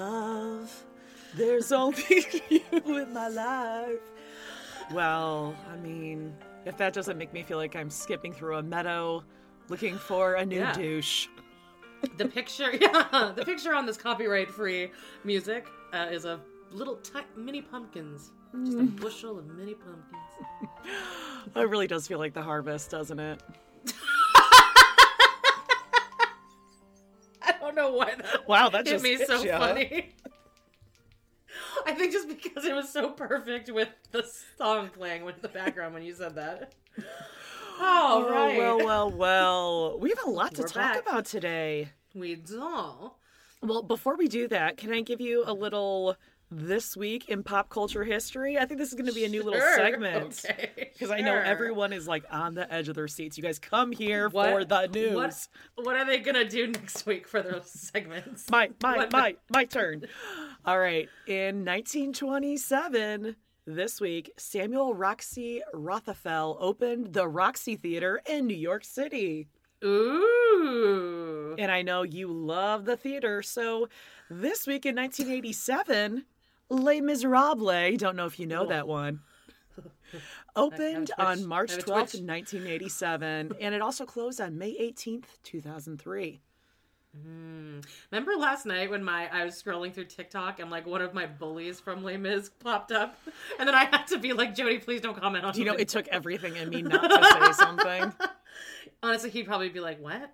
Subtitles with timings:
[0.00, 0.84] Love,
[1.34, 2.60] there's only you
[2.98, 3.98] in my life.
[4.92, 6.34] Well, I mean,
[6.66, 9.24] if that doesn't make me feel like I'm skipping through a meadow
[9.70, 10.72] looking for a new Yeah.
[10.74, 11.28] douche.
[12.18, 14.90] The picture, yeah, the picture on this copyright-free
[15.24, 18.32] music uh, is a little ti- mini pumpkins,
[18.64, 19.00] just a Mm.
[19.00, 20.22] bushel of mini pumpkins.
[21.56, 23.40] It really does feel like the harvest, doesn't it?
[27.76, 30.14] Know why that Wow, that hit me so funny.
[31.86, 34.24] I think just because it was so perfect with the
[34.58, 36.72] song playing with the background when you said that.
[37.80, 38.56] All Oh, right.
[38.58, 39.98] well, well, well.
[40.00, 41.02] We have a lot to We're talk back.
[41.02, 41.90] about today.
[42.14, 43.12] We do.
[43.62, 46.16] Well, before we do that, can I give you a little
[46.50, 48.56] this week in pop culture history?
[48.58, 50.42] I think this is going to be a new little Sure, segment.
[50.48, 53.36] okay, Because I know everyone is like on the edge of their seats.
[53.36, 55.14] You guys come here What- for the news.
[55.14, 55.48] What,
[55.86, 58.48] what are they gonna do next week for those segments?
[58.50, 60.04] My my What- my my turn.
[60.64, 61.08] All right.
[61.26, 63.36] In 1927,
[63.66, 69.48] this week, Samuel Roxy Rothafel opened the Roxy Theater in New York City.
[69.84, 71.54] Ooh.
[71.58, 73.42] And I know you love the theater.
[73.42, 73.88] So
[74.30, 76.24] this week in 1987,
[76.68, 79.20] Les Miserables, don't know if you know that one,
[80.54, 81.48] opened I have a on.
[81.48, 83.52] March I have a 12th, 1987.
[83.60, 86.40] And it also closed on May 18th, 2003.
[87.22, 87.80] Hmm.
[88.10, 91.26] Remember last night when my I was scrolling through TikTok and like one of my
[91.26, 93.18] bullies from Les Mis popped up,
[93.58, 95.56] and then I had to be like, Jody, please don't comment on.
[95.56, 98.12] You know, it it took everything in me not to say something.
[99.02, 100.30] Honestly, he'd probably be like, "What?"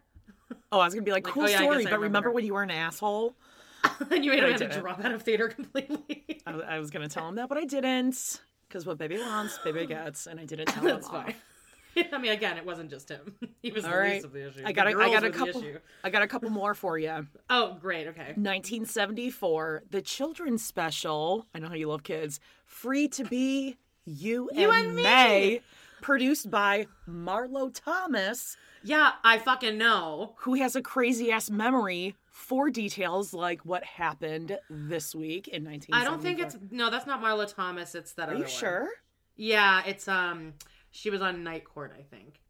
[0.73, 2.31] Oh, I was gonna be like, Like, cool oh, yeah, story, but remember remember.
[2.33, 3.37] when you were an asshole?
[4.11, 6.41] and you made I him have to drop out of theater completely.
[6.47, 8.41] I, I was gonna tell him that, but I didn't.
[8.69, 11.15] Because what baby wants, baby gets, and I didn't tell That's him.
[11.15, 11.25] off.
[11.27, 12.07] fine.
[12.11, 13.35] I mean, again, it wasn't just him.
[13.61, 14.63] He was All the right, least of the issue.
[14.65, 15.63] I got a, I got a couple.
[16.03, 17.27] I got a couple more for you.
[17.51, 18.07] Oh, great.
[18.07, 18.33] Okay.
[18.37, 21.47] 1974, the children's special.
[21.55, 22.41] I know how you love kids.
[22.65, 23.77] Free to be
[24.07, 25.03] you, You and, and me.
[25.03, 25.61] May,
[26.01, 30.33] produced by Marlo Thomas, Yeah, I fucking know.
[30.39, 35.95] who has a crazy ass memory for details like what happened this week in 19.
[35.95, 36.91] I don't think it's no.
[36.91, 37.95] That's not Marla Thomas.
[37.95, 38.51] It's that Are other you one.
[38.51, 38.89] sure?
[39.37, 40.55] Yeah, it's um.
[40.91, 42.41] She was on Night Court, I think,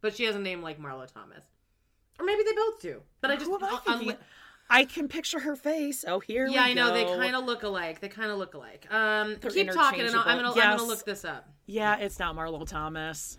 [0.00, 1.44] but she has a name like Marla Thomas,
[2.18, 3.02] or maybe they both do.
[3.20, 4.16] But I just Who am I un- thinking?
[4.70, 6.04] I can picture her face.
[6.06, 8.00] Oh, here yeah, I know they kind of look alike.
[8.00, 8.86] They kind of look alike.
[8.90, 10.50] Um, They're keep talking, and I'm gonna interchangeable.
[10.52, 10.78] I'm Yes.
[10.80, 11.48] gonna look this up.
[11.66, 13.36] Yeah, it's not Marlo Thomas.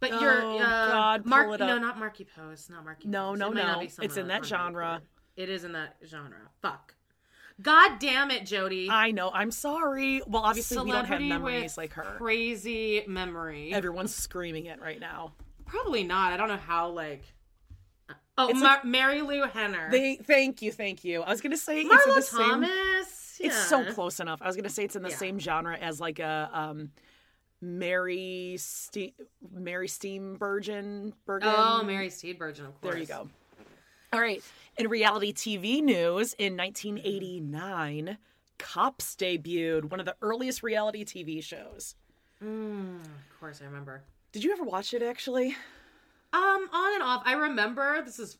[0.00, 1.58] But Oh, you're uh, God, Mark.
[1.58, 2.70] No, not Markie Post.
[2.70, 3.08] Not Markie.
[3.08, 3.38] No, Post.
[3.40, 3.80] no, It no.
[4.02, 5.02] It's in that genre.
[5.36, 6.38] It is in that genre.
[6.62, 6.94] Fuck.
[7.60, 8.88] God damn it, Jody.
[8.88, 9.30] I know.
[9.32, 10.22] I'm sorry.
[10.28, 12.14] Well, obviously we don't have memories like her.
[12.18, 13.72] Crazy memory.
[13.74, 15.32] Everyone's screaming it right now.
[15.66, 16.32] Probably not.
[16.32, 16.90] I don't know how.
[16.90, 17.24] Like.
[18.40, 19.90] Oh, It's Mar- like- Marilu Henner.
[19.90, 21.22] They thank you, thank you.
[21.22, 22.38] I was gonna say it's in Marlo the same.
[22.48, 23.36] Thomas.
[23.40, 24.40] It's so close enough.
[24.40, 25.16] I was gonna say it's in the Yeah.
[25.16, 26.92] same genre as like a um,
[27.60, 29.14] Mary Ste-
[29.52, 31.12] Mary Steenburgen.
[31.26, 31.48] Bergen.
[31.52, 32.94] Oh, Mary Steenburgen, of course.
[32.94, 33.28] There you go.
[34.12, 34.42] All right.
[34.78, 38.18] In reality TV news, in 1989,
[38.58, 41.94] Cops debuted, one of the earliest reality TV shows.
[42.42, 44.02] Mm, of course, I remember.
[44.32, 45.56] Did you ever watch it actually?
[46.32, 47.22] Um, on and off.
[47.24, 48.38] I remember this is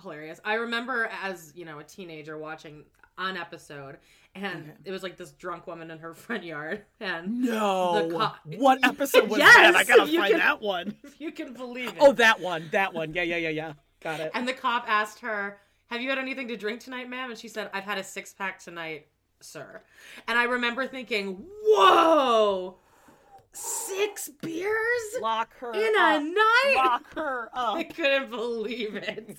[0.00, 0.40] hilarious.
[0.44, 2.84] I remember as you know a teenager watching
[3.18, 3.98] an episode,
[4.34, 8.08] and it was like this drunk woman in her front yard, and No.
[8.08, 9.74] The co- what episode was Yes, that?
[9.76, 10.94] I gotta find can- that one.
[11.04, 12.08] if you can believe oh, it.
[12.08, 12.68] Oh, that one.
[12.72, 13.12] That one.
[13.14, 13.72] Yeah, yeah, yeah, yeah.
[14.00, 14.30] Got it.
[14.34, 15.58] And the cop asked her,
[15.88, 17.30] Have you had anything to drink tonight, ma'am?
[17.30, 19.06] And she said, I've had a six pack tonight,
[19.40, 19.82] sir.
[20.26, 22.76] And I remember thinking, Whoa!
[23.54, 24.72] Six beers?
[25.20, 26.20] Lock her In up.
[26.20, 26.74] a night?
[26.76, 27.76] Lock her up.
[27.76, 29.38] I couldn't believe it.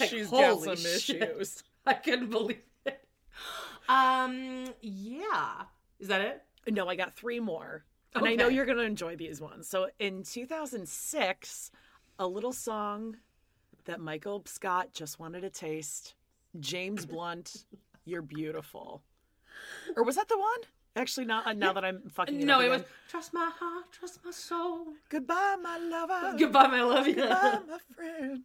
[0.00, 1.20] Like, She's got some shit.
[1.22, 1.62] issues.
[1.86, 2.64] I couldn't believe it.
[3.88, 5.62] Um, yeah.
[5.98, 6.42] Is that it?
[6.68, 7.84] No, I got three more.
[8.14, 9.68] And I know you're going to enjoy these ones.
[9.68, 11.70] So in 2006,
[12.18, 13.16] a little song
[13.86, 16.14] that Michael Scott just wanted to taste
[16.60, 17.64] James Blunt,
[18.04, 19.02] You're Beautiful.
[19.96, 20.60] Or was that the one?
[20.96, 23.86] Actually, not uh, now that I'm fucking it no, up it was trust my heart,
[23.90, 24.86] trust my soul.
[25.08, 26.36] Goodbye, my lover.
[26.38, 27.06] Goodbye, my love.
[27.06, 28.44] Goodbye, my friend.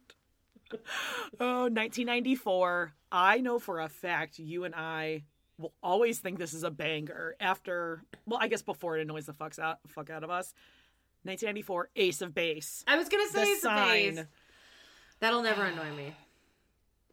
[1.40, 2.92] Oh, 1994.
[3.12, 5.24] I know for a fact you and I
[5.58, 9.32] will always think this is a banger after, well, I guess before it annoys the
[9.32, 10.54] fucks out, fuck out of us.
[11.24, 12.82] 1994, Ace of Base.
[12.86, 14.16] I was gonna The say sign.
[14.16, 14.28] sign.
[15.20, 16.14] That'll never annoy me.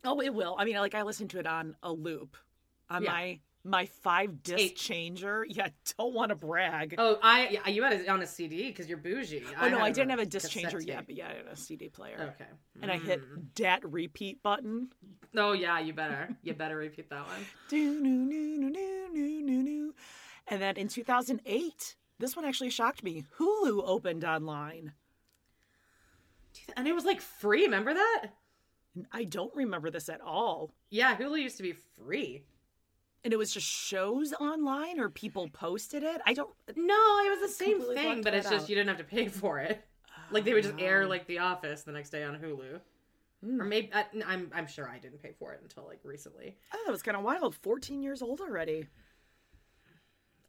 [0.05, 0.55] Oh, it will.
[0.57, 2.37] I mean, like I listened to it on a loop
[2.89, 3.11] on Yeah.
[3.11, 4.77] my my five disc Tape.
[4.77, 5.45] changer.
[5.47, 5.67] Yeah,
[5.97, 6.95] don't want to brag.
[6.97, 9.43] Oh, I yeah, you had it on a CD because you're bougie.
[9.61, 10.87] oh no, I didn't have a disc changer tape.
[10.87, 12.33] yet, but yeah, I had a CD player.
[12.35, 12.49] Okay.
[12.81, 13.41] And I hit hmm.
[13.55, 14.89] dat repeat button.
[15.35, 16.29] Oh yeah, you better.
[16.43, 17.45] You better repeat that one.
[17.69, 19.91] Do, no, no, no, no, no, no, no.
[20.47, 23.25] And then in 2008, this one actually shocked me.
[23.37, 24.93] Hulu opened online.
[26.75, 27.63] And it was like free.
[27.63, 28.27] Remember that?
[29.11, 30.71] I don't remember this at all.
[30.89, 32.43] Yeah, Hulu used to be free.
[33.23, 36.21] And it was just shows online or people posted it.
[36.25, 36.49] I don't.
[36.75, 38.69] No, it was the same completely thing, but that it's just out.
[38.69, 39.83] you didn't have to pay for it.
[40.31, 42.81] Like they would just air like The Office the next day on Hulu,
[43.45, 43.61] Hmm.
[43.61, 46.57] or maybe I, I'm I'm sure I didn't pay for it until like recently.
[46.73, 47.55] I thought it was kind of wild.
[47.55, 48.87] 14 years old already.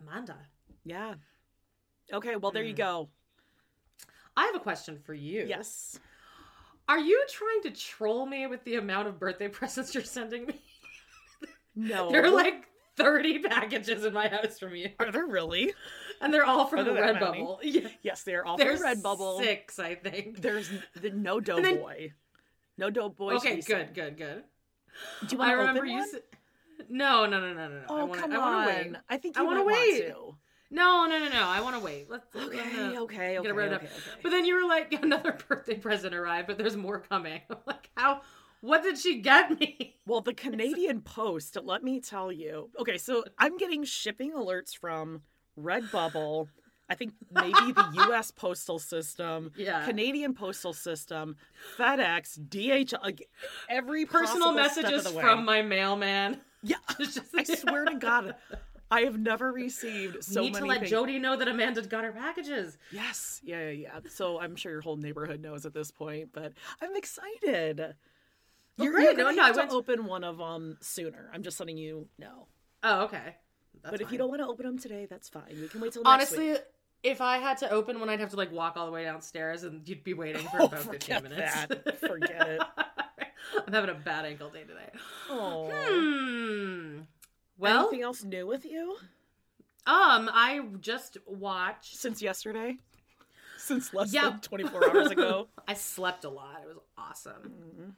[0.01, 0.37] Amanda,
[0.85, 1.15] Yeah.
[2.13, 2.77] Okay, well, there you Hmm.
[2.77, 3.09] go.
[4.37, 5.45] I have a question for you.
[5.47, 5.99] Yes.
[6.89, 10.61] Are you trying to troll me with the amount of birthday presents you're sending me?
[11.79, 12.11] No.
[12.11, 12.67] There are like
[12.97, 15.73] 30 packages in my house from you, Are there really?
[16.21, 17.59] and they're all from the there that Redbubble.
[17.63, 19.39] Yeah, Yes, they are all there's from Redbubble.
[19.39, 20.43] six, I think.
[20.43, 20.69] There's
[21.01, 22.11] the, no Doughboy.
[22.77, 23.35] No Doughboy.
[23.37, 24.43] Okay, good, good, good.
[25.27, 25.97] Do you want I to remember open you.
[25.99, 26.09] one?
[26.09, 27.85] s- No, no, no, no, no, no.
[27.89, 28.67] Oh, I wanna, come I wanna on.
[28.67, 28.93] wait.
[29.09, 30.13] I think I you wanna might wait.
[30.15, 30.37] want to.
[30.71, 31.43] No, no, no, no.
[31.47, 32.11] I want to wait.
[32.11, 32.27] Let's.
[32.37, 33.89] Okay, gonna okay, get okay, it okay, okay.
[34.23, 37.41] But then you were like, another birthday present arrived, but there's more coming.
[37.51, 38.21] I'm like, how?
[38.61, 39.97] What did she get me?
[40.07, 42.71] Well, the Canadian Post, let me tell you.
[42.81, 45.23] Okay, so I'm getting shipping alerts from
[45.59, 46.49] Redbubble.
[46.91, 48.31] I think maybe the U.S.
[48.37, 49.85] Postal System, Yeah.
[49.85, 51.37] Canadian Postal System,
[51.77, 53.29] FedEx, DHL, like
[53.69, 55.23] every Personal messages of the way.
[55.23, 56.41] from my mailman.
[56.63, 58.35] Yeah, just- I swear to God,
[58.91, 60.63] I have never received so Need many.
[60.63, 60.91] to let things.
[60.91, 62.79] Jody know that Amanda got her packages.
[62.91, 63.99] Yes, yeah, yeah, yeah.
[64.09, 67.95] So I'm sure your whole neighborhood knows at this point, but I'm excited.
[68.79, 69.05] You're, great.
[69.05, 71.31] you're No, gonna no, I have to went- open one of them sooner.
[71.35, 72.47] I'm just letting you know.
[72.83, 73.37] Oh, okay.
[73.83, 74.19] That's but if you fine.
[74.19, 75.57] don't want to open them today, that's fine.
[75.61, 76.63] We can wait till next honestly, week.
[77.03, 79.63] if I had to open one, I'd have to like walk all the way downstairs,
[79.65, 81.53] and you'd be waiting for Oh, about fifteen forget minutes.
[81.67, 81.99] that.
[82.01, 82.63] Forget it.
[83.67, 84.91] I'm having a bad ankle day today.
[85.31, 85.71] Oh.
[85.73, 87.01] Hmm.
[87.57, 88.97] Well, Anything else new with you
[89.87, 91.97] um, I just watched.
[91.97, 92.77] since yesterday?
[93.59, 94.31] Since less Yeah.
[94.31, 95.49] than 24 hours ago?
[95.69, 96.61] I slept a lot.
[96.63, 97.33] It was awesome.
[97.77, 97.91] Mm-hmm.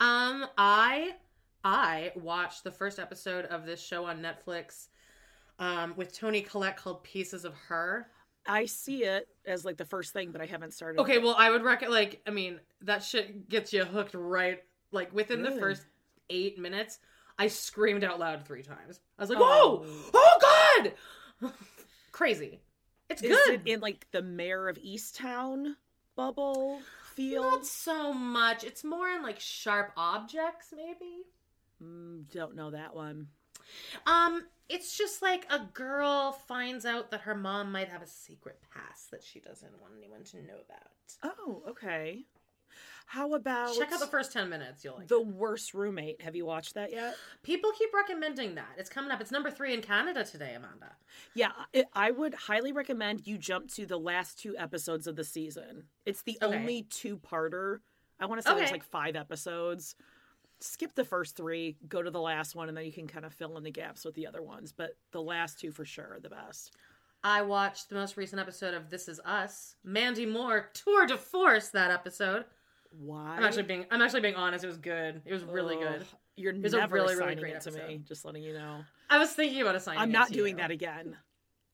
[0.00, 1.12] Um, I
[1.64, 4.88] I watched the first episode of this show on Netflix,
[5.58, 8.08] um, with Toni Collette called Pieces of Her.
[8.46, 11.00] I see it as like the first thing, but I haven't started.
[11.00, 11.94] Okay, well, I would recommend.
[11.94, 14.60] Like, I mean, that shit gets you hooked right.
[14.90, 15.82] Like within the first
[16.28, 16.98] eight minutes,
[17.38, 19.00] I screamed out loud three times.
[19.18, 19.84] I was like, Oh.
[19.86, 20.10] "Whoa!
[20.14, 20.90] Oh
[21.40, 21.52] God!"
[22.12, 22.60] Crazy.
[23.08, 23.54] It's Is good.
[23.54, 25.74] it in like the Mare of Easttown
[26.16, 26.80] bubble
[27.14, 27.42] feel?
[27.42, 28.64] Not so much.
[28.64, 31.24] It's more in like sharp objects, maybe.
[31.82, 33.28] Mm, don't know that one.
[34.06, 38.58] Um, it's just like a girl finds out that her mom might have a secret
[38.72, 41.36] past that she doesn't want anyone to know about.
[41.38, 42.24] Oh, okay.
[43.06, 44.84] How about Check out the first ten minutes.
[44.84, 45.08] You'll like.
[45.08, 46.22] The Worst Roommate?
[46.22, 47.14] Have you watched that yet?
[47.42, 48.70] People keep recommending that.
[48.78, 49.20] It's coming up.
[49.20, 50.92] It's number three in Canada today, Amanda.
[51.34, 55.24] Yeah, it, I would highly recommend you jump to the last two episodes of the
[55.24, 55.84] season.
[56.06, 56.56] It's the Okay.
[56.56, 57.78] only two-parter.
[58.20, 59.94] I want to say there's like five episodes.
[60.60, 63.32] Skip the first three, go to the last one, and then you can kind of
[63.34, 64.72] fill in the gaps with the other ones.
[64.72, 66.76] But the last two for sure are the best.
[67.24, 69.74] I watched the most recent episode of This Is Us.
[69.84, 72.44] Mandy Moore tour de force that episode.
[72.98, 73.36] Why?
[73.36, 74.64] I'm actually being I'm actually being honest.
[74.64, 75.22] It was good.
[75.24, 76.06] It was really Ugh, good.
[76.36, 78.02] You're was a never really, really great it to me.
[78.06, 78.84] Just letting you know.
[79.10, 80.00] I was thinking about assigning.
[80.00, 80.62] I'm it not doing you.
[80.62, 81.16] that again.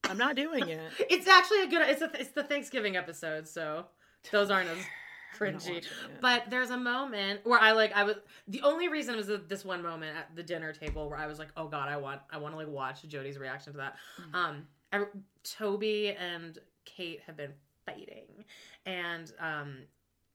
[0.05, 0.81] I'm not doing it.
[1.11, 1.89] It's actually a good.
[1.89, 3.87] It's a, it's the Thanksgiving episode, so
[4.31, 4.79] those aren't as
[5.39, 5.85] cringy.
[6.21, 9.83] But there's a moment where I like I was the only reason was this one
[9.83, 12.55] moment at the dinner table where I was like, oh god, I want I want
[12.55, 13.97] to like watch Jody's reaction to that.
[14.21, 14.37] Mm-hmm.
[14.37, 15.05] Um, I,
[15.45, 17.53] Toby and Kate have been
[17.85, 18.45] fighting,
[18.87, 19.79] and um,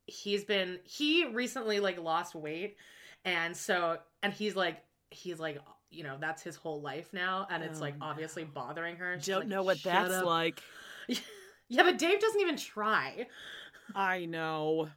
[0.05, 2.77] he's been he recently like lost weight,
[3.25, 7.63] and so and he's like he's like you know that's his whole life now, and
[7.63, 9.15] it's Oh, like obviously bothering her.
[9.17, 10.61] She's Don't like, know what that's up." like.
[11.69, 13.25] Yeah, but Dave doesn't even try.
[13.95, 14.89] I know.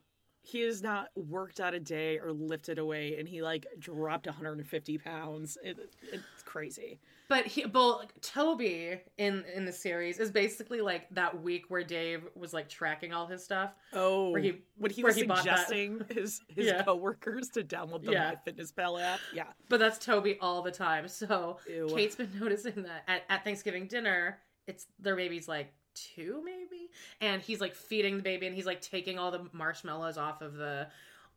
[0.49, 4.27] He has not worked out a day or lifted a weight, and he like dropped
[4.27, 5.59] 150 pounds.
[5.61, 5.77] It,
[6.13, 7.01] it's crazy.
[7.29, 11.83] But he, but like, Toby in in the series is basically like that week where
[11.83, 13.73] Dave was like tracking all his stuff.
[13.93, 15.67] Oh, Where he- when he was he bought that.
[15.67, 16.85] suggesting his his Yeah.
[16.85, 18.37] coworkers to download the Yeah.
[18.47, 19.19] MyFitnessPal app.
[19.35, 19.47] Yeah.
[19.69, 21.09] But that's Toby all the time.
[21.09, 21.89] So Ew.
[21.93, 24.39] Kate's been noticing that at, at Thanksgiving dinner,
[24.69, 28.81] it's their baby's like two maybe, and he's like feeding the baby, and he's like
[28.81, 30.87] taking all the marshmallows off of the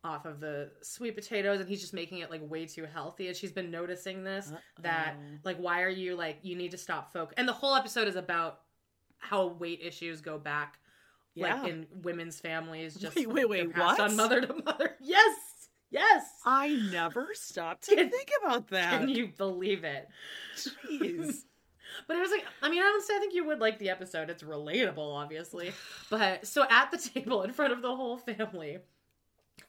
[0.04, 3.36] off of the sweet potatoes and he's just making it like way too healthy and
[3.36, 4.50] she's been noticing this
[4.80, 5.14] that
[5.44, 8.16] like why are you like you need to stop folk and the whole episode is
[8.16, 8.60] about
[9.18, 10.78] how weight issues go back
[11.34, 11.54] Yeah.
[11.60, 14.10] like in women's families just Wait, wait, wait, passed what?
[14.10, 15.36] on mother to mother yes
[15.90, 19.00] yes I never stopped to Can- think about that.
[19.00, 20.08] can you believe it
[20.56, 21.42] Jeez.
[22.06, 24.30] But it was like, I mean, I don't I think you would like the episode.
[24.30, 25.72] It's relatable, obviously.
[26.08, 28.78] But so at the table in front of the whole family,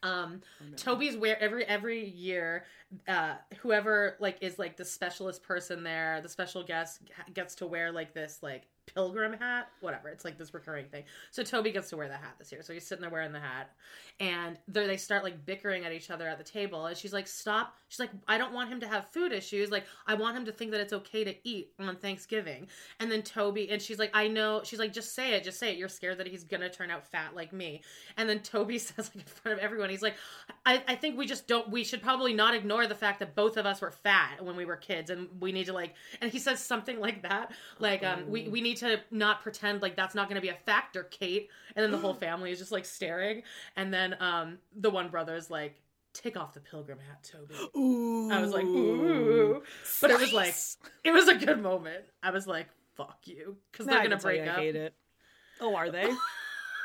[0.03, 0.41] um,
[0.77, 2.65] Toby's where every every year,
[3.07, 7.01] uh, whoever like is like the specialist person there, the special guest
[7.33, 10.09] gets to wear like this like pilgrim hat, whatever.
[10.09, 11.03] It's like this recurring thing.
[11.31, 12.61] So Toby gets to wear the hat this year.
[12.61, 13.71] So he's sitting there wearing the hat,
[14.19, 16.85] and they they start like bickering at each other at the table.
[16.85, 19.71] And she's like, "Stop!" She's like, "I don't want him to have food issues.
[19.71, 22.67] Like, I want him to think that it's okay to eat on Thanksgiving."
[22.99, 25.43] And then Toby and she's like, "I know." She's like, "Just say it.
[25.43, 25.77] Just say it.
[25.77, 27.81] You're scared that he's gonna turn out fat like me."
[28.17, 30.15] And then Toby says like in front of everyone, he's like,
[30.65, 31.69] "I I think we just don't.
[31.69, 34.65] We should probably not ignore the fact that both of us were fat when we
[34.65, 38.29] were kids, and we need to like." And he says something like that, like, um,
[38.29, 38.80] "We we need to
[39.11, 42.13] not pretend like that's not going to be a factor, Kate." And then the whole
[42.27, 43.43] family is just like staring,
[43.75, 45.81] and then um, the one brother's like.
[46.13, 47.55] Take off the pilgrim hat, Toby.
[47.79, 48.29] Ooh.
[48.29, 49.63] I was like, ooh.
[50.01, 50.53] But it was like,
[51.05, 52.03] it was a good moment.
[52.21, 53.55] I was like, fuck you.
[53.71, 54.57] Because they're going to break I up.
[54.57, 54.93] hate it.
[55.61, 56.09] Oh, are they?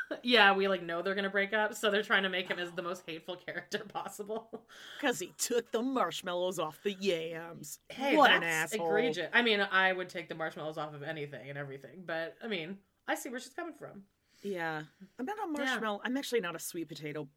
[0.23, 1.73] Yeah, we like know they're to break up.
[1.73, 4.63] So they're trying to make him as the most hateful character possible.
[4.99, 7.79] Because he took the marshmallows off the yams.
[7.89, 8.87] Hey, what that's an asshole.
[8.87, 9.29] egregious.
[9.33, 12.03] I mean, I would take the marshmallows off of anything and everything.
[12.05, 14.03] But I mean, I see where she's coming from.
[14.43, 14.83] Yeah.
[15.19, 16.01] I'm not a marshmallow.
[16.03, 17.27] I'm actually not a sweet potato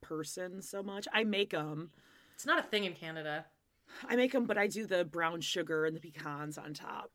[0.00, 1.08] person so much.
[1.12, 1.90] I make them.
[2.34, 3.46] It's not a thing in Canada.
[4.08, 7.10] I make them, but I do the brown sugar and the pecans on top.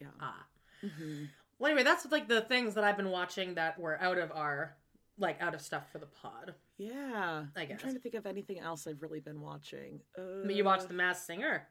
[0.00, 0.08] Yeah.
[0.20, 0.46] Ah.
[0.84, 1.24] Mm-hmm.
[1.62, 4.76] Well, anyway, that's like the things that I've been watching that were out of our,
[5.16, 6.54] like, out of stuff for the pod.
[6.76, 7.44] Yeah.
[7.56, 7.80] I I'm guess.
[7.80, 10.00] trying to think of anything else I've really been watching.
[10.18, 11.68] Uh, I mean, you watched The Masked Singer.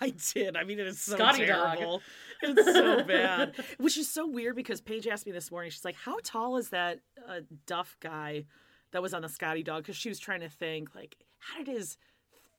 [0.00, 0.56] I did.
[0.56, 1.76] I mean, it is so Scotty dog.
[1.76, 2.02] terrible.
[2.42, 3.54] It's so bad.
[3.78, 5.70] Which is so weird because Paige asked me this morning.
[5.70, 8.46] She's like, "How tall is that uh, Duff guy
[8.92, 11.68] that was on the Scotty dog?" Because she was trying to think, like, how did
[11.68, 11.98] his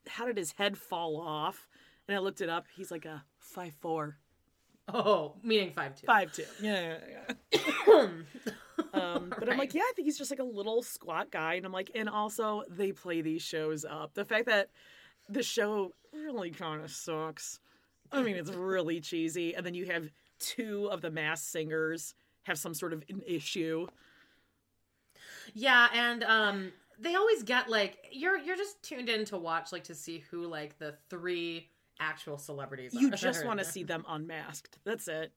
[0.07, 1.67] how did his head fall off?
[2.07, 2.65] And I looked it up.
[2.75, 4.17] He's like a five four,
[4.93, 6.05] Oh, meaning five two.
[6.05, 6.45] five two.
[6.61, 8.07] Yeah, yeah, yeah.
[8.93, 11.65] um, but I'm like, yeah, I think he's just like a little squat guy, and
[11.65, 14.13] I'm like, and also they play these shows up.
[14.13, 14.69] The fact that
[15.29, 17.59] the show really kind of sucks.
[18.11, 22.13] I mean, it's really cheesy, and then you have two of the mass singers
[22.43, 23.87] have some sort of an issue.
[25.53, 29.83] Yeah, and um they always get like you're you're just tuned in to watch like
[29.85, 34.77] to see who like the three actual celebrities You just want to see them unmasked.
[34.85, 35.31] That's it.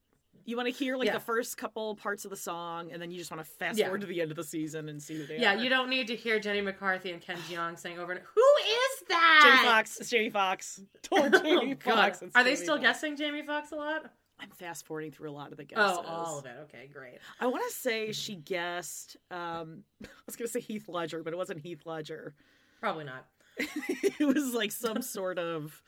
[0.45, 1.14] You want to hear like Yeah.
[1.14, 3.87] the first couple parts of the song, and then you just want to fast Yeah.
[3.87, 5.59] forward to the end of the season and see who they Yeah, are.
[5.59, 9.09] you don't need to hear Jenny McCarthy and Ken Jeong saying over and who is
[9.09, 9.40] that?
[9.45, 10.00] Jamie Foxx.
[10.00, 10.81] It's Jamie Foxx.
[11.11, 11.95] Poor Jamie Oh, God.
[11.95, 12.23] Foxx.
[12.23, 12.83] It's Are they still Foxx.
[12.83, 14.11] guessing Jamie Foxx a lot?
[14.38, 15.99] I'm fast forwarding through a lot of the guesses.
[16.00, 16.55] Oh, all of it.
[16.62, 17.19] Okay, great.
[17.40, 19.19] I want to say she guessed.
[19.31, 22.35] Um, I was going to say Heath Ledger, but it wasn't Heath Ledger.
[22.81, 23.26] Probably not.
[23.59, 25.83] it was like some sort of,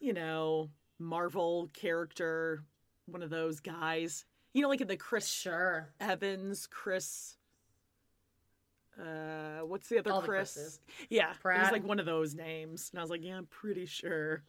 [0.00, 2.64] you know, Marvel character,
[3.06, 4.24] one of those guys.
[4.54, 5.88] You know, like in the Chris Sure.
[6.00, 7.36] Evans, Chris.
[9.00, 10.54] Uh, what's the other All Chris?
[10.54, 10.80] Chris's.
[11.08, 13.86] yeah, it was like one of those names, and I was like, yeah, I'm pretty
[13.86, 14.42] sure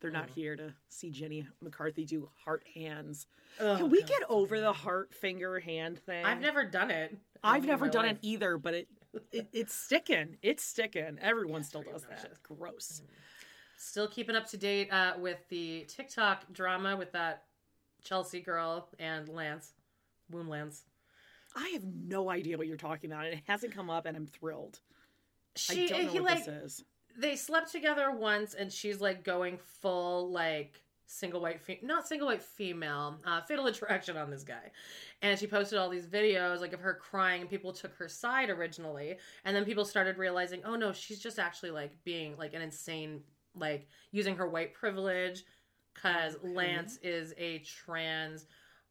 [0.00, 3.26] they're not here to see Jenny McCarthy do heart hands.
[3.58, 6.24] Can we get over the heart finger hand thing?
[6.24, 7.16] I've never done it.
[7.42, 8.16] I've never done life.
[8.16, 8.88] it either, but it,
[9.32, 10.36] it it's sticking.
[10.42, 11.18] It's sticking.
[11.20, 12.42] Everyone still pretty does that.
[12.44, 13.02] Gross.
[13.76, 17.44] Still keeping up to date uh, with the TikTok drama with that
[18.02, 19.72] Chelsea girl and Lance,
[20.30, 20.84] Wound Lance.
[21.54, 24.80] I have no idea what you're talking about, it hasn't come up, and I'm thrilled.
[25.56, 26.84] She I don't know he what like this is.
[27.18, 32.26] they slept together once and she's like going full like single white fe- not single
[32.26, 34.70] white female uh fatal attraction on this guy
[35.22, 38.50] and she posted all these videos like of her crying and people took her side
[38.50, 39.16] originally
[39.46, 43.22] and then people started realizing oh no she's just actually like being like an insane
[43.56, 45.44] like using her white privilege
[45.94, 46.48] because Okay.
[46.48, 48.46] lance is a trans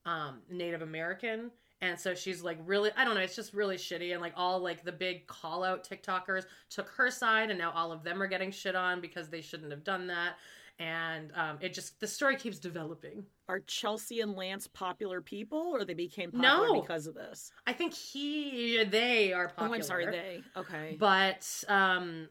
[0.05, 4.11] um native american and so she's like really i don't know it's just really shitty
[4.13, 7.91] and like all like the big call out tiktokers took her side and now all
[7.91, 10.35] of them are getting shit on because they shouldn't have done that
[10.79, 15.85] and um it just the story keeps developing Are Chelsea and Lance popular people, or
[15.85, 16.81] they became popular No.
[16.81, 17.51] because of this?
[17.65, 20.43] i think he they are popular Oh, I'm sorry, they.
[20.57, 20.97] Okay.
[20.99, 22.27] but um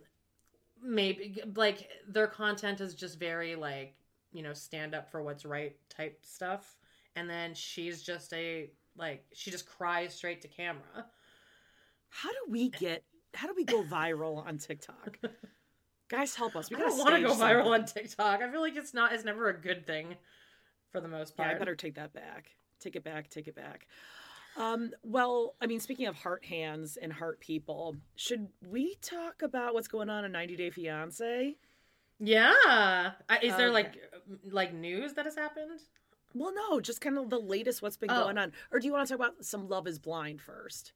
[0.84, 3.94] maybe like their content is just very like
[4.32, 6.76] you know stand up for what's right type stuff
[7.16, 11.06] and then she's just a like she just cries straight to camera
[12.10, 13.02] How do we get?
[13.34, 15.18] How do we go viral on TikTok?
[16.08, 16.70] Guys, help us.
[16.70, 17.72] We don't want to go viral something.
[17.72, 20.14] on tiktok i feel like it's not it's never a good thing
[20.92, 22.50] for the most Yeah, part I better take that back.
[22.78, 23.30] Take it back.
[23.30, 23.86] Take it back.
[24.56, 29.75] Um, well, I mean, speaking of heart hands and heart people, should we talk about
[29.75, 31.56] what's going on in 90 Day Fiance?
[32.20, 33.11] yeah
[33.42, 33.73] is there Okay.
[33.73, 33.99] like
[34.49, 35.80] like news that has happened
[36.32, 38.23] Well, no, just kind of the latest what's been Oh.
[38.23, 38.52] going on.
[38.70, 40.92] Or do you want to talk about some Love is Blind first?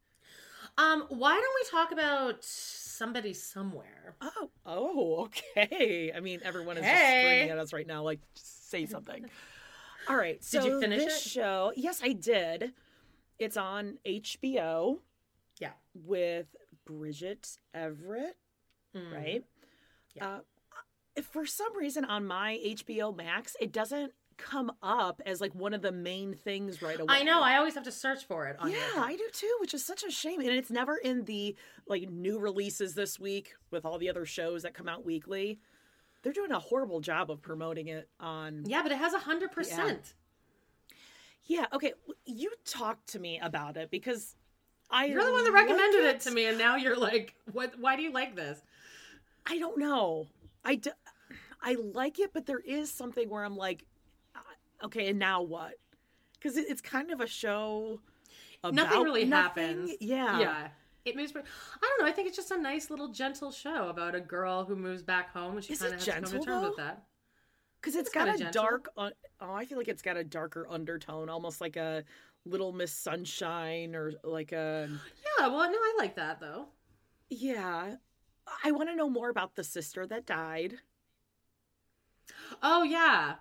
[0.76, 6.12] um why don't we talk about somebody somewhere Oh, oh, okay.
[6.14, 8.02] I mean, everyone is just screaming at us right now.
[8.04, 9.26] Like, say something.
[10.08, 10.42] All right.
[10.42, 11.30] So Did you finish this it?
[11.30, 11.72] show?
[11.76, 12.72] Yes, I did.
[13.38, 14.98] It's on HBO
[15.60, 16.46] yeah with
[16.84, 18.36] Bridget Everett,
[18.94, 19.12] Mm.
[19.12, 19.44] right?
[20.14, 20.26] Yeah.
[21.16, 25.74] Uh, for some reason, on my HBO Max, it doesn't come up as like one
[25.74, 27.06] of the main things right away.
[27.12, 27.42] I know.
[27.42, 28.56] I always have to search for it.
[28.60, 30.40] On Yeah, I do too, which is such a shame.
[30.40, 31.56] And it's never in the
[31.88, 35.58] like new releases this week with all the other shows that come out weekly.
[36.22, 38.62] They're doing a horrible job of promoting it on.
[38.66, 40.14] Yeah, but it has a hundred percent.
[41.48, 41.94] Yeah, okay.
[42.24, 44.36] You talked to me about it because
[44.90, 45.06] I.
[45.06, 47.72] You're the one that recommended it to me, and now you're like, "What?
[47.80, 48.60] Why do you like this?"
[49.46, 50.26] I don't know.
[50.64, 50.90] I, d-
[51.62, 53.86] I like it, but there is something where I'm like,
[54.84, 55.74] okay, and now what?
[56.34, 58.00] Because it, it's kind of a show.
[58.62, 59.78] About Nothing really nothing.
[59.78, 59.92] happens.
[60.00, 60.40] Yeah.
[60.40, 60.68] yeah.
[61.04, 61.32] It moves.
[61.34, 61.40] I
[61.80, 62.06] don't know.
[62.06, 65.32] I think it's just a nice little gentle show about a girl who moves back
[65.32, 67.04] home, and she kind of has to come to gentle, terms with that.
[67.88, 68.62] Because it's got a gentle.
[68.62, 68.88] dark.
[68.96, 72.04] Un- oh, I feel like it's got a darker undertone, almost like a
[72.44, 74.88] Little Miss Sunshine or like um a.
[75.40, 75.46] Yeah.
[75.48, 76.66] Well, no, I like that though.
[77.30, 77.96] Yeah.
[78.64, 80.74] I want to know more about the sister that died.
[82.62, 83.34] Oh yeah.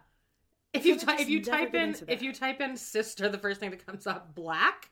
[0.73, 3.71] If you ty- if you type in if you type in sister, the first thing
[3.71, 4.91] that comes up black.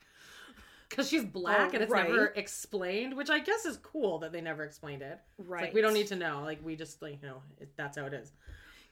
[0.90, 2.08] Because she's black Oh, and it's right.
[2.08, 5.20] never explained, which I guess is cool that they never explained it.
[5.38, 5.64] Right.
[5.64, 6.42] like we don't need to know.
[6.44, 8.32] Like we just like you know it, that's how it is.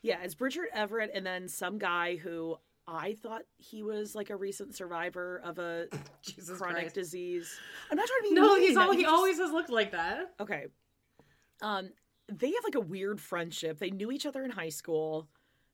[0.03, 4.35] Yeah, it's Bridget Everett and then some guy who I thought he was like a
[4.35, 5.87] recent survivor of a
[6.21, 6.95] Jesus chronic Christ.
[6.95, 7.57] disease.
[7.89, 10.33] I'm not trying to be No, he's all, he just- always has looked like that.
[10.39, 10.65] Okay.
[11.61, 11.89] Um
[12.31, 13.79] they have like a weird friendship.
[13.79, 15.27] They knew each other in high school,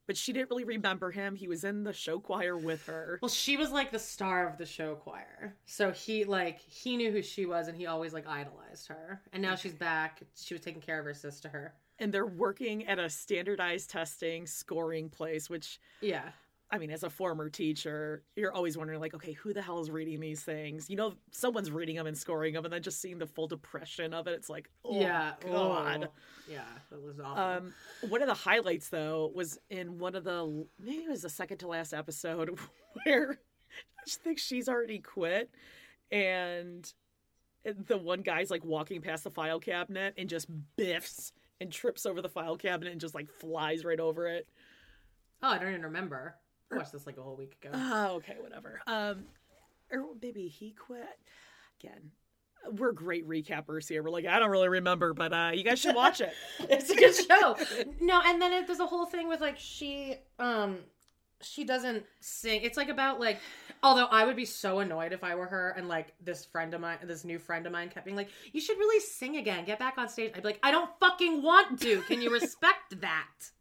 [0.07, 1.35] but she didn't really remember him.
[1.35, 3.19] He was in the show choir with her.
[3.21, 7.11] Well, she was like the star of the show choir, so he like he knew
[7.11, 9.21] who she was, and he always like idolized her.
[9.31, 10.21] And now she's back.
[10.35, 11.73] She was taking care of her sister.
[11.99, 16.29] And they're working at a standardized testing scoring place which Yeah,
[16.71, 19.89] i mean as a former teacher you're always wondering like okay who the hell is
[19.89, 20.89] reading these things?
[20.89, 24.13] You know someone's reading them and scoring them and then just seeing the full depression
[24.13, 26.09] of it it's like oh yeah, god.
[26.09, 26.13] Oh,
[26.51, 27.43] yeah, that was awful.
[27.43, 27.73] um
[28.09, 31.57] one of the highlights though was in one of the maybe it was the second
[31.59, 32.57] to last episode
[33.03, 33.39] where
[33.71, 35.49] i just think she's already quit
[36.11, 36.93] and
[37.87, 42.21] the one guy's like walking past the file cabinet and just biffs and trips over
[42.21, 44.47] the file cabinet and just like flies right over it.
[45.43, 46.35] oh, I don't even remember.
[46.71, 47.71] I watched this like a whole week ago.
[47.73, 48.81] Oh, okay, whatever.
[48.85, 49.25] Um,
[49.91, 51.17] or maybe he quit
[51.81, 52.11] again.
[52.71, 54.03] We're great recappers here.
[54.03, 56.33] We're like, I don't really remember, but uh, you guys should watch it.
[56.59, 57.57] it's a good show.
[58.01, 60.79] No, and then it, there's a whole thing with like she um
[61.41, 62.61] she doesn't sing.
[62.63, 63.39] It's like about like
[63.81, 66.81] although I would be so annoyed if I were her and like this friend of
[66.81, 69.79] mine this new friend of mine kept being like, You should really sing again, get
[69.79, 70.31] back on stage.
[70.35, 72.01] I'd be like, I don't fucking want to.
[72.03, 73.51] Can you respect that?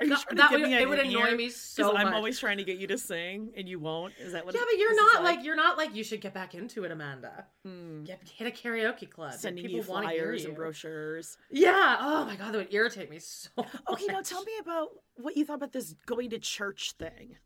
[0.00, 1.36] Are you No, trying to that get would- it would annoy ear?
[1.36, 4.14] me so I'm always trying to get you to sing, and you won't.
[4.18, 4.54] Is that what?
[4.54, 6.90] Yeah, it- but you're not like, you're not like you should get back into it,
[6.92, 7.46] Amanda.
[7.64, 8.04] Hmm.
[8.04, 9.32] Get, hit a karaoke club.
[9.34, 10.48] sending People you flyers you.
[10.48, 11.36] and brochures.
[11.50, 11.96] Yeah.
[12.00, 13.48] Oh my god, that would irritate me so.
[13.90, 17.36] Okay, now tell me about what you thought about this going to church thing.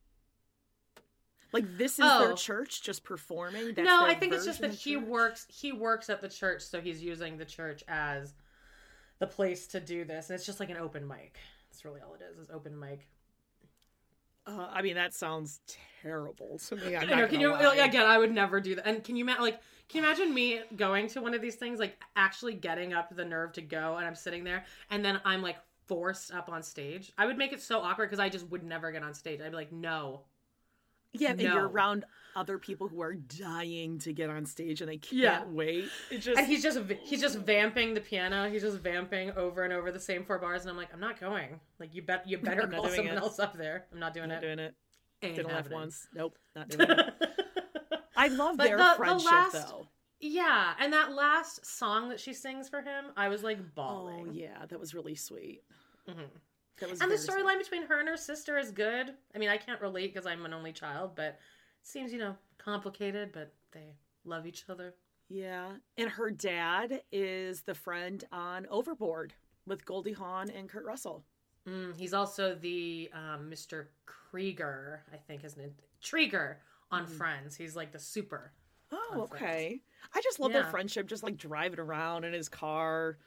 [1.52, 2.26] Like this is Oh.
[2.26, 3.74] their church just performing.
[3.74, 5.04] That's no, I think it's just that he church?
[5.04, 5.46] works.
[5.48, 8.34] He works at the church, so he's using the church as
[9.20, 10.28] the place to do this.
[10.28, 11.38] And it's just like an open mic.
[11.76, 12.38] That's really all it is.
[12.38, 13.06] Is open mic.
[14.46, 15.60] Uh, I mean, that sounds
[16.02, 16.96] terrible to me.
[16.96, 17.26] I'm I know.
[17.26, 17.74] Can you lie.
[17.74, 18.06] again?
[18.06, 18.86] I would never do that.
[18.86, 19.60] And can you ma- like?
[19.90, 23.26] Can you imagine me going to one of these things, like actually getting up the
[23.26, 27.12] nerve to go, and I'm sitting there, and then I'm like forced up on stage?
[27.18, 29.42] I would make it so awkward because I just would never get on stage.
[29.42, 30.22] I'd be like, no.
[31.12, 34.98] Yeah, and you're around other people who are dying to get on stage and they
[34.98, 35.44] can't Yeah.
[35.46, 35.88] wait.
[36.10, 38.50] It just And he's just he's just vamping the piano.
[38.50, 41.18] He's just vamping over and over the same four bars, and I'm like, I'm not
[41.18, 41.58] going.
[41.78, 43.18] Like you bet you better call someone it.
[43.18, 43.86] else up there.
[43.92, 44.34] I'm not doing it.
[44.34, 44.46] I'm not it.
[44.56, 44.74] doing it.
[45.22, 46.06] Ain't Didn't laugh once.
[46.14, 47.14] Nope, not doing it.
[48.16, 49.88] I love But their the- the friendship last- though.
[50.20, 54.32] Yeah, and that last song that she sings for him, I was like Oh bawling.
[54.34, 55.62] yeah, that was really sweet.
[56.08, 56.28] Mhm.
[56.80, 59.14] And the storyline between her and her sister is good.
[59.34, 61.38] I mean, I can't relate because I'm an only child, but it
[61.82, 64.94] seems, you know, complicated, but they love each other.
[65.28, 69.34] Yeah, and her dad is the friend on Overboard
[69.66, 71.24] with Goldie Hawn and Kurt Russell.
[71.68, 73.86] Mm, he's also the um, Mr.
[74.04, 75.72] Krieger, I think his name.
[76.02, 76.56] Treeger
[76.92, 77.56] on Friends.
[77.56, 78.52] He's like the super.
[78.92, 79.32] Oh, Friends.
[79.32, 79.80] okay.
[80.14, 83.18] I just love their friendship, just like driving around in his car,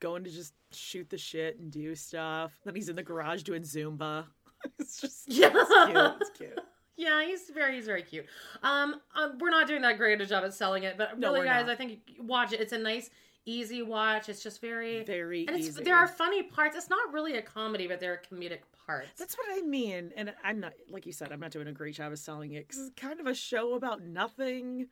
[0.00, 2.52] going to just shoot the shit and do stuff.
[2.64, 4.24] Then he's in the garage doing Zumba.
[4.78, 5.50] it's just Yeah.
[5.54, 6.14] it's cute.
[6.20, 6.60] It's cute.
[7.00, 8.26] Yeah, he's very he's very cute.
[8.64, 11.46] Um, um, we're not doing that great a job at selling it, but No, really,
[11.46, 11.72] guys, not.
[11.72, 12.60] I think watch it.
[12.60, 13.08] It's a nice,
[13.46, 14.28] easy watch.
[14.28, 15.84] It's just very Very and it's easy.
[15.84, 16.76] there are funny parts.
[16.76, 19.10] It's not really a comedy, but there are comedic parts.
[19.16, 20.10] That's what I mean.
[20.16, 22.66] And I'm not, like you said, I'm not doing a great job of selling it
[22.66, 24.88] because it's kind of a show about nothing.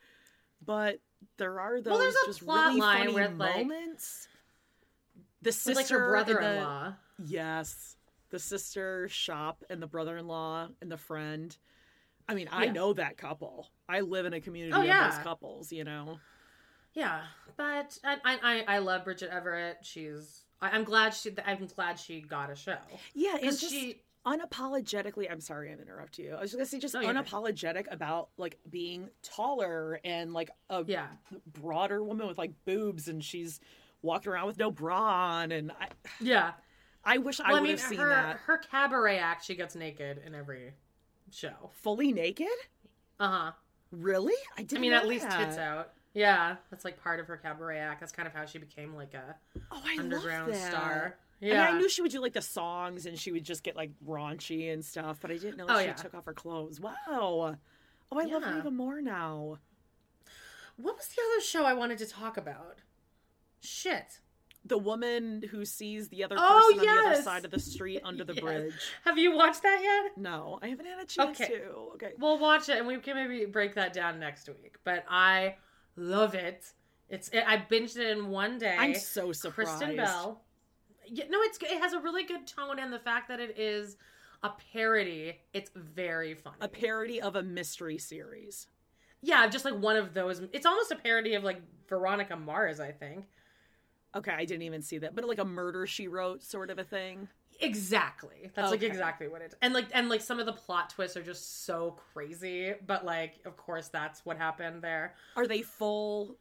[0.64, 1.00] But
[1.38, 4.28] there are those Well, there's a just plot really line funny where, like- moments.
[5.46, 6.94] The sister, like her brother-in-law.
[7.24, 7.96] Yes.
[8.30, 11.56] The sister shop and the brother in law and the friend.
[12.28, 12.72] I mean, I Yeah.
[12.72, 13.68] know that couple.
[13.88, 15.08] I live in a community Oh, of yeah.
[15.10, 16.18] those couples, you know?
[16.94, 17.22] Yeah,
[17.56, 19.78] but I I I- I love Bridget Everett.
[19.82, 22.78] She's I, I'm glad she I'm glad she got a show.
[23.14, 26.34] Yeah, and just she- unapologetically, I'm sorry I'm interrupt you.
[26.34, 30.84] I was just gonna say just No, unapologetic about like being taller and like a
[30.84, 31.08] Yeah.
[31.46, 33.60] broader woman with like boobs and she's
[34.02, 35.88] walking around with no bra on and I
[36.20, 36.52] Yeah.
[37.04, 38.38] I wish I Well, I, would mean, have seen her that.
[38.46, 40.72] her cabaret act, she gets naked in every
[41.30, 41.70] show.
[41.82, 42.48] Fully naked?
[43.18, 43.52] Uh huh.
[43.92, 44.34] Really?
[44.56, 45.46] I I didn't I mean, know at least that.
[45.46, 45.92] tits out.
[46.14, 48.00] Yeah, that's like part of her cabaret act.
[48.00, 49.36] That's kind of how she became like a
[49.70, 50.72] Oh, I underground love that.
[50.72, 51.14] star.
[51.42, 53.62] I mean, Yeah, I knew she would do like the songs and she would just
[53.62, 55.92] get like raunchy and stuff, but I didn't know Oh, she yeah.
[55.92, 56.80] took off her clothes.
[56.80, 56.94] Wow.
[58.10, 59.58] Oh, I love her even more now.
[60.76, 62.78] What was the other show I wanted to talk about?
[63.60, 64.20] Shit.
[64.64, 67.60] The woman who sees the other oh, person Oh, on the other side of the
[67.60, 68.42] street under the Yes.
[68.42, 68.74] bridge.
[69.04, 70.18] Have you watched that yet?
[70.20, 71.54] No, I haven't had a chance Okay.
[71.58, 71.62] to.
[71.94, 72.12] Okay.
[72.18, 74.76] We'll watch it and we can maybe break that down next week.
[74.82, 75.56] But I
[75.94, 76.64] love it.
[77.08, 78.74] It's it, I binged it in one day.
[78.76, 79.78] I'm so surprised.
[79.78, 80.42] Kristen Bell.
[81.06, 83.96] Yeah, no, it's it has a really good tone, and the fact that it is
[84.42, 86.56] a parody, it's very funny.
[86.60, 88.66] A parody of a mystery series.
[89.22, 90.42] yeah, just like one of those.
[90.52, 93.26] It's almost a parody of like Veronica Mars, I think.
[94.16, 96.84] Okay, I didn't even see that, but like a murder she wrote sort of a
[96.84, 97.28] thing.
[97.60, 98.50] Exactly.
[98.54, 99.54] That's like exactly what it is.
[99.62, 103.34] And like and like some of the plot twists are just so crazy, but like
[103.44, 105.14] of course that's what happened there.
[105.36, 106.36] Are they full,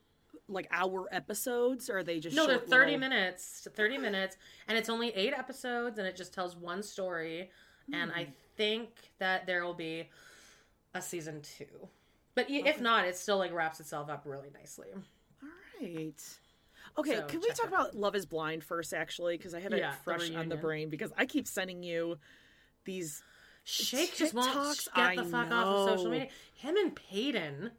[0.48, 4.78] like hour episodes, or are they just No, they're 30 little- minutes, 30 minutes, and
[4.78, 7.50] it's only 8 episodes and it just tells one story
[7.94, 8.32] and I hmm.
[8.56, 10.10] think that there will be
[10.94, 11.66] a season 2.
[12.34, 14.88] But if not, it still like wraps itself up really nicely.
[14.94, 15.50] All
[15.82, 16.22] right.
[16.98, 19.38] Okay, So, can we talk about Love is Blind first, actually?
[19.38, 22.18] Because I have it Yeah, the fresh on the brain because I keep sending you
[22.86, 23.22] these.
[23.66, 26.28] Shake just won't TikToks, get the I fuck off of social media.
[26.54, 27.72] Him and Peyton,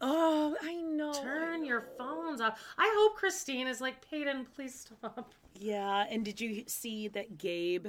[0.00, 1.10] Oh, I know.
[1.10, 2.60] I turn your phones off.
[2.78, 5.34] I hope Christine is like, Peyton, please stop.
[5.54, 7.88] Yeah, and did you see that Gabe?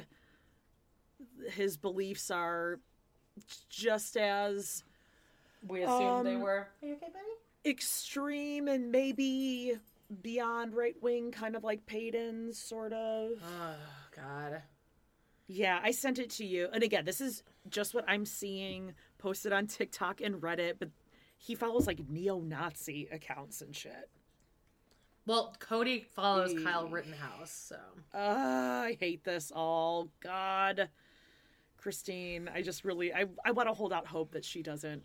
[1.51, 2.79] His beliefs are
[3.69, 4.83] just as
[5.67, 6.67] We assumed they Um, were.
[6.81, 7.25] Are you okay, buddy?
[7.65, 9.77] extreme and maybe
[10.21, 13.31] beyond right wing, kind of like Payton's, sort of.
[13.43, 13.75] Oh,
[14.15, 14.61] God.
[15.47, 16.67] Yeah, I sent it to you.
[16.71, 20.89] And again, this is just what I'm seeing posted on TikTok and Reddit, but
[21.37, 24.09] he follows like neo Nazi accounts and shit.
[25.25, 27.75] Well, Cody follows Kyle Rittenhouse, so.
[28.13, 28.17] Uh,
[28.85, 30.09] I hate this all.
[30.21, 30.89] God.
[31.77, 35.03] Christine, I just really I I want to hold out hope that she doesn't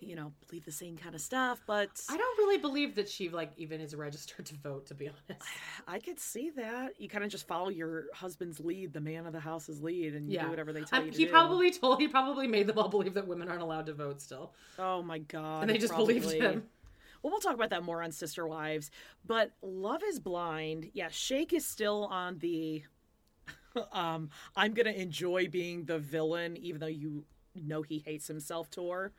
[0.00, 3.28] you know, believe the same kind of stuff, but I don't really believe that she
[3.28, 4.86] like even is registered to vote.
[4.86, 5.42] To be honest,
[5.88, 7.00] I could see that.
[7.00, 10.28] You kind of just follow your husband's lead, the man of the house's lead, and
[10.28, 11.30] you yeah, do whatever they tell Um, you to he do.
[11.30, 14.52] probably told he probably made them all believe that women aren't allowed to vote still,
[14.78, 15.62] Oh my god.
[15.62, 16.40] and they just believed probably.
[16.40, 16.62] him.
[17.22, 18.90] Well, we'll talk about that more on Sister Wives.
[19.26, 22.82] But Love is Blind, yeah, Shake is still on the
[23.92, 29.12] um I'm gonna enjoy being the villain, even though you know he hates himself tour.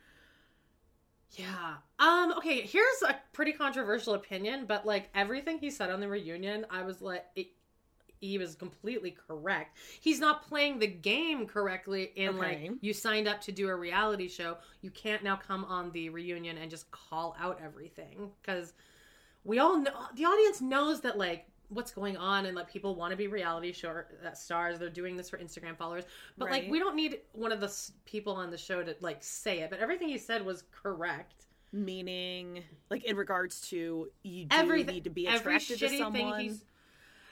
[1.32, 1.74] Yeah.
[1.98, 2.34] Um.
[2.38, 2.62] Okay.
[2.62, 7.00] Here's a pretty controversial opinion, but like everything he said on the reunion, I was
[7.00, 7.48] like, it,
[8.20, 9.78] he was completely correct.
[10.00, 12.12] He's not playing the game correctly.
[12.16, 12.38] In Okay.
[12.38, 16.08] like, you signed up to do a reality show, you can't now come on the
[16.10, 18.74] reunion and just call out everything because
[19.44, 23.10] we all know the audience knows that like what's going on and like people want
[23.10, 26.04] to be reality show uh, stars they're doing this for instagram followers.
[26.38, 29.22] But like we don't need one of the s- people on the show to like
[29.22, 31.46] say it but everything he said was correct.
[31.72, 36.60] Meaning like in regards to you do everything need to be attracted to someone.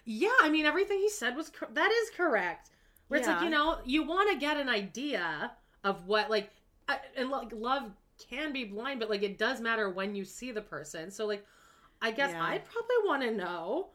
[0.05, 2.71] yeah i mean everything he said was cor- that is correct.
[3.09, 5.53] Where it's like you know you want to get an idea
[5.85, 6.51] of what like
[6.89, 7.91] I- and like love
[8.31, 11.11] can be blind but like it does matter when you see the person.
[11.11, 11.45] So like
[12.03, 12.43] i guess Yeah.
[12.45, 13.89] i'd probably want to know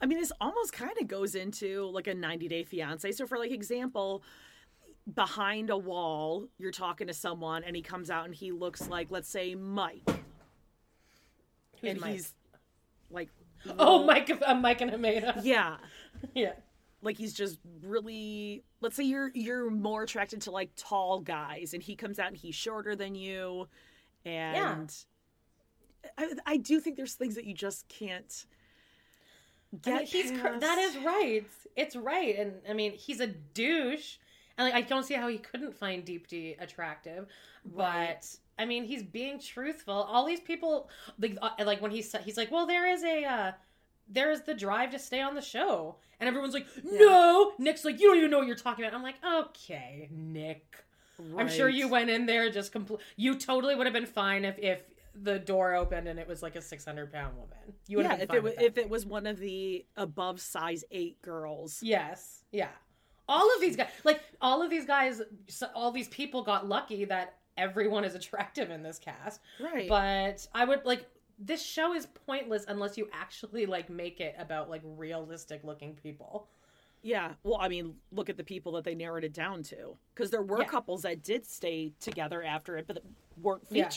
[0.00, 3.12] I mean, this almost kind of goes into like a 90 day fiance.
[3.12, 4.22] So, for like example,
[5.14, 9.10] behind a wall, you're talking to someone and he comes out and he looks like,
[9.10, 10.02] let's say, Mike.
[11.80, 12.12] Who's and Mike?
[12.12, 12.34] he's
[13.10, 13.30] like,
[13.78, 15.40] Oh, Mike, uh, Mike and Amanda.
[15.42, 15.76] yeah.
[16.34, 16.52] Yeah.
[17.00, 21.80] Like he's just really let's say you're you're more attracted to like tall guys and
[21.80, 23.68] he comes out and he's shorter than you
[24.24, 24.92] and
[26.16, 28.46] I, I do think there's things that you just can't
[29.86, 31.44] I mean, he's that is right.
[31.76, 34.16] It's right, and I mean he's a douche,
[34.56, 37.26] and like I don't see how he couldn't find Deepti attractive,
[37.64, 38.36] but Right.
[38.58, 39.94] I mean he's being truthful.
[39.94, 43.24] All these people, like, uh, like when he said he's like, well, there is a.
[43.24, 43.52] Uh,
[44.10, 48.00] there is the drive to stay on the show, and everyone's like, "No." Nick's like,
[48.00, 50.82] "You don't even know what you're talking about." I'm like, "Okay, Nick.
[51.36, 53.00] I'm sure you went in there just complete.
[53.16, 54.82] You totally would have been fine if if
[55.22, 57.74] the door opened and it was like a 600 pound woman.
[57.86, 60.84] You would yeah, have if it was if it was one of the above size
[60.90, 61.80] eight girls.
[61.82, 62.44] Yes.
[62.52, 62.68] Yeah.
[63.28, 65.20] All of these guys, like all of these guys,
[65.74, 69.40] all these people got lucky that everyone is attractive in this cast.
[69.60, 69.88] Right.
[69.88, 71.06] But I would like
[71.38, 76.48] this show is pointless unless you actually like make it about like realistic looking people.
[77.02, 77.34] Yeah.
[77.44, 79.96] Well, I mean, look at the people that they narrowed it down to.
[80.14, 80.66] Because there were Yeah.
[80.66, 83.04] couples that did stay together after it, but
[83.40, 83.88] weren't Yeah.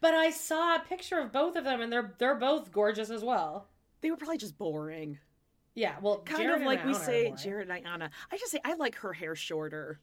[0.00, 3.24] But I saw a picture of both of them and they're they're both gorgeous as
[3.24, 3.68] well.
[4.00, 5.18] They were probably just boring.
[5.74, 7.32] Yeah, well, Kind Jarrette of like we say.
[7.36, 8.10] Jarrette and Iyanna.
[8.32, 10.00] I just say I like her hair shorter.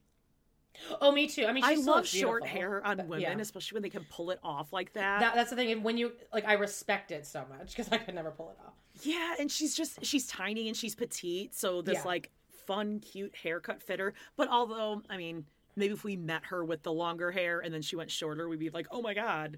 [1.01, 1.45] Oh, me too.
[1.45, 3.37] I mean, I love short hair on women, yeah.
[3.39, 5.19] especially when they can pull it off like that.
[5.21, 5.83] That, that's the thing.
[5.83, 8.73] When you like, I respect it so much because I could never pull it off.
[9.01, 12.03] Yeah, and she's just she's tiny and she's petite, so this Yeah.
[12.03, 12.31] like
[12.65, 14.13] fun, cute haircut fit her.
[14.35, 17.81] But although, I mean, maybe if we met her with the longer hair and then
[17.81, 19.57] she went shorter, we'd be like, oh my god,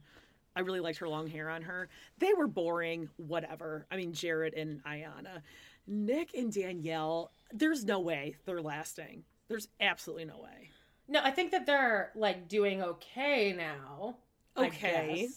[0.57, 1.87] I really liked her long hair on her.
[2.17, 3.85] They were boring, whatever.
[3.91, 5.43] I mean, Jarrette and Iyanna,
[5.85, 7.31] Nick and Danielle.
[7.53, 9.23] There's no way they're lasting.
[9.47, 10.71] There's absolutely no way.
[11.07, 14.17] No, I think that they're like doing okay now.
[14.57, 15.29] Okay.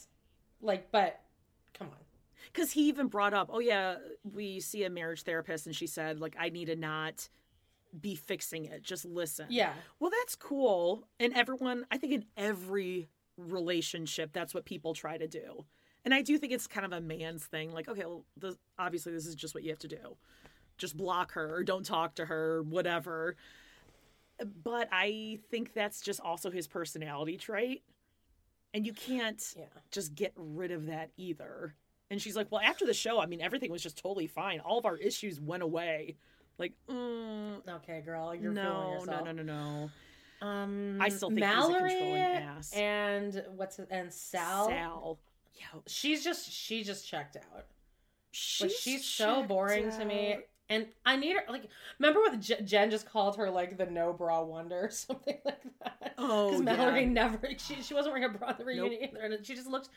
[0.62, 1.20] Like, but
[1.74, 2.04] come on.
[2.52, 6.20] because he even brought up, oh yeah, we see a marriage therapist, and she said
[6.20, 7.28] like I need to not
[8.00, 9.46] be fixing it, just listen.
[9.50, 9.72] Yeah.
[9.98, 13.08] Well, that's cool, and everyone, I think in every
[13.48, 15.64] relationship, that's what people try to do,
[16.04, 17.72] and I do think it's kind of a man's thing.
[17.72, 20.16] Like, okay, well, this, obviously this is just what you have to do,
[20.78, 23.36] just block her, or don't talk to her, whatever.
[24.62, 27.82] But I think that's just also his personality trait.
[28.72, 29.64] And you can't Yeah.
[29.90, 31.74] just get rid of that either.
[32.08, 34.60] And she's like, Well, after the show, I mean, everything was just totally fine.
[34.60, 36.16] All of our issues went away.
[36.56, 39.90] Like, mm, Okay, girl, you're fooling no, no, no, no, no.
[40.42, 42.72] Um, I still think he's a Mallory controlling ass.
[42.72, 44.68] and what's it, and Sal.
[44.68, 45.18] Sal.
[45.86, 47.66] She's just she just checked out.
[48.30, 50.38] she's, Like she's so boring to me.
[50.70, 51.42] And I need her.
[51.48, 51.64] Like,
[51.98, 56.14] remember what Jen just called her like the no bra wonder or something like that?
[56.16, 57.08] Oh, because Mallory yeah.
[57.10, 57.40] never.
[57.58, 59.88] She she wasn't wearing a bra at the reunion either, and she just looked.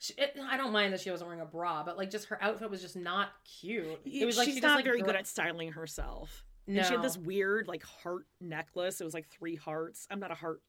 [0.00, 2.40] She, it, I don't mind that she wasn't wearing a bra, but like just her
[2.42, 3.98] outfit was just not cute.
[4.04, 6.44] It was like she's she not just, like, very gr- good at styling herself.
[6.68, 9.00] And she had this weird like heart necklace.
[9.00, 10.06] It was like three hearts.
[10.10, 10.60] I'm not a heart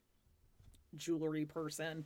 [0.95, 2.05] jewelry person,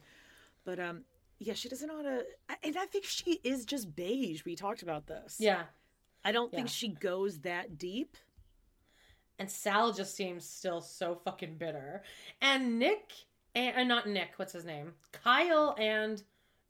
[0.66, 1.04] but um,
[1.40, 2.24] yeah, she doesn't know how to.
[2.64, 4.44] And I think she is just beige.
[4.46, 5.38] We talked about this.
[5.40, 5.64] Yeah,
[6.26, 8.18] I don't think she goes that deep.
[9.40, 12.04] and Sal just seems still so fucking bitter,
[12.42, 13.12] and Nick
[13.56, 14.32] and, and not Nick.
[14.38, 14.94] What's his name?
[15.12, 16.24] Kyle and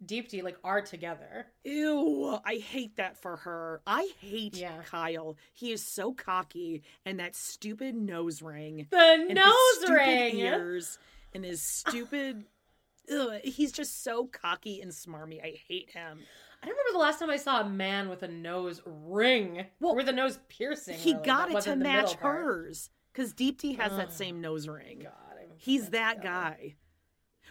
[0.05, 1.47] Deepti like are together.
[1.63, 3.81] Ew, I hate that for her.
[3.87, 4.81] I hate Yeah.
[4.85, 5.37] Kyle.
[5.53, 8.87] He is so cocky and that stupid nose ring.
[8.91, 10.37] The nose ring.
[10.37, 10.97] ears
[11.33, 12.45] and his stupid
[13.13, 15.41] Ugh, he's just so cocky and smarmy.
[15.43, 16.19] I hate him.
[16.61, 19.65] I don't remember the last time I saw a man with a nose ring.
[19.81, 20.95] Well, or with a nose piercing.
[20.95, 21.25] He really.
[21.25, 24.99] got That it to match hers because Deepti has that same nose ring.
[25.03, 25.11] God,
[25.57, 26.75] He's that guy.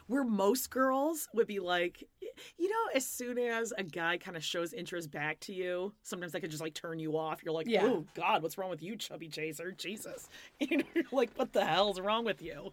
[0.07, 2.03] Where most girls would be like,
[2.59, 6.33] you know, as soon as a guy kind of shows interest back to you, sometimes
[6.33, 7.43] that could just like turn you off.
[7.45, 7.85] You're like, Yeah.
[7.85, 9.73] oh God, what's wrong with you, chubby chaser?
[9.73, 10.29] Jesus.
[10.61, 12.73] You know, you're like, what the hell's wrong with you?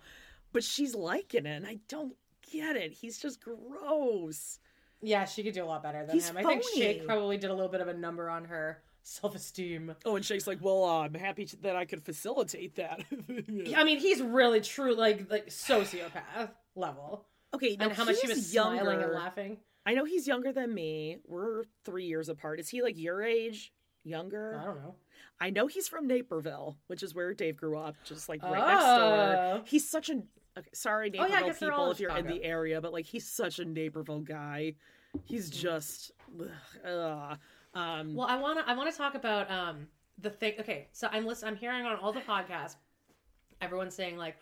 [0.54, 2.16] But she's liking it, and I don't
[2.52, 2.92] get it.
[2.94, 4.60] He's just gross.
[5.02, 6.38] Yeah, she could do a lot better than He's him.
[6.38, 9.96] I think Shake probably did a little bit of a number on her self esteem.
[10.06, 13.04] Oh, and Shake's like, well, uh, I'm happy that I could facilitate that.
[13.76, 17.26] I mean, he's really true, like like sociopath level.
[17.54, 18.82] okay, now and how much she he's was younger.
[18.84, 19.58] smiling and laughing.
[19.86, 21.18] I know he's younger than me.
[21.26, 22.60] We're three years apart.
[22.60, 23.72] Is he like your age?
[24.04, 24.60] Younger?
[24.62, 24.96] I don't know.
[25.42, 28.86] I know he's from Naperville, which is where Dave grew up, just like right next
[28.86, 29.36] door.
[29.38, 29.62] Oh.
[29.66, 30.22] He's such a
[30.58, 32.94] okay, sorry Oh, yeah, Naperville guess they're all people if you're in the area, but
[32.94, 34.74] like he's such a Naperville guy.
[35.26, 36.48] He's just ugh,
[36.86, 37.38] ugh.
[37.74, 39.88] um Well, I wanna I wanna talk about um
[40.18, 40.54] the thing.
[40.60, 41.52] Okay, so I'm listening.
[41.54, 42.76] I'm hearing on all the podcasts,
[43.62, 44.36] everyone's saying like,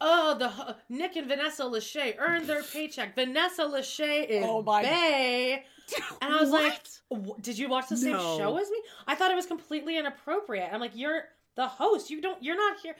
[0.00, 3.14] "Oh, the hu- Nick and Vanessa Lachey earned their paycheck.
[3.14, 5.64] Vanessa Lachey is Oh my- bae."
[6.22, 7.22] And I was like, What?
[7.22, 8.38] "W- "Did you watch the same No.
[8.38, 10.70] show as me?" I thought it was completely inappropriate.
[10.72, 11.24] I'm like, "You're
[11.56, 12.10] the host.
[12.10, 12.42] You don't.
[12.42, 12.96] You're not here."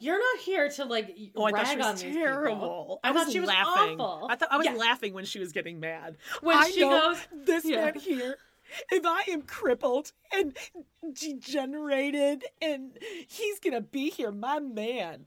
[0.00, 2.54] You're not here to like Oh, I rag thought she on was these terrible.
[2.56, 3.00] people.
[3.04, 4.00] I, thought was she was laughing.
[4.00, 4.26] awful.
[4.28, 4.72] I thought I was Yeah.
[4.74, 6.16] laughing when she was getting mad.
[6.40, 7.84] When I she goes- this Yeah.
[7.84, 8.38] man here.
[8.90, 10.56] If I am crippled and
[11.12, 15.26] degenerated, and he's gonna be here, my man.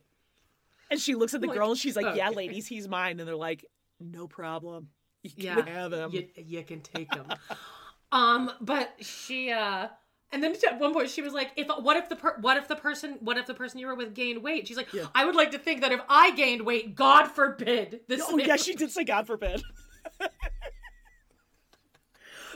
[0.90, 3.28] And she looks at the Like, girl and she's like, "Yeah, ladies, he's mine." And
[3.28, 3.66] they're like,
[4.00, 4.90] "No problem.
[5.24, 7.26] You can yeah, have him." You, you can take him.
[8.12, 9.88] um, but she uh
[10.32, 12.68] and then at one point she was like, "If what if the per- what if
[12.68, 15.36] the person what if the person you were with gained weight?" She's like, "I would
[15.36, 18.76] like to think that if I gained weight, God forbid this." oh man- yeah, she
[18.76, 19.64] did say, "God forbid."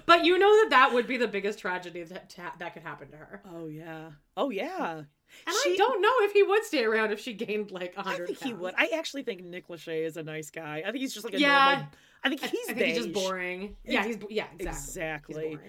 [0.06, 3.18] But you know that that would be the biggest tragedy that that could happen to
[3.18, 3.42] her.
[3.50, 4.12] Oh yeah.
[4.36, 5.04] Oh yeah.
[5.48, 8.02] And She- I don't know if he would stay around if she gained like I
[8.04, 8.28] hundred.
[8.28, 8.74] think he would.
[8.78, 10.80] I actually think Nick Lachey is a nice guy.
[10.86, 11.70] I think he's just like a Yeah.
[11.74, 11.88] normal.
[12.24, 13.76] I think he's I think he's just boring.
[13.84, 15.54] Yeah, he's yeah exactly.
[15.54, 15.60] Exactly.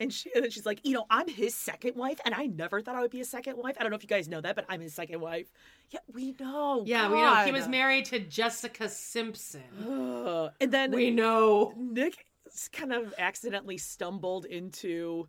[0.00, 2.94] And, she, and she's like, you know, I'm his second wife, and I never thought
[2.94, 3.76] I would be a second wife.
[3.78, 5.52] I don't know if you guys know that, but I'm his second wife.
[5.90, 6.84] Yeah, we know.
[6.86, 9.60] Yeah, we know he was married to Jessica Simpson.
[10.60, 11.74] And then We know.
[11.76, 12.24] Nick
[12.72, 15.28] kind of accidentally stumbled into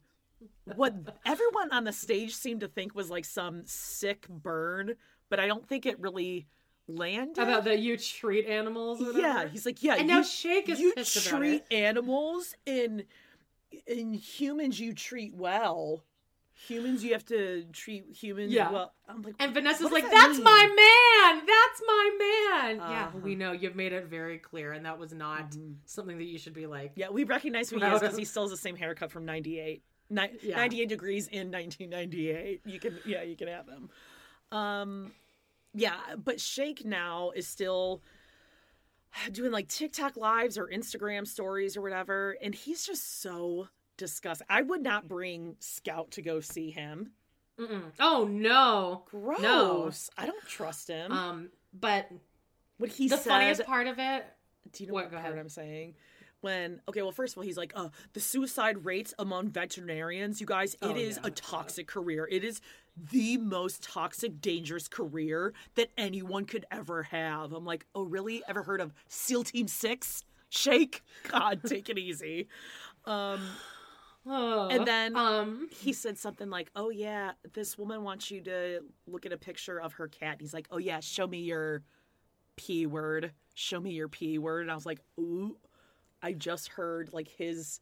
[0.76, 0.94] what
[1.26, 4.96] everyone on the stage seemed to think was like some sick burn,
[5.30, 6.48] but I don't think it really
[6.88, 7.42] landed.
[7.42, 9.02] About that you treat animals.
[9.16, 13.06] Yeah, he's like, yeah, And you, now Shake is you pissed about treat animals and
[13.88, 16.04] in humans you treat well.
[16.68, 18.72] Humans you have to treat humans Yeah.
[18.72, 18.94] well.
[19.10, 21.46] I'm like, And Vanessa's like, that "That's mean?" my man.
[21.48, 23.18] That's my man." yeah, Uh-huh.
[23.24, 26.54] we know you've made it very clear, and that was not something that you should
[26.54, 26.92] be like.
[26.96, 29.82] Yeah, we recognize who he is because he still has the same haircut from '98.
[30.12, 30.58] Ni- Yeah.
[30.58, 32.62] 98 degrees in 1998.
[32.65, 33.89] You can, yeah, you can have him.
[34.52, 35.13] Um,
[35.74, 38.02] yeah, but Shake now is still
[39.32, 44.47] doing like TikTok lives or Instagram stories or whatever, and he's just so disgusting.
[44.50, 47.12] I would not bring Scout to go see him.
[47.60, 47.91] Mm-mm.
[48.00, 49.39] Oh no, Gross.
[49.41, 49.91] No.
[50.17, 51.12] I don't trust him.
[51.12, 52.10] Um, but
[52.78, 53.19] what he said.
[53.19, 53.30] the said.
[53.30, 54.26] funniest part of it.
[54.74, 55.06] Do you know What?
[55.06, 55.38] what, part ahead.
[55.39, 55.95] I'm saying?
[56.42, 60.48] When okay, well, first of all, he's like, uh, the suicide rates among veterinarians, you
[60.48, 61.28] guys, it is Oh, yeah.
[61.28, 62.28] a toxic career.
[62.32, 62.62] It is
[63.12, 67.54] the most toxic, dangerous career that anyone could ever have.
[67.54, 68.44] I'm like, oh, really?
[68.48, 70.24] Ever heard of SEAL Team Six?
[70.50, 72.48] Shake, God, take it easy.
[73.06, 73.40] Um,
[74.26, 78.82] Oh, and then um, he said something like, "Oh yeah, this woman wants you to
[79.08, 81.82] look at a picture of her cat." He's like, "Oh yeah, show me your
[82.56, 83.32] p word.
[83.56, 85.58] Show me your p word." And I was like, "Ooh,
[86.22, 87.80] I just heard like his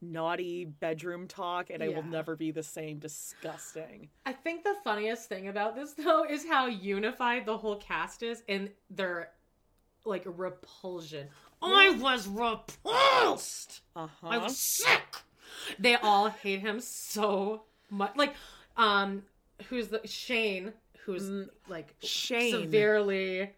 [0.00, 2.98] naughty bedroom talk, and I will never be the same.
[2.98, 8.22] Disgusting." I think the funniest thing about this though is how unified the whole cast
[8.22, 9.30] is in their
[10.04, 11.28] like repulsion.
[11.62, 13.82] I was repulsed.
[13.94, 15.00] Uh I was sick.
[15.78, 18.16] They all hate him so much.
[18.16, 18.34] Like,
[18.76, 19.22] um,
[19.68, 20.72] who's the Shane?
[21.04, 21.28] Who's
[21.68, 22.52] like Mm, Shane.
[22.52, 23.50] severely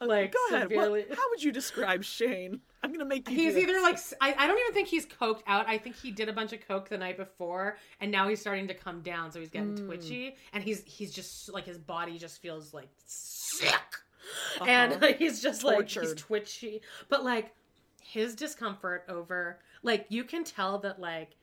[0.00, 0.70] like Go ahead.
[0.70, 1.04] What- severely.
[1.10, 2.60] how would you describe Shane?
[2.86, 3.34] I'm gonna make you.
[3.36, 5.68] He's either like I don't even think he's coked out.
[5.68, 8.68] I think he did a bunch of coke the night before, and now he's starting
[8.68, 9.86] to come down, so he's getting Hmm.
[9.86, 13.74] twitchy, and he's he's just like his body just feels like sick.
[14.66, 17.54] and like, he's just like he's twitchy, but like
[18.00, 21.36] his discomfort over like you can tell that like.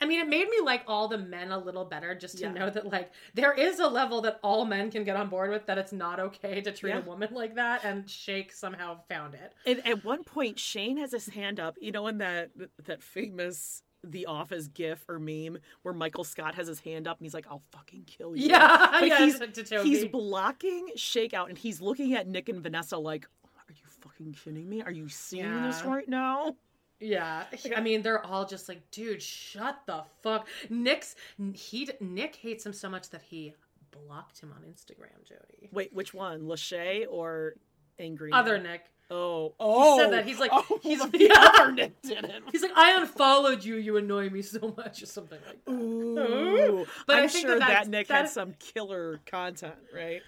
[0.00, 2.52] I mean, it made me like all the men a little better just to Yeah.
[2.52, 5.66] know that like there is a level that all men can get on board with
[5.66, 6.98] that it's not okay to treat Yeah.
[6.98, 9.54] a woman like that, and Shake somehow found it.
[9.64, 11.76] And at one point, Shane has his hand up.
[11.80, 12.50] You know, in that
[12.84, 17.24] that famous The Office gif or meme where Michael Scott has his hand up and
[17.24, 19.88] he's like, "I'll fucking kill you." Yeah, but yeah, he's to- to Toby.
[19.88, 24.68] he's blocking Shakeout and he's looking at Nick and Vanessa like, "Are you fucking kidding
[24.68, 24.82] me?
[24.82, 26.54] Are you seeing this right now?"
[26.98, 27.44] Yeah,
[27.76, 30.48] I mean, they're all just like, dude, shut the fuck.
[30.70, 31.14] Nick's
[31.52, 33.54] he Nick hates him so much that he
[33.90, 35.22] blocked him on Instagram.
[35.28, 37.54] Jody, Wait, which one, Lachey or
[37.98, 38.32] Angry?
[38.32, 38.64] other Nick?
[38.70, 38.84] Nick.
[39.08, 40.24] Oh, oh, said that.
[40.26, 41.34] He's like- oh, he's- the yeah.
[41.38, 42.42] other Nick did it.
[42.50, 43.76] He's like, I unfollowed you.
[43.76, 45.70] You annoy me so much, or something like that.
[45.72, 50.22] Ooh, But I I'm think sure that that, Nick that- had some killer content, right?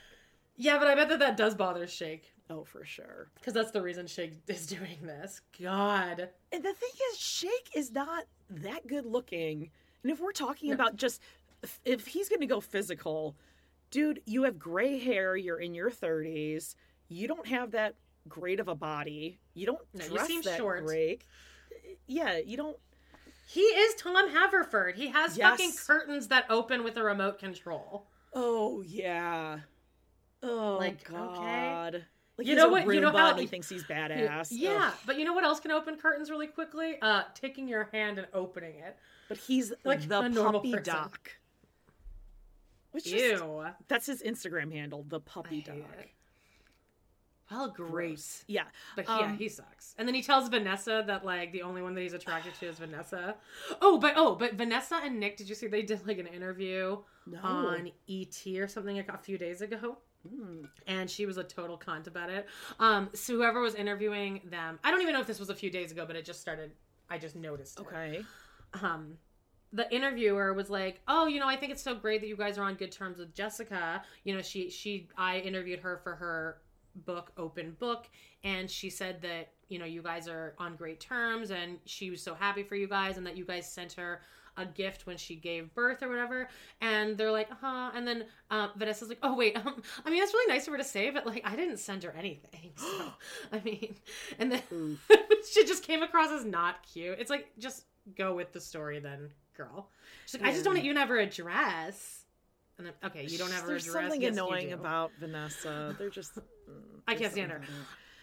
[0.57, 3.28] Yeah, but I bet that that does bother Shake Oh, for sure.
[3.34, 5.40] because that's the reason Shake is doing this.
[5.61, 9.70] God, And the thing is, Shake is not that good looking.
[10.03, 11.20] And if we're talking about just
[11.84, 13.36] if- he's going to go physical,
[13.90, 15.36] dude, you have gray hair.
[15.36, 16.74] You're in your 30s.
[17.09, 17.94] You don't have that
[18.28, 19.38] great of a body.
[19.55, 20.84] You don't No, you dress seem that short.
[20.84, 21.22] great.
[22.07, 22.76] Yeah, you don't.
[23.46, 24.96] he is Tom Haverford.
[24.96, 25.51] He has Yes.
[25.51, 28.07] fucking curtains that open with a remote control.
[28.34, 29.61] Oh yeah.
[30.42, 32.05] Oh Like, okay.
[32.39, 34.49] Like You know what- you know how- he thinks he's badass.
[34.53, 34.95] Yeah, Ugh.
[35.07, 36.97] but you know what else can open curtains really quickly?
[37.03, 38.97] Uh, taking your hand and opening it.
[39.28, 40.84] But he's Like the puppy person.
[40.84, 41.32] doc.
[42.93, 43.18] Which Ew.
[43.18, 43.43] is
[43.89, 45.76] that's his Instagram handle, the puppy doc.
[45.99, 46.11] it.
[47.51, 48.45] Well, great.
[48.47, 48.64] Yeah.
[48.95, 49.95] But yeah, Um, he sucks.
[49.99, 52.78] And then he tells Vanessa that like the only one that he's attracted to is
[52.78, 53.36] Vanessa.
[53.80, 56.99] Oh, but oh, but Vanessa and Nick, did you see they did like an interview
[57.26, 57.39] No.
[57.43, 59.99] on ET or something like a few days ago?
[60.87, 62.47] And she was a total cunt about it.
[62.79, 65.71] Um, so whoever was interviewing them, I don't even know if this was a few
[65.71, 66.73] days ago, but it just started.
[67.11, 67.79] I just noticed.
[67.81, 67.87] It.
[67.87, 68.21] Okay.
[68.83, 69.16] um
[69.73, 72.57] the interviewer was like oh you know i think it's so great that you guys
[72.59, 76.59] are on good terms with jessica you know she she i interviewed her for her
[77.05, 78.09] book open book
[78.45, 82.23] and she said that you know you guys are on great terms and she was
[82.23, 84.21] so happy for you guys and that you guys sent her
[84.59, 86.49] a gift when she gave birth or whatever
[86.81, 90.35] and they're like huh and then uh, vanessa's like oh wait um, i mean that's
[90.35, 93.07] really nice of her to say but like i didn't send her anything so
[93.53, 93.95] i mean
[94.39, 94.63] and then
[95.51, 97.85] she just came across as not cute it's like just
[98.17, 99.89] go with the story then girl
[100.27, 102.25] she's like i just don't even have her address
[102.79, 105.97] and then, okay you don't have her There's address something Yes, you annoying about Vanessa.
[105.99, 106.37] They're just.
[106.37, 106.43] mm,
[107.09, 107.61] I can't stand her.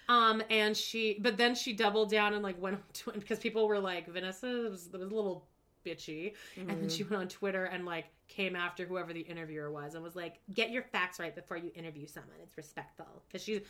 [0.07, 3.79] Um, and she, but then she doubled down and like went to because people were
[3.79, 5.45] like Vanessa was, was a little
[5.85, 7.13] bitchy, and then she mm-hmm.
[7.13, 10.71] went on Twitter and like came after whoever the interviewer was and was like, "Get
[10.71, 12.37] your facts right before you interview someone.
[12.41, 13.61] It's respectful." Because she,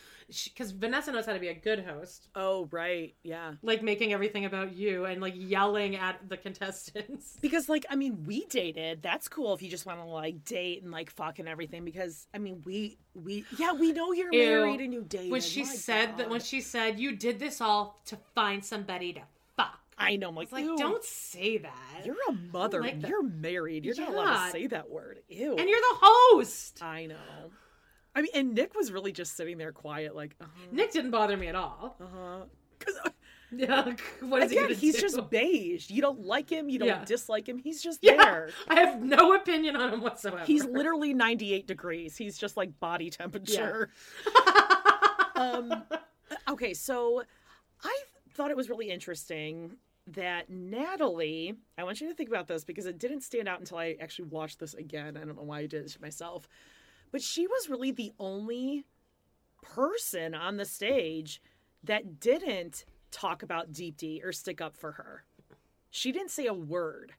[0.50, 3.52] because Vanessa knows how to be a good host, Oh right, yeah.
[3.62, 7.38] like making everything about you and like yelling at the contestants.
[7.46, 9.02] Because like I mean, we dated.
[9.02, 11.84] That's cool if you just want to like date and like fuck and everything.
[11.84, 14.46] Because I mean, we we yeah we know you're Ew.
[14.46, 15.30] married and you dated.
[15.30, 19.12] When she My said that, when she said you did this all to find somebody
[19.14, 19.20] to
[19.98, 22.04] I know, I'm like, like don't say that.
[22.04, 22.80] You're a mother.
[22.82, 23.84] like you're married.
[23.84, 25.20] You're not allowed to say that word.
[25.28, 25.56] Ew.
[25.56, 26.82] and you're the host.
[26.82, 27.16] I know.
[28.14, 31.36] I mean, and Nick was really just sitting there quiet, like, uh Nick didn't bother
[31.36, 31.96] me at all.
[32.00, 32.44] Uh huh.
[32.78, 32.98] Because
[33.52, 35.02] Yeah, what is he again, gonna he's do?
[35.02, 35.88] just beige.
[35.88, 36.68] You don't like him.
[36.68, 37.04] You don't Yeah.
[37.04, 37.58] dislike him.
[37.58, 38.16] He's just yeah.
[38.16, 38.50] there.
[38.68, 40.44] I have no opinion on him whatsoever.
[40.44, 42.16] He's literally 98 degrees.
[42.16, 43.90] He's just like body temperature.
[45.36, 45.84] um,
[46.48, 47.22] okay, so
[47.84, 47.98] I
[48.34, 49.76] thought it was really interesting
[50.08, 53.78] that Natalie, I want you to think about this because it didn't stand out until
[53.78, 55.16] I actually watched this again.
[55.16, 56.48] I don't know why I did it to myself.
[57.10, 58.84] But she was really the only
[59.62, 61.42] person on the stage
[61.82, 65.24] that didn't talk about Deepti or stick up for her.
[65.90, 67.14] She didn't say a word.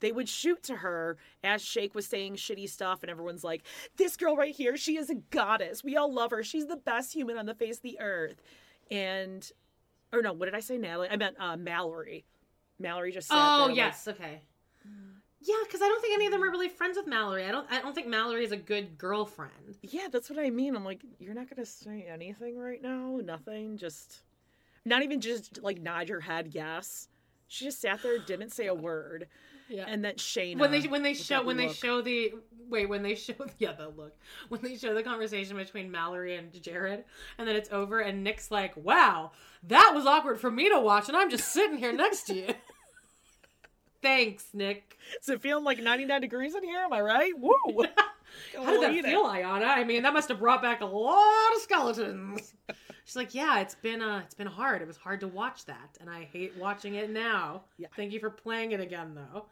[0.00, 3.62] They would shoot to her as Shake was saying shitty stuff, and everyone's like,
[3.96, 5.84] This girl right here, she is a goddess.
[5.84, 6.42] We all love her.
[6.42, 8.42] She's the best human on the face of the earth.
[8.90, 9.50] And,
[10.12, 11.08] or no, what did I say, Natalie?
[11.10, 12.24] I meant uh, Mallory.
[12.78, 14.40] Mallory just said, Oh yes, okay.
[15.42, 17.46] Yeah, because I don't think any of them are really friends with Mallory.
[17.46, 17.66] I don't.
[17.70, 19.78] I don't think Mallory is a good girlfriend.
[19.82, 20.76] Yeah, that's what I mean.
[20.76, 23.20] I'm like, You're not going to say anything right now?
[23.24, 23.78] Nothing?
[23.78, 24.20] Just,
[24.84, 27.08] not even just like nod your head, yes.
[27.48, 29.28] She just sat there, didn't say a word.
[29.70, 29.84] Yeah.
[29.86, 30.58] And then Shayna.
[30.58, 31.76] when they when they show that when they look.
[31.76, 32.34] show the
[32.68, 34.16] wait when they show yeah the look
[34.48, 37.04] when they show the conversation between Mallory and Jarrette
[37.38, 39.30] and then it's over and Nick's like wow
[39.68, 42.48] that was awkward for me to watch and I'm just sitting here next to you.
[44.02, 44.96] Thanks, Nick.
[45.20, 46.80] Is it feeling like 99 degrees in here?
[46.80, 47.32] Am I right?
[47.38, 47.52] Woo!
[48.56, 49.04] How did that it.
[49.04, 49.66] feel, Iyanna?
[49.66, 52.54] I mean, that must have brought back a lot of skeletons.
[53.04, 54.82] She's like, yeah, it's been uh, it's been hard.
[54.82, 57.62] It was hard to watch that, and I hate watching it now.
[57.76, 57.88] Yeah.
[57.96, 59.46] Thank you for playing it again, though.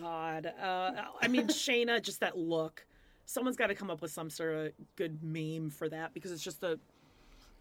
[0.00, 0.52] God.
[0.60, 2.84] Uh, I mean, Shayna, just that look.
[3.26, 6.42] Someone's got to come up with some sort of good meme for that because it's
[6.42, 6.78] just a.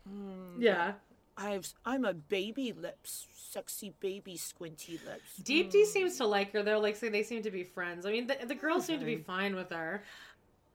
[0.10, 0.94] Mm, yeah.
[1.38, 5.40] I've I'm a baby lips, sexy baby squinty lips.
[5.44, 5.86] Deepti mm.
[5.86, 6.80] seems to like her though.
[6.80, 8.06] Like, say they seem to be friends.
[8.06, 10.04] I mean, the, the girls seem to be fine with her.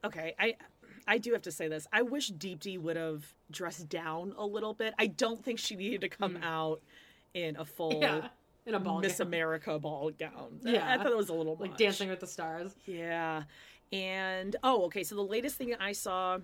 [0.04, 0.54] Okay, I
[1.06, 1.86] I do have to say this.
[1.92, 4.94] I wish Deepti would have dressed down a little bit.
[4.98, 6.44] I don't think she needed to come hmm.
[6.44, 6.80] out
[7.34, 8.28] in a full Yeah,
[8.66, 9.26] in a ball Miss gown.
[9.26, 10.60] America ball gown.
[10.62, 10.92] Yeah.
[10.92, 11.78] I thought it was a little like much.
[11.78, 12.74] Dancing with the Stars.
[12.86, 13.44] Yeah.
[13.92, 15.04] And oh, okay.
[15.04, 16.38] So the latest thing I saw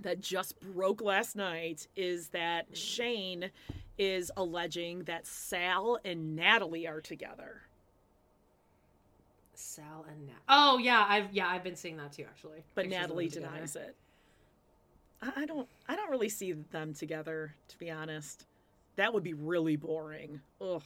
[0.00, 3.50] that just broke last night is that Shane
[3.98, 7.62] is alleging that Sal and Natalie are together.
[9.54, 10.34] Sal and Nat.
[10.48, 12.64] Oh yeah, I've yeah I've been seeing that too actually.
[12.74, 13.54] But Pictures Natalie them together.
[13.54, 13.96] denies it.
[15.20, 18.46] I I don't I don't really see them together, to be honest.
[18.96, 20.40] That would be really boring.
[20.60, 20.82] Ugh.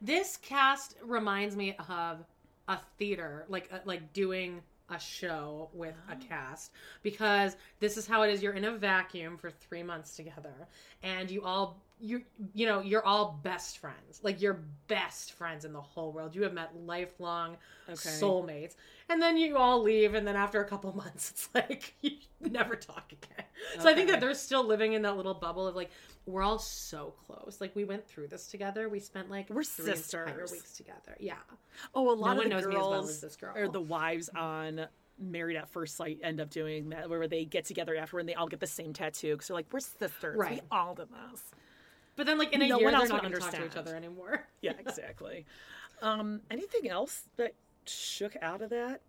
[0.00, 2.24] This cast reminds me of
[2.68, 6.70] a theater, like uh, like doing a show with a cast
[7.02, 8.42] because this is how it is.
[8.42, 10.68] You're in a vacuum for three months together,
[11.02, 12.22] and you all you
[12.54, 16.34] you know you're all best friends, like you're best friends in the whole world.
[16.34, 17.56] You have met lifelong
[17.88, 18.34] Okay.
[18.34, 18.74] soulmates,
[19.08, 22.18] and then you all leave, and then after a couple months, it's like you
[22.50, 23.46] never talk again.
[23.78, 25.90] So I think that they're still living in that little bubble of like
[26.26, 27.58] we're all so close.
[27.60, 28.88] Like we went through this together.
[28.88, 30.52] We spent like We're three entire sisters.
[30.52, 31.16] weeks together.
[31.18, 31.34] Yeah.
[31.94, 33.52] Oh, a lot one of the me as well girls as this girl.
[33.56, 34.86] or the wives on
[35.18, 38.34] Married at First Sight end up doing that, where they get together after and they
[38.34, 40.36] all get the same tattoo because they're like, we're sisters.
[40.38, 41.42] We all did this.
[42.16, 43.94] But then like in a No year they're not going to talk to each other
[43.94, 44.46] anymore.
[44.62, 45.46] Yeah, exactly.
[46.02, 47.54] um, anything else that
[47.86, 49.00] shook out of that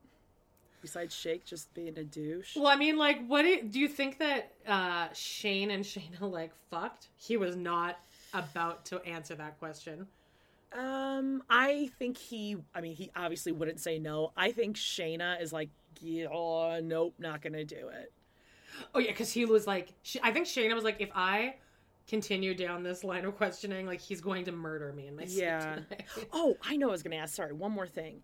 [0.81, 2.55] besides Shake just being a douche?
[2.55, 6.21] Well, I mean, like, what do you, do you think that uh, Shane and Shayna
[6.21, 7.07] like fucked?
[7.17, 7.99] He was not
[8.33, 10.07] about to answer that question.
[10.77, 12.57] Um, I think he.
[12.75, 14.31] I mean, he obviously wouldn't say no.
[14.35, 15.69] I think Shayna is like,
[16.31, 18.11] oh, nope, not gonna do it.
[18.93, 21.55] Oh yeah, because he was like, she, I think Shayna was like, if I
[22.07, 25.39] continue down this line of questioning, like he's going to murder me in my sleep
[25.43, 25.59] Yeah.
[25.75, 26.05] tonight.
[26.33, 26.89] Oh, I know.
[26.89, 27.33] I was gonna ask.
[27.35, 28.21] Sorry, one more thing.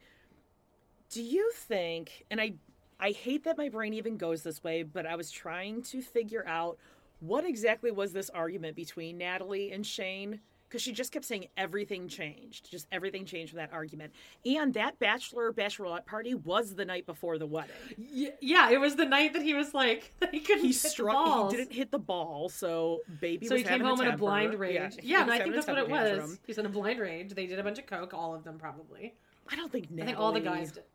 [1.14, 2.26] Do you think?
[2.32, 2.54] And I,
[3.00, 6.44] I hate that my brain even goes this way, but I was trying to figure
[6.48, 6.78] out
[7.20, 10.40] what exactly was this argument between Natalie and Shane.
[10.68, 14.12] Because she just kept saying everything changed, just everything changed from that argument.
[14.44, 17.76] And that bachelor bachelorette party was the night before the wedding.
[17.96, 21.52] Yeah, it was the night that he was like he couldn't he hit the struck
[21.52, 24.74] he didn't hit the ball so baby so he came home in a blind rage.
[24.74, 26.10] yeah, Yeah, and I think that's what it was.
[26.10, 26.40] tantrum.
[26.48, 27.36] He's in a blind rage.
[27.36, 29.14] They did a bunch of coke, all of them probably.
[29.52, 30.86] i don't think Natalie, I think all the guys did.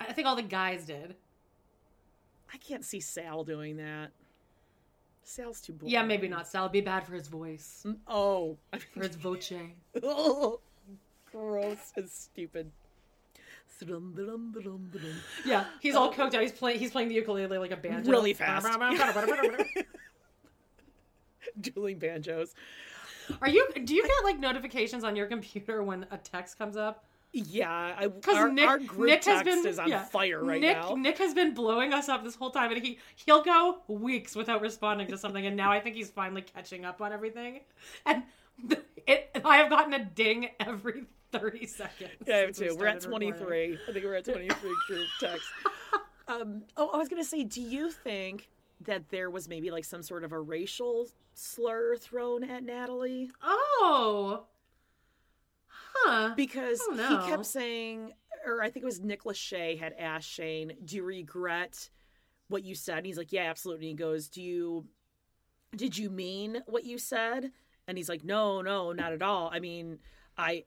[0.00, 1.14] I think all the guys did.
[2.52, 4.10] i can't see sal doing that
[5.22, 6.46] sal's too boring Yeah, maybe not.
[6.46, 8.56] Sal would be bad for his voice, mm, oh
[8.92, 9.52] for his voce.
[10.02, 10.60] oh,
[11.32, 12.70] gross and stupid
[15.44, 16.12] Yeah, he's all oh.
[16.12, 16.42] coked out.
[16.42, 16.78] He's playing.
[16.78, 18.66] He's playing the ukulele like a banjo, Really fast.
[21.60, 22.54] dueling banjos
[23.40, 23.68] Are you?
[23.84, 27.04] Do you get like notifications on your computer when a text comes up?
[27.34, 30.60] Yeah I, Because our, Nick, our group Nick has been is on yeah, fire right
[30.60, 33.78] Nick, now Nick has been blowing us up this whole time, and he he'll go
[33.88, 37.60] weeks without responding to something, and now I think he's finally catching up on everything.
[38.06, 38.22] And
[39.06, 42.12] it, I have gotten a ding every thirty seconds.
[42.26, 42.76] Yeah, I have too.
[42.78, 43.78] We're at 23.
[43.88, 44.48] I think we're at 23
[44.86, 45.46] group text.
[46.28, 48.48] Um, oh, I was going to say, do you think
[48.80, 53.30] that there was maybe like some sort of a racial slur thrown at Natalie?
[53.42, 54.44] Oh,
[56.04, 56.34] huh?
[56.36, 58.12] Because oh, he kept saying,
[58.46, 61.90] or I think it was Nick Lachey had asked Shane, do you regret
[62.48, 62.98] what you said?
[62.98, 63.90] And he's like, yeah, absolutely.
[63.90, 64.86] And he goes, do you,
[65.76, 67.52] did you mean what you said?
[67.86, 69.50] And he's like, no, no, not at all.
[69.52, 69.98] I mean,
[70.36, 70.64] I,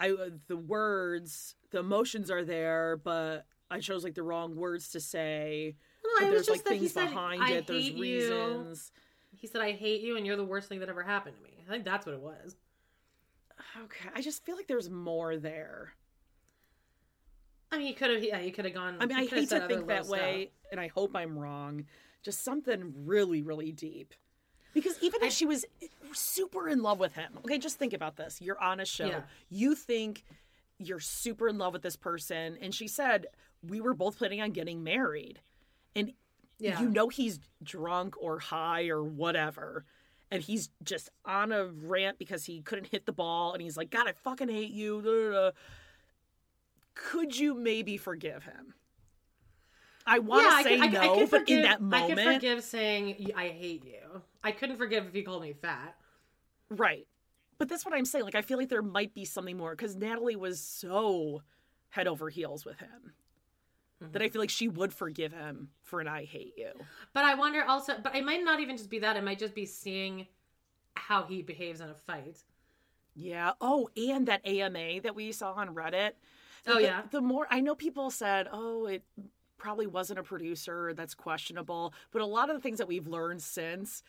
[0.00, 0.14] I,
[0.48, 5.76] the words, the emotions are there, but I chose like the wrong words to say.
[6.20, 7.66] No, there's like things said, behind "I it.
[7.66, 8.92] There's you." reasons.
[9.32, 11.64] He said, "I hate you, and you're the worst thing that ever happened to me."
[11.66, 12.56] I think that's what it was.
[13.84, 15.94] Okay, I just feel like there's more there.
[17.72, 18.22] I mean, he could have.
[18.22, 18.96] Yeah, he could have gone.
[19.00, 21.84] I mean, I hate to think that way, and I hope I'm wrong.
[22.22, 24.14] Just something really, really deep.
[24.74, 25.64] Because even if she was
[26.12, 28.40] super in love with him, okay, just think about this.
[28.42, 29.06] You're on a show.
[29.06, 29.20] Yeah.
[29.48, 30.22] You think
[30.78, 33.26] you're super in love with this person, and she said,
[33.66, 35.40] We were both planning on getting married.
[35.94, 36.12] And
[36.58, 36.80] Yeah.
[36.80, 39.86] you know he's drunk or high or whatever.
[40.30, 43.90] And he's just on a rant because he couldn't hit the ball, and he's like,
[43.90, 45.00] God, I fucking hate you.
[45.02, 45.50] da, da, da."
[46.94, 48.74] Could you maybe forgive him?
[50.06, 52.24] I want to yeah, say I, no, I could but forgive, in that moment I
[52.24, 54.22] could forgive saying I hate you.
[54.42, 55.96] I couldn't forgive if he called me fat.
[56.70, 57.06] right?
[57.58, 58.24] But that's what I'm saying.
[58.24, 61.42] Like, I feel like there might be something more because Natalie was so
[61.90, 63.12] head over heels with him
[64.00, 64.22] that Mm-hmm.
[64.22, 66.70] I feel like she would forgive him for an "I hate you."
[67.12, 69.16] But I wonder also, but it might not even just be that.
[69.16, 70.26] It might just be seeing
[70.94, 72.42] how he behaves in a fight.
[73.14, 73.52] Yeah.
[73.60, 76.12] Oh, and that AMA that we saw on Reddit.
[76.66, 77.02] Oh, the, yeah?
[77.10, 79.02] The more I know, people said, "Oh, it
[79.56, 80.92] probably wasn't a producer.
[80.94, 84.02] That's questionable." But a lot of the things that we've learned since,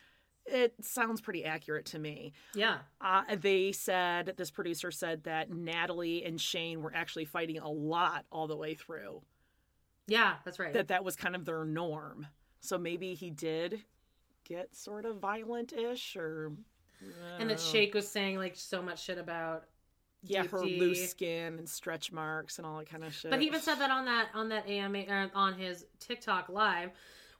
[0.44, 2.32] it sounds pretty accurate to me.
[2.54, 2.78] Yeah.
[3.00, 8.26] Uh, they said this producer said that Natalie and Shane were actually fighting a lot
[8.30, 9.22] all the way through.
[10.08, 10.72] Yeah, that's right.
[10.72, 12.26] That that was kind of their norm.
[12.60, 13.82] So maybe he did
[14.44, 16.52] get sort of violent-ish, or
[17.38, 19.64] and that Shake was saying like so much shit about
[20.24, 20.80] yeah, her D.
[20.80, 23.30] loose skin and stretch marks and all that kind of shit.
[23.30, 26.90] But he even said that on that on that AMA uh, on his TikTok live,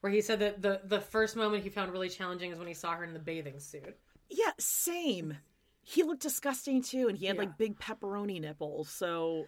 [0.01, 2.73] where he said that the the first moment he found really challenging is when he
[2.73, 3.97] saw her in the bathing suit.
[4.29, 5.37] Yeah, same.
[5.81, 7.41] He looked disgusting too, and he had Yeah.
[7.41, 8.89] like big pepperoni nipples.
[8.89, 9.45] So,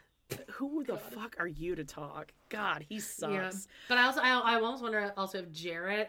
[0.51, 2.33] who the fuck are you to talk?
[2.49, 3.67] God, he sucks.
[3.87, 6.07] But I also I, I almost wonder also if Jarrette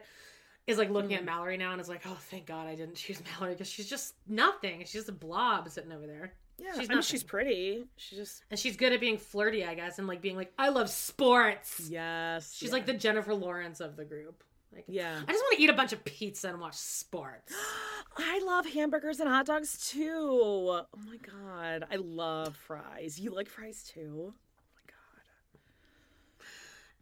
[0.66, 1.27] is like looking at mm-hmm.
[1.27, 4.14] Mallory now and is like, oh, thank God I didn't choose Mallory because she's just
[4.29, 4.81] nothing.
[4.81, 6.33] She's just a blob sitting over there.
[6.59, 7.85] Yeah, she's I mean, she's pretty.
[7.97, 10.68] She's just and she's good at being flirty, I guess, and like being like, I
[10.68, 11.89] love sports.
[11.91, 12.55] yes.
[12.55, 12.75] She's yeah.
[12.75, 14.45] like the Jennifer Lawrence of the group.
[14.75, 15.20] Like, Yeah.
[15.27, 17.53] I just want to eat a bunch of pizza and watch sports.
[18.16, 20.11] I love hamburgers and hot dogs too.
[20.12, 23.18] Oh my god, I love fries.
[23.18, 24.33] You like fries too?
[24.33, 26.45] Oh my god.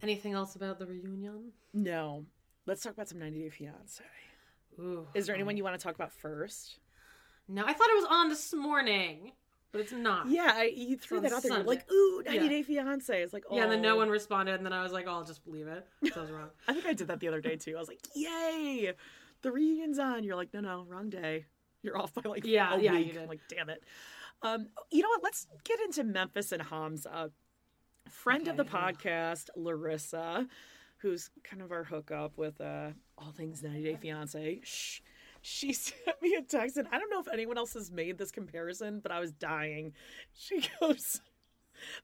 [0.01, 1.51] Anything else about the reunion?
[1.73, 2.25] No.
[2.65, 4.03] Let's talk about some 90 Day Fiance.
[4.79, 5.07] Ooh.
[5.13, 6.77] Is there anyone you want to talk about first?
[7.47, 9.33] No, I thought it was on this morning,
[9.71, 10.27] but it's not.
[10.29, 11.51] Yeah, I, you threw that out there.
[11.51, 11.67] Sunday.
[11.67, 12.49] like, ooh, 90 Yeah.
[12.49, 13.21] Day Fiance.
[13.21, 13.55] It's like, oh.
[13.55, 15.67] Yeah, and then no one responded, and then I was like, oh, I'll just believe
[15.67, 15.87] it.
[16.13, 16.49] So I was wrong.
[16.67, 17.75] I think I did that the other day too.
[17.75, 18.93] I was like, yay,
[19.41, 20.23] the reunion's on.
[20.23, 21.45] You're like, no, no, wrong day.
[21.83, 23.17] You're off by like Yeah, a yeah, week.
[23.27, 23.83] like, damn it.
[24.43, 25.23] Um, you know what?
[25.23, 27.31] Let's get into Memphis and Hamza.
[28.09, 30.47] Friend of the podcast, Larissa,
[30.97, 34.59] who's kind of our hookup with uh, all things 90 Day Fiance.
[34.63, 34.99] Shh.
[35.41, 38.31] She sent me a text, and I don't know if anyone else has made this
[38.31, 39.93] comparison, but I was dying.
[40.33, 41.21] She goes,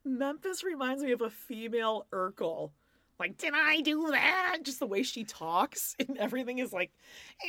[0.04, 2.72] Memphis reminds me of a female Urkel.
[3.20, 4.58] Like, did I do that?
[4.64, 6.92] Just the way she talks and everything is like,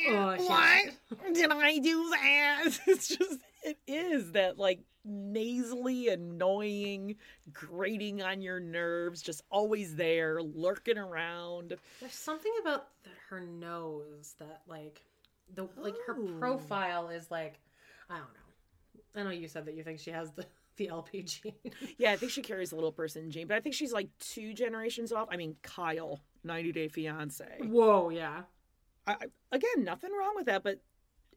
[0.07, 1.33] eh, Oh, what?
[1.33, 2.69] did I do that?
[2.87, 7.15] It's just, it is that like nasally, annoying,
[7.53, 11.75] grating on your nerves, just always there, lurking around.
[11.99, 12.87] There's something about
[13.29, 15.01] her nose that like
[15.55, 16.39] the like her Oh.
[16.39, 17.59] profile is like
[18.09, 19.21] I don't know.
[19.21, 20.45] I know you said that you think she has the
[20.77, 21.53] the LPG.
[21.97, 24.53] Yeah, I think she carries a little person gene, but I think she's like two
[24.53, 25.27] generations off.
[25.31, 27.45] I mean, Kyle, 90 Day Fiance.
[27.61, 28.43] Whoa, yeah.
[29.05, 30.79] I, I- again, nothing wrong with that, but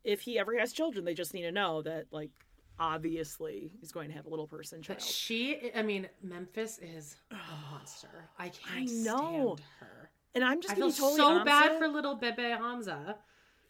[0.04, 2.30] if he ever has children, they just need to know that, like,
[2.78, 5.02] obviously he's going to have a little person But child.
[5.02, 7.36] she, I mean, Memphis is a
[7.70, 8.28] monster.
[8.38, 9.56] I can't know.
[9.56, 10.10] stand her.
[10.34, 13.16] and I'm just I feel totally so bad for little Bebe Hamza.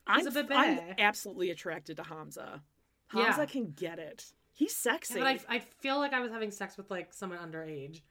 [0.06, 2.62] I'm, I'm absolutely attracted to Hamza.
[3.08, 3.46] Hamza Yeah.
[3.46, 4.24] can get it.
[4.54, 5.14] He's sexy.
[5.18, 8.02] Yeah, but I, I feel like I was having sex with like someone underage.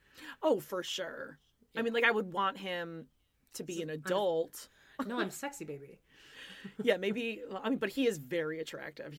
[0.42, 1.38] oh, for sure.
[1.76, 3.06] I mean, like, I would want him
[3.54, 4.68] to be an adult.
[5.08, 6.00] No, I'm sexy, baby.
[6.84, 7.42] yeah, maybe.
[7.64, 9.18] I mean, but he is very attractive.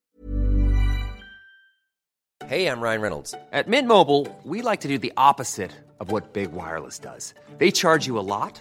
[2.47, 3.35] Hey, I'm Ryan Reynolds.
[3.53, 7.35] At Mint Mobile, we like to do the opposite of what Big Wireless does.
[7.59, 8.61] They charge you a lot,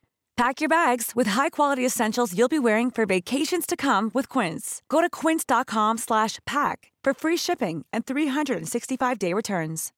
[0.41, 4.81] Pack your bags with high-quality essentials you'll be wearing for vacations to come with Quince.
[4.89, 9.91] Go to quince.com slash pack for free shipping and 365-day returns.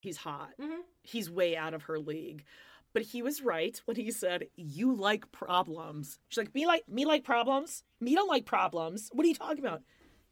[0.00, 0.50] He's hot.
[0.60, 0.82] Mm-hmm.
[1.02, 2.44] He's way out of her league.
[2.92, 7.06] But he was right when he said, "You like problems." She's like, "Me like me
[7.06, 7.82] like problems.
[7.98, 9.08] Me don't like problems.
[9.14, 9.80] What are you talking about?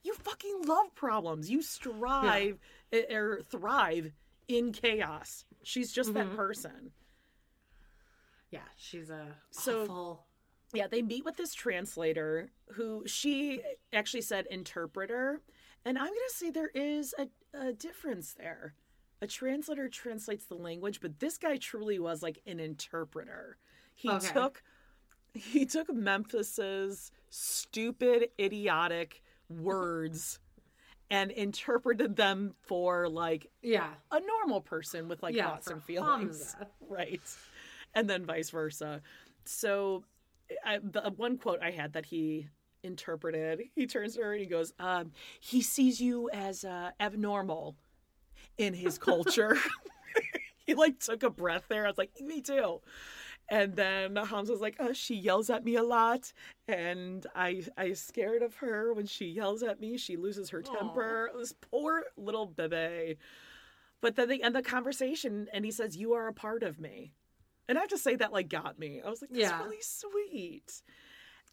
[0.03, 1.49] You fucking love problems.
[1.49, 2.59] You strive
[2.93, 4.13] eh, or er, er, thrive
[4.49, 6.37] in chaos." She's just that mm-hmm.
[6.37, 6.91] person.
[8.51, 10.27] Yeah, she's a So- awful.
[10.73, 13.61] Yeah, they meet with this translator who she
[13.93, 15.41] actually said interpreter.
[15.85, 17.29] And I'm going to say there is a,
[17.59, 18.75] a difference there.
[19.21, 23.57] A translator translates the language, but this guy truly was like an interpreter.
[23.97, 24.33] He Okay.
[24.33, 24.63] took
[25.35, 30.39] he took Memphis's stupid, idiotic words
[31.11, 33.91] and interpreted them for like Yeah.
[34.13, 36.53] a normal person with like Yeah, thoughts and feelings.
[36.55, 36.69] Hamza.
[36.89, 37.21] Right.
[37.95, 39.03] And then vice versa.
[39.45, 40.05] So,
[40.65, 42.49] I, the one quote I had that he
[42.83, 47.77] interpreted, he turns to her and he goes, um, He sees you as uh, abnormal
[48.59, 49.57] in his culture.
[50.67, 51.85] he like took a breath there.
[51.85, 52.81] I was like, Me too.
[53.51, 56.33] And then Hamza's like, oh, she yells at me a lot,
[56.69, 59.97] and I I scared of her when she yells at me.
[59.97, 61.31] She loses her temper.
[61.37, 63.17] This poor little bebe.
[64.01, 67.13] But then they end the conversation, and he says, "You are a part of me,"
[67.69, 69.01] and I have to say that like got me.
[69.05, 69.63] I was like, "That's Yeah.
[69.63, 70.83] really sweet."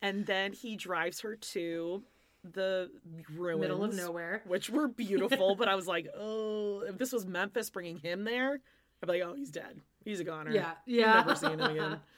[0.02, 2.04] And then he drives her to
[2.44, 2.90] the
[3.36, 4.42] ruins, Middle of nowhere.
[4.46, 5.56] which were beautiful.
[5.56, 8.54] but I was like, "Oh, if this was Memphis bringing him there,
[9.02, 9.82] I'd be like, oh, he's dead.
[10.06, 10.52] He's a goner.
[10.52, 11.14] Yeah, yeah.
[11.16, 12.00] Never seeing him again."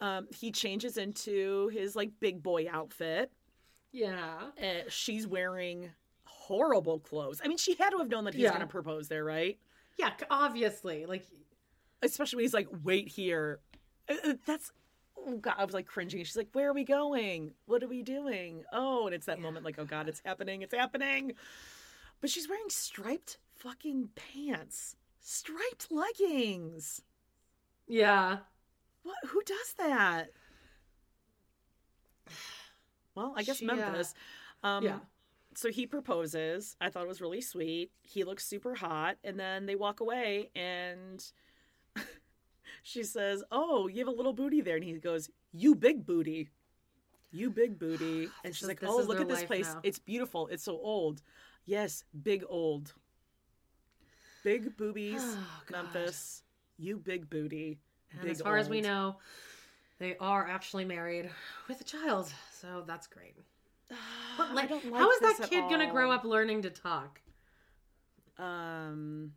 [0.00, 3.30] Um, he changes into his like big boy outfit.
[3.92, 4.50] Yeah.
[4.60, 5.92] Uh, she's wearing
[6.24, 7.40] horrible clothes.
[7.42, 8.50] I mean, she had to have known that he's Yeah.
[8.50, 9.56] going to propose there, right?
[9.96, 11.06] Yeah, obviously.
[11.06, 11.26] Like,
[12.04, 13.60] Especially when he's like, "Wait here."
[14.08, 14.70] Uh, uh, That's
[15.16, 16.22] oh god, I was like cringing.
[16.24, 17.52] She's like, "Where are we going?
[17.66, 20.62] What are we doing?" Oh, and it's that moment like, "Oh god, it's happening!
[20.62, 21.32] It's happening!"
[22.20, 27.02] But she's wearing striped fucking pants, striped leggings.
[27.86, 28.38] yeah.
[29.02, 29.16] What?
[29.28, 30.30] Who does that?
[33.14, 34.14] Well, I guess She, uh, Memphis.
[34.62, 34.98] Um, yeah.
[35.54, 36.76] So he proposes.
[36.80, 37.90] I thought it was really sweet.
[38.02, 41.24] He looks super hot, and then they walk away, and
[42.82, 46.50] she says, "Oh, you have a little booty there," and he goes, "You big booty."
[47.32, 48.28] You big booty.
[48.44, 49.74] And she's is- like, Oh, look at this place.
[49.74, 50.46] now." It's beautiful.
[50.48, 51.22] It's so old.
[51.66, 52.94] Yes, big old.
[54.44, 56.42] Big boobies, Oh, Memphis.
[56.76, 57.80] You big booty.
[58.12, 59.16] And big as far as we know,
[59.98, 61.30] they are actually married
[61.68, 62.32] with a child.
[62.52, 63.36] So that's great.
[64.36, 67.20] But like, like is that kid going to grow up learning to talk?
[68.36, 69.32] Um,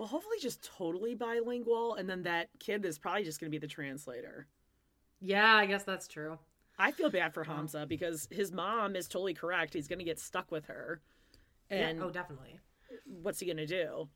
[0.00, 3.58] well, hopefully just totally bilingual, and then that kid is probably just going to be
[3.60, 4.46] the translator.
[5.20, 6.38] Yeah, I guess that's true.
[6.78, 9.74] I feel bad for Hamza because his mom is totally correct.
[9.74, 11.02] He's going to get stuck with her,
[11.68, 12.04] and yeah.
[12.06, 12.58] Oh, definitely.
[13.04, 14.08] what's he going to do?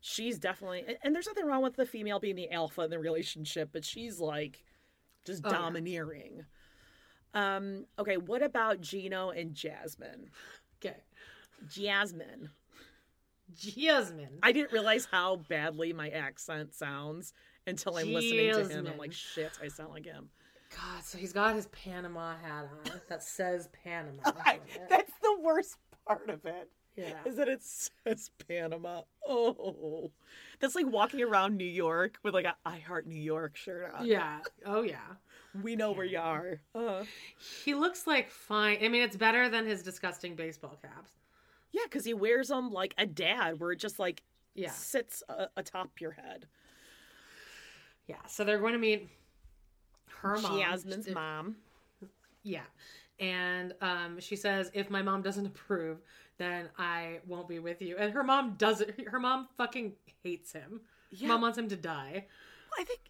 [0.00, 3.68] She's definitely, and- there's nothing wrong with the female being the alpha in the relationship,
[3.70, 4.64] but she's like
[5.26, 5.58] just Oh, yeah.
[5.58, 6.46] domineering.
[7.34, 10.30] Um, okay, what about Gino and Jasmine?
[10.84, 10.96] Okay.
[11.68, 12.48] Jasmine.
[13.56, 14.38] Jasmine.
[14.42, 17.32] I didn't realize how badly my accent sounds
[17.66, 18.86] until I'm listening to him.
[18.86, 20.28] I'm like, shit, I sound like him.
[20.74, 24.22] God, so he's got his Panama hat on that says Panama.
[24.44, 25.76] I, that's the worst
[26.06, 26.70] part of it.
[26.96, 27.14] Yeah.
[27.26, 29.02] Is that it says Panama?
[29.26, 30.10] Oh,
[30.60, 34.06] that's like walking around New York with like a I Heart New York shirt on.
[34.06, 34.40] yeah.
[34.66, 34.96] Oh, yeah.
[35.62, 36.60] we know where you are.
[36.74, 37.04] Uh,
[37.64, 38.78] He looks like fine.
[38.82, 41.12] I mean, it's better than his disgusting baseball caps.
[41.72, 44.22] Yeah, because he wears them like a dad, where it just like
[44.54, 44.70] Yeah.
[44.70, 46.46] sits uh, atop your head.
[48.06, 48.16] Yeah.
[48.28, 49.08] So they're going to meet
[50.20, 50.58] her mom.
[50.60, 51.56] Jasmine's mom.
[52.42, 52.62] Yeah.
[53.20, 55.98] And um, she says, if my mom doesn't approve,
[56.38, 57.96] then I won't be with you.
[57.96, 59.08] And her mom doesn't.
[59.08, 59.92] Her mom fucking
[60.22, 60.80] hates him.
[61.10, 61.28] Yeah.
[61.28, 62.26] Mom wants him to die.
[62.70, 63.00] Well, I think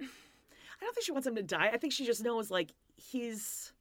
[0.00, 1.70] I don't think she wants him to die.
[1.72, 3.72] I think she just knows like he's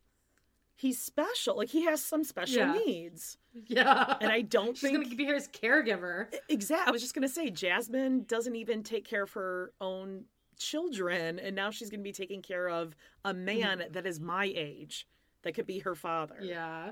[0.80, 1.58] he's special.
[1.58, 2.72] Like he has some special Yeah.
[2.74, 3.38] needs.
[3.68, 4.16] Yeah.
[4.22, 6.28] And I don't She's think going to be his caregiver.
[6.48, 6.88] exactly.
[6.88, 10.26] I was just gonna say Jasmine doesn't even take care of her own
[10.58, 12.94] children, and now she's going to be taking care of
[13.26, 15.08] a man that is my age
[15.44, 16.36] that could be her father.
[16.42, 16.92] Yeah.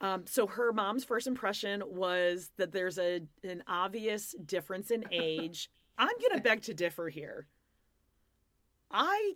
[0.00, 5.70] Um, so her mom's first impression was that there's a an obvious difference in age.
[5.98, 7.46] I'm gonna beg to differ here.
[8.90, 9.34] I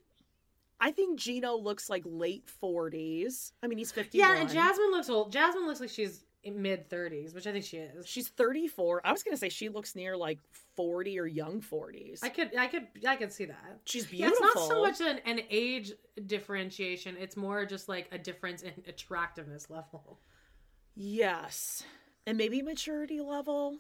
[0.81, 3.53] I think Gino looks like late 40s.
[3.63, 4.17] I mean, he's 50.
[4.17, 5.33] Yeah, and Jasmine looks old.
[5.33, 8.07] Jasmine looks like she's mid 30s, which I think she is.
[8.07, 9.03] She's 34.
[9.05, 10.39] I was gonna say she looks near like
[10.77, 12.21] 40 or young 40s.
[12.23, 13.81] I could, I could, I could see that.
[13.85, 15.93] She's Yeah, it's not so much an, an age
[16.27, 20.21] differentiation; it's more just like a difference in attractiveness level.
[20.95, 21.85] Yes.
[22.27, 23.79] And maybe maturity level.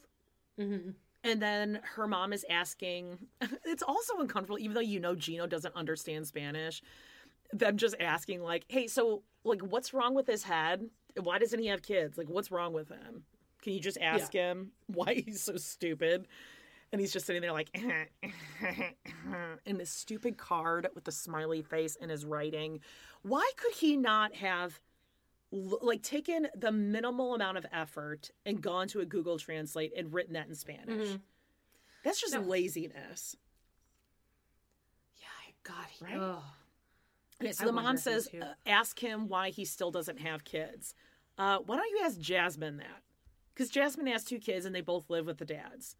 [0.58, 0.90] Mm-hmm.
[1.24, 3.18] And then her mom is asking,
[3.64, 6.82] it's also uncomfortable, even though you know Gino doesn't understand Spanish.
[7.52, 10.88] Them just asking, like, hey, so, like, what's wrong with his head?
[11.20, 12.18] Why doesn't he have kids?
[12.18, 13.24] Like, what's wrong with him?
[13.62, 16.28] Can you just ask him why he's so stupid?
[16.92, 17.70] And he's just sitting there, like,
[19.66, 22.80] in this stupid card with the smiley face and his writing.
[23.22, 24.78] Why could he not have
[25.50, 30.34] like taken the minimal amount of effort and gone to a Google Translate and written
[30.34, 31.08] that in Spanish.
[31.08, 31.20] Mhm.
[32.04, 32.40] That's just No.
[32.40, 33.34] laziness.
[35.20, 35.26] Yeah,
[35.62, 36.16] God, he, Right?
[36.16, 36.42] ugh.
[37.40, 40.94] Okay, so I the mom says, uh, ask him why he still doesn't have kids.
[41.38, 43.02] Uh, why don't you ask Jasmine that?
[43.54, 45.96] Because Jasmine has two kids and they both live with the dads.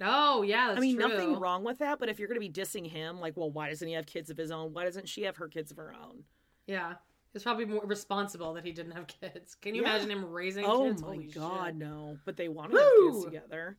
[0.00, 1.08] Oh yeah, that's I mean, true.
[1.08, 3.68] nothing wrong with that, but if you're going to be dissing him, like, well, why
[3.70, 4.72] doesn't he have kids of his own?
[4.74, 6.24] Why doesn't she have her kids of her own?
[6.66, 6.96] Yeah,
[7.36, 9.54] it's probably more responsible that he didn't have kids.
[9.56, 9.90] Can you Yeah.
[9.94, 11.02] imagine him raising Oh kids?
[11.02, 11.76] Oh my Holy God, shit.
[11.76, 12.18] no.
[12.24, 13.78] But they want to have kids together.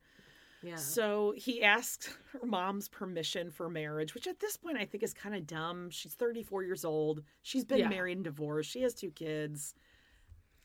[0.64, 0.76] Yeah.
[0.76, 5.14] So he asked her mom's permission for marriage, which at this point I think is
[5.14, 5.90] kind of dumb.
[5.90, 7.24] She's 34 years old.
[7.44, 7.90] She's been Yeah.
[7.90, 8.70] married and divorced.
[8.72, 9.76] She has two kids.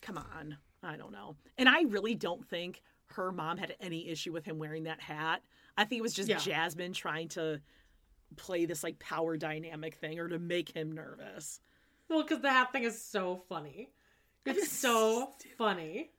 [0.00, 0.56] Come on.
[0.82, 1.36] I don't know.
[1.58, 5.42] And I really don't think her mom had any issue with him wearing that hat.
[5.76, 6.38] I think it was just Yeah.
[6.38, 7.60] Jasmine trying to
[8.36, 11.60] play this like power dynamic thing or to make him nervous.
[12.12, 13.88] Well, because the hat thing is so funny.
[14.44, 16.10] It's so funny.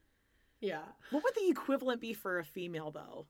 [0.60, 0.82] Yeah.
[1.12, 3.28] What would the equivalent be for a female though?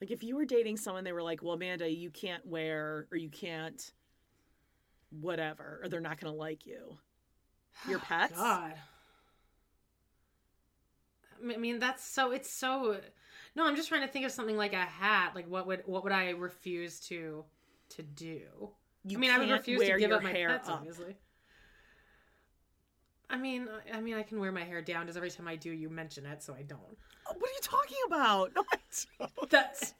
[0.00, 3.16] Like if you were dating someone, they were like, "Well, Amanda, you can't wear or
[3.16, 3.92] you can't,
[5.08, 6.98] whatever, or they're not going to like you."
[7.88, 8.36] Your pets?
[8.36, 8.74] God.
[11.50, 12.32] I mean, that's so.
[12.32, 12.98] It's so.
[13.54, 15.32] No, I'm just trying to think of something like a hat.
[15.34, 17.44] Like, what would what would I refuse to
[17.90, 18.70] to do?
[19.04, 20.76] You I mean, I would refuse wear to give your up my hair pets, up.
[20.76, 21.16] obviously.
[23.28, 25.06] I mean, I mean, I can wear my hair down.
[25.06, 26.80] Just every time I do, you mention it, so I don't.
[27.26, 28.52] What are you talking about?
[28.54, 28.78] No, I
[29.18, 29.50] don't.
[29.50, 29.94] That's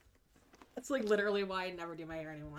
[0.75, 2.59] that's like literally why I never do my hair anymore.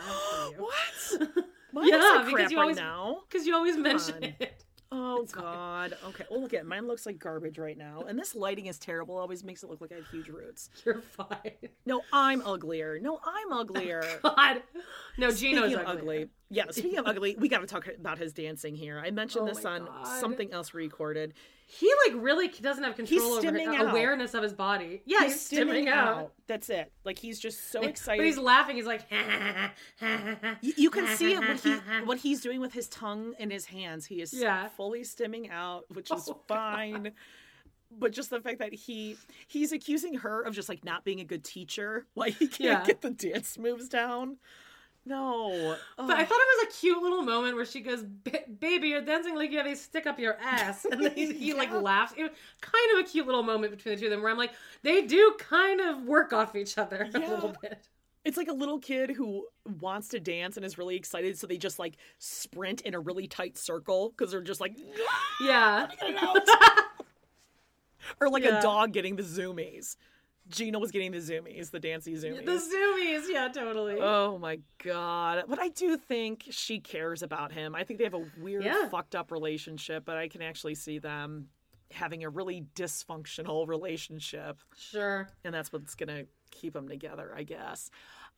[0.57, 1.45] What?
[1.74, 3.22] Mine yeah, because you always now.
[3.30, 4.24] because you always mention on.
[4.24, 4.63] it.
[4.92, 5.98] Oh God.
[6.06, 6.24] Okay.
[6.32, 6.88] Oh, look at mine.
[6.88, 9.18] Looks like garbage right now, and this lighting is terrible.
[9.18, 10.70] Always makes it look like I have huge roots.
[10.86, 11.52] You're fine.
[11.86, 12.98] No, I'm uglier.
[13.02, 14.04] No, I'm uglier.
[14.24, 14.64] God,
[15.18, 15.86] no, Gino's ugly.
[15.86, 16.66] ugly, yeah.
[16.72, 19.02] Speaking of ugly, we got to talk about his dancing here.
[19.04, 20.08] I mentioned Oh this on God.
[20.08, 21.34] something else recorded.
[21.70, 23.89] He like really doesn't have control over his, out.
[23.89, 25.01] awareness of his body.
[25.05, 26.32] Yeah, he's, stimming, out.
[26.47, 26.93] That's it.
[27.03, 28.26] Like he's just so But excited.
[28.26, 28.78] he's laughing.
[28.78, 29.05] He's like,
[30.61, 31.74] you, you can see it when he
[32.05, 34.05] what he's doing with his tongue and his hands.
[34.05, 34.70] He is Yeah.
[34.70, 37.11] fully stimming out, which is Oh, fine.
[37.91, 41.26] But just the fact that he he's accusing her of just like not being a
[41.26, 42.86] good teacher, why he can't Yeah.
[42.86, 44.38] get the dance moves down.
[45.08, 46.26] No, But I oh.
[46.26, 49.58] thought it was a cute little moment where she goes, "Baby, you're dancing like you
[49.58, 52.14] have a stick up your ass," and then he, he like laughs.
[52.18, 52.32] It was
[52.62, 54.51] kind of a cute little moment between the two of them, where I'm like,
[54.84, 57.88] they do kind of work off each other a little bit.
[58.26, 59.45] It's like a little kid who
[59.80, 63.28] wants to dance and is really excited, so they just like sprint in a really
[63.28, 64.76] tight circle because they're just like,
[65.39, 65.88] Yeah,
[66.18, 66.86] ah,
[68.20, 68.60] or like Yeah.
[68.60, 69.95] a dog getting the zoomies.
[70.50, 72.45] Gina was getting the zoomies, the dancy zoomies.
[72.45, 73.24] the zoomies.
[73.30, 73.98] Yeah, totally.
[74.00, 75.43] Oh my god.
[75.48, 77.76] But I do think she cares about him.
[77.76, 78.88] I think they have a weird, Yeah.
[78.89, 81.50] fucked up relationship, but I can actually see them
[81.91, 84.60] having a really dysfunctional relationship.
[84.76, 85.30] sure.
[85.43, 87.89] And that's what's going to keep them together, I guess.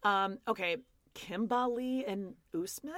[0.03, 0.77] Um, okay.
[1.13, 2.93] Kimberly and Usman?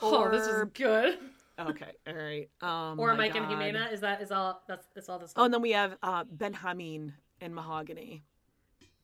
[0.00, 1.18] Oh, this is good.
[1.58, 1.92] Okay.
[2.06, 2.48] All right.
[2.60, 4.62] Um, or my Mike and Ximena Is that is all?
[4.66, 5.32] That's that's all this.
[5.36, 7.12] Oh, and then we have uh, Benjamin
[7.42, 8.22] and Mahogany.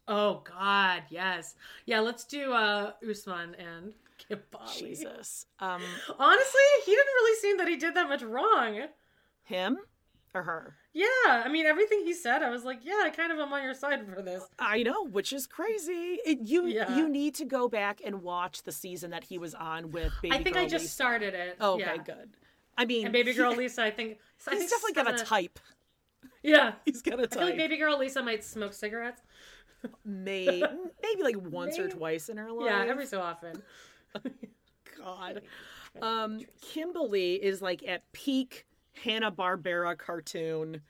[0.07, 2.01] Oh God, yes, yeah.
[2.01, 4.73] Let's do uh Usman and Kimberly.
[4.79, 5.47] Jesus.
[5.61, 5.83] Um,
[6.19, 8.87] Honestly, he didn't really seem that he did that much wrong.
[9.45, 9.79] him
[10.35, 10.77] or her?
[10.95, 13.63] Yeah, I mean everything he said, I was like, yeah, I kind of am on
[13.63, 14.45] your side for this.
[14.59, 16.19] I know, which is crazy.
[16.27, 16.97] It, you Yeah.
[16.97, 20.31] you need to go back and watch the season that he was on with Baby
[20.31, 20.39] girl.
[20.41, 20.95] I think Girl I just Lisa.
[20.95, 21.57] started it.
[21.61, 22.03] Oh, okay, yeah.
[22.03, 22.31] good.
[22.77, 25.11] I mean, And baby girl he- Lisa, I think I he's think definitely got a
[25.11, 25.59] kinda- type.
[26.43, 29.23] Yeah, He's got a I feel like baby girl Lisa might smoke cigarettes.
[30.05, 30.63] May-
[31.03, 32.67] maybe like once or twice in her life.
[32.67, 33.63] Yeah, every so often.
[34.99, 35.43] God.
[36.03, 38.67] Um, Kimberly is like at peak
[39.05, 40.81] Hanna Barbera cartoon.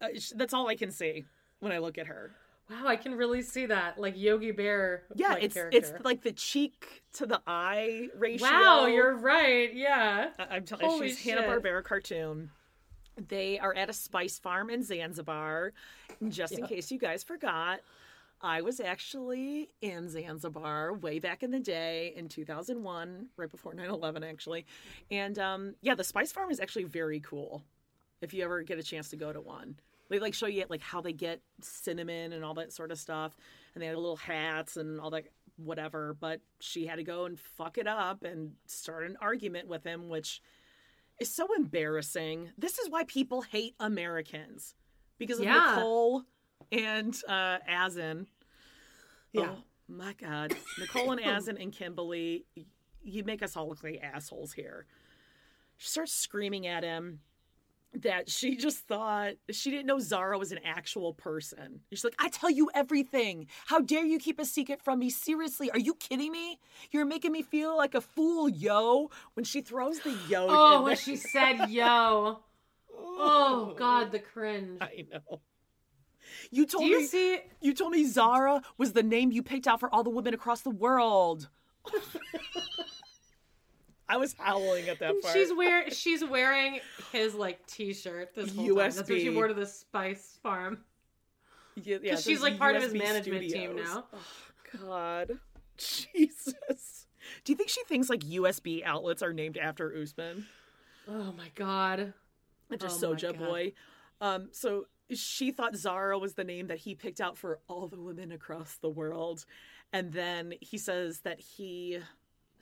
[0.00, 1.24] Uh, that's all I can see
[1.60, 2.32] when I look at her.
[2.70, 5.02] Wow, I can really see that, like Yogi Bear.
[5.14, 5.76] Yeah, it's character.
[5.76, 8.48] it's like the cheek to the eye ratio.
[8.48, 9.74] Wow, you're right.
[9.74, 10.30] Yeah.
[10.38, 11.22] I- I'm telling you, she's.
[11.22, 12.50] Hanna Barbera cartoon.
[13.16, 15.72] They are at a spice farm in Zanzibar.
[16.28, 17.80] Just in case you guys forgot,
[18.40, 23.88] I was actually in Zanzibar way back in the day in 2001, right before 9
[23.88, 24.66] 11, actually.
[25.10, 27.62] And um, yeah, the spice farm is actually very cool
[28.20, 29.76] if you ever get a chance to go to one.
[30.10, 33.36] They like show you like how they get cinnamon and all that sort of stuff,
[33.74, 35.24] and they had little hats and all that
[35.56, 36.14] whatever.
[36.18, 40.08] But she had to go and fuck it up and start an argument with him,
[40.08, 40.42] which
[41.20, 42.50] is so embarrassing.
[42.58, 44.74] This is why people hate Americans
[45.18, 45.74] because of Yeah.
[45.76, 46.24] Nicole
[46.72, 48.26] and uh, Azan.
[49.32, 49.50] Yeah.
[49.52, 52.46] Oh my God, Nicole and Azan and Kimberly,
[53.02, 54.86] you make us all look like assholes here.
[55.76, 57.20] She starts screaming at him
[58.02, 61.80] that she just thought she didn't know Zara was an actual person.
[61.90, 63.46] She's like, I tell you everything.
[63.66, 65.10] How dare you keep a secret from me?
[65.10, 66.58] Seriously, are you kidding me?
[66.90, 69.10] You're making me feel like a fool, yo.
[69.34, 70.46] When she throws the yo.
[70.48, 72.40] Oh, when she said yo.
[72.96, 74.78] Oh God, the cringe.
[74.80, 75.40] I know.
[76.52, 77.40] You told Do you me see?
[77.60, 80.60] you told me Zara was the name you picked out for all the women across
[80.60, 81.48] the world.
[84.08, 85.34] I was howling at that part.
[85.34, 86.80] She's wear she's wearing
[87.12, 88.76] his like T-shirt this whole time.
[88.76, 90.78] That's what she wore to the Spice Farm.
[91.82, 94.04] Yeah, yeah, she's, like, part of his USB management team now.
[94.12, 94.18] Oh,
[94.80, 95.40] God,
[95.76, 97.06] Jesus.
[97.42, 100.46] Do you think she thinks like USB outlets are named after Usman?
[101.08, 102.12] Oh my God.
[102.78, 103.36] just Oh Soja.
[103.36, 103.72] Boy.
[104.20, 108.00] Um, so she thought Zara was the name that he picked out for all the
[108.00, 109.44] women across the world.
[109.92, 111.98] And then he says that he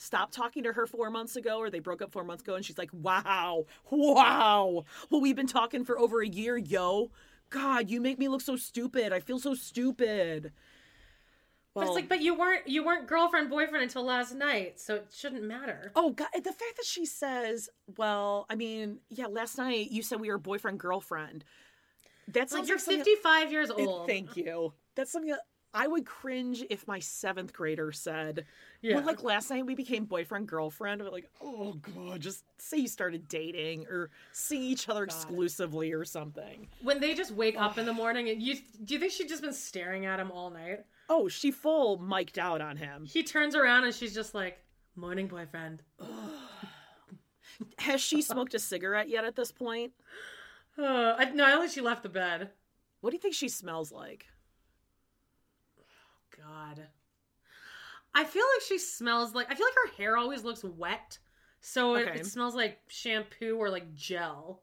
[0.03, 2.55] stopped talking to her four months ago, or they broke up four months ago.
[2.55, 4.84] And she's like, wow, wow.
[5.11, 7.11] Well, we've been talking for over a year, yo.
[7.50, 9.12] God, you make me look so stupid.
[9.12, 10.53] I feel so stupid.
[11.74, 15.07] But it's like, but you weren't you weren't girlfriend boyfriend until last night, so it
[15.11, 15.90] shouldn't matter.
[15.96, 16.28] Oh God!
[16.34, 20.36] The fact that she says, "Well, I mean, yeah, last night you said we were
[20.36, 21.44] boyfriend girlfriend."
[22.28, 24.07] That's like you're 55 years old.
[24.07, 24.74] Thank you.
[24.94, 25.40] That's something that
[25.75, 28.45] I would cringe if my seventh grader said.
[28.83, 28.97] Yeah.
[28.97, 31.01] Well, like last night we became boyfriend girlfriend.
[31.01, 36.05] I'm like, oh god, just say you started dating or see each other exclusively or
[36.05, 36.68] something.
[36.83, 39.43] When they just wake up in the morning, and you do you think she'd just
[39.43, 40.85] been staring at him all night?
[41.09, 43.07] Oh, she full mic'd out on him.
[43.07, 44.59] He turns around and she's just like,
[44.95, 45.83] "Morning, boyfriend."
[47.79, 49.93] Has she smoked a cigarette yet at this point?
[50.79, 52.49] Uh, I, no, I think she left the bed.
[53.03, 54.25] What do you think she smells like?
[56.53, 56.86] God.
[58.14, 61.18] I feel like she smells like I feel like her hair always looks wet.
[61.61, 62.20] So it, Okay.
[62.20, 64.62] it smells like shampoo or like gel.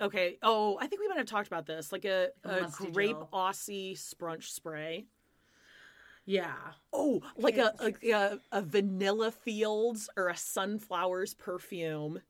[0.00, 0.38] Okay.
[0.42, 1.92] Oh, I think we might have talked about this.
[1.92, 3.28] Like a, A a grape gel.
[3.32, 5.06] Aussie sprunch spray.
[6.24, 6.54] Yeah.
[6.92, 12.20] Oh, like a, a a vanilla fields or a sunflowers perfume.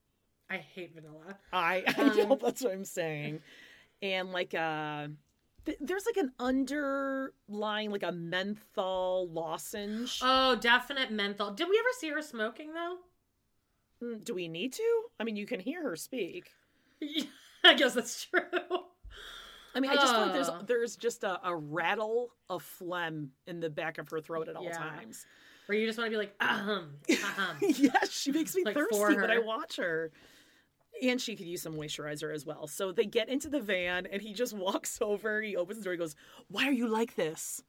[0.49, 1.38] I hate vanilla.
[1.53, 3.41] I, I know Um, that's what I'm saying.
[4.03, 5.11] And like a
[5.81, 10.21] there's like an underlying like a menthol lozenge.
[10.23, 11.53] Oh, definite menthol.
[11.53, 12.97] Did we ever see her smoking though?
[14.03, 15.03] Mm, Do we need to?
[15.18, 16.51] I mean, you can hear her speak.
[17.64, 18.41] I guess that's true.
[19.75, 20.33] I mean, I just feel like Uh.
[20.33, 24.57] there's there's just a, a rattle of phlegm in the back of her throat at
[24.57, 24.77] all Yeah.
[24.79, 25.27] times.
[25.66, 27.57] Where you just want to be like, ahem, ahem.
[27.61, 30.11] yes, she makes me Like, thirsty when I watch her.
[31.03, 32.67] And she could use some moisturizer as well.
[32.67, 35.41] So they get into the van, and he just walks over.
[35.41, 35.93] He opens the door.
[35.93, 36.17] He goes,
[36.49, 37.63] "Why are you like this?"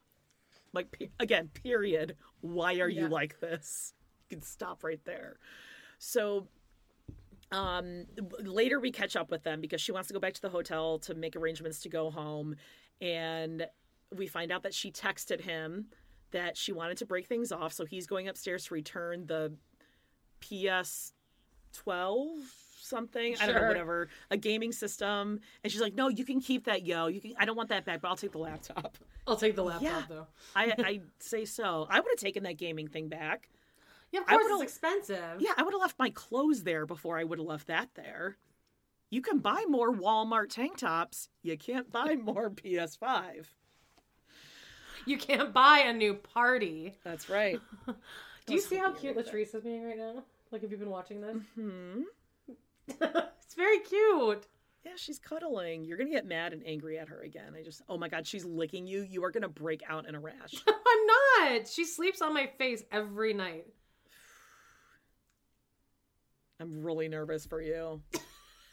[0.74, 2.16] Like pe- again, period.
[2.42, 3.94] Why are you like this?
[4.30, 5.38] You can stop right there.
[6.00, 6.48] So
[7.52, 8.06] um
[8.40, 10.98] later we catch up with them because she wants to go back to the hotel
[11.00, 12.56] to make arrangements to go home
[13.02, 13.68] and
[14.16, 15.88] we find out that she texted him
[16.32, 19.52] that she wanted to break things off so he's going upstairs to return the
[20.40, 21.12] ps
[21.74, 22.30] 12
[22.82, 26.66] something i don't know whatever a gaming system and she's like no you can keep
[26.66, 29.36] that yo you can i don't want that back but i'll take the laptop I'll
[29.36, 30.04] take the laptop Yeah.
[30.10, 30.28] though.
[30.56, 33.48] i i say so i would have taken that gaming thing back
[34.12, 35.40] Yeah, of course it's expensive.
[35.40, 38.36] yeah, I would have left my clothes there before I would have left that there.
[39.10, 41.30] You can buy more Walmart tank tops.
[41.44, 43.46] You can't buy more PS5.
[45.06, 46.96] You can't buy a new party.
[47.04, 47.60] That's right.
[48.46, 50.24] Do you see how cute Latrice is being right now?
[50.52, 51.38] Like, have you been watching this?
[51.56, 52.02] Hmm.
[52.88, 54.48] it's very cute.
[54.86, 55.86] Yeah, she's cuddling.
[55.86, 57.54] You're gonna get mad and angry at her again.
[57.58, 59.02] I just, oh my god, she's licking you.
[59.04, 60.54] You are gonna break out in a rash.
[60.68, 61.68] I'm not.
[61.68, 63.68] She sleeps on my face every night.
[66.60, 68.02] I'm really nervous for you.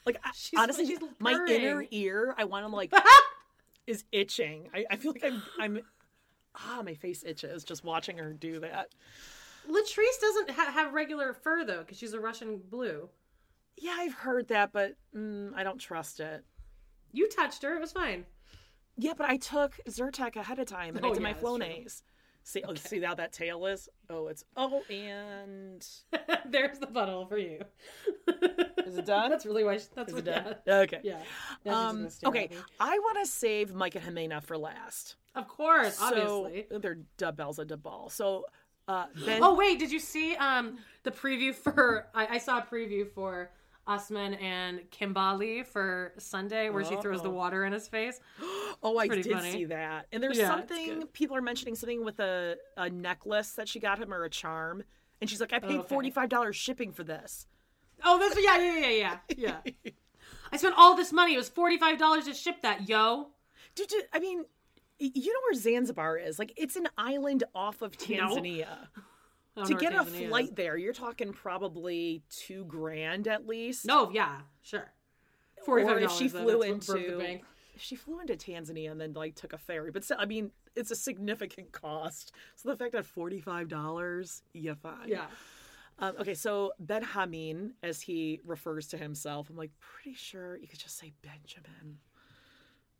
[0.05, 2.91] Like I- She's- honestly, she's my inner ear, I want to like
[3.85, 4.69] is itching.
[4.73, 5.81] I, I feel like I'm I'm
[6.55, 8.87] ah, my face itches just watching her do that.
[9.69, 13.09] Latrice doesn't ha- have regular fur though, because she's a Russian blue.
[13.77, 16.43] Yeah, I've heard that, but mm, I don't trust it.
[17.11, 18.25] You touched her; it was fine.
[18.97, 21.33] Yeah, but I took Zyrtec ahead of time and I Oh, did yeah, my.
[21.33, 22.01] Flonase.
[22.43, 23.87] See, oh, see how that tail is?
[24.09, 25.85] Oh, it's oh, and
[26.45, 27.59] There's the bottle for you.
[28.85, 29.29] is it done?
[29.29, 29.77] That's really why.
[29.77, 30.25] She, that's Is what.
[30.25, 30.55] done?
[30.65, 30.77] Yeah.
[30.79, 30.99] Okay.
[31.03, 31.21] Yeah.
[31.67, 32.49] Um, okay.
[32.79, 35.15] I want to save Mike and Ximena for last.
[35.35, 36.79] Of course, So obviously.
[36.79, 38.11] they're Dubells and Duball.
[38.11, 38.45] So
[38.87, 39.41] uh, Ben.
[39.43, 42.07] Oh wait, did you see um the preview for?
[42.15, 43.51] I, I saw a preview for
[43.89, 47.33] Usman and Kimberly for Sunday, where she throws the oh.
[47.33, 48.19] water in his face.
[48.81, 49.51] Oh, I did funny.
[49.51, 50.05] see that.
[50.13, 53.99] And there's Yeah, something people are mentioning something with a, a necklace that she got
[53.99, 54.83] him or a charm.
[55.19, 55.87] And she's like, I paid Oh, okay.
[55.89, 57.45] forty five dollars shipping for this.
[58.05, 59.91] Oh, that's yeah, yeah, yeah, yeah, yeah.
[60.53, 61.33] I spent all this money.
[61.33, 63.31] It was forty five dollars to ship that, yo.
[63.75, 64.45] Dude, I mean,
[64.99, 66.39] you know where Zanzibar is?
[66.39, 68.67] Like, it's an island off of Tanzania.
[68.67, 69.05] Don't
[69.65, 73.85] To get a flight there, you're talking probably two grand at least.
[73.85, 74.91] No, yeah, sure.
[75.67, 77.39] or $45 if she flew that's what the into
[77.79, 79.91] she flew into Tanzania and then like took a ferry.
[79.91, 82.33] But I mean, it's a significant cost.
[82.55, 85.07] So the fact that forty five dollars, yeah, fine.
[85.07, 85.25] Yeah.
[85.99, 90.67] Um, okay, so Ben Hamin, as he refers to himself, I'm like pretty sure you
[90.67, 91.99] could just say Benjamin.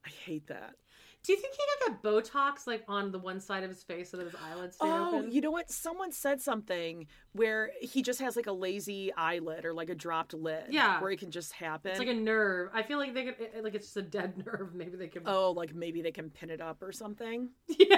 [0.05, 0.75] I hate that.
[1.23, 4.17] Do you think he got Botox like on the one side of his face so
[4.17, 5.31] that his eyelids stayed Oh, open?
[5.31, 5.69] you know what?
[5.69, 10.33] Someone said something where he just has like a lazy eyelid or like a dropped
[10.33, 10.63] lid.
[10.69, 11.01] Yeah.
[11.01, 11.91] Where it can just happen.
[11.91, 12.69] It's like a nerve.
[12.73, 14.73] I feel like they could it- like it's just a dead nerve.
[14.73, 15.23] Maybe they can.
[15.25, 17.49] oh, like maybe they can pin it up or something.
[17.67, 17.97] yeah.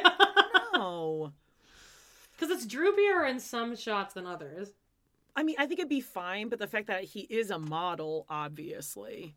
[0.73, 1.31] No.
[2.39, 4.69] Because it's droopier in some shots than others.
[5.35, 8.25] I mean, I think it'd be fine, but the fact that he is a model,
[8.29, 9.35] obviously,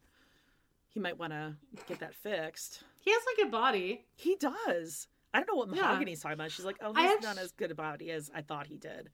[0.89, 1.55] he might want to
[1.87, 2.83] get that fixed.
[3.05, 4.07] He has like a body.
[4.17, 5.09] He does.
[5.35, 5.83] I don't know what Yeah.
[5.83, 6.51] Mahogany's talking about.
[6.53, 9.11] She's like, oh, he's not as good a body as I thought he did.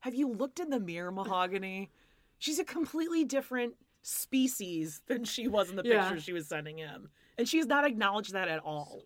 [0.00, 1.90] Have you looked in the mirror, Mahogany?
[2.38, 6.08] She's a completely different species than she was in the Yeah.
[6.08, 7.10] picture she was sending him.
[7.36, 9.02] And she's not acknowledged that at all.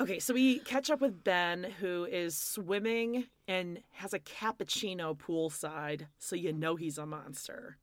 [0.00, 6.06] Okay, so we catch up with Ben, who is swimming and has a cappuccino poolside,
[6.18, 7.76] so you know he's a monster.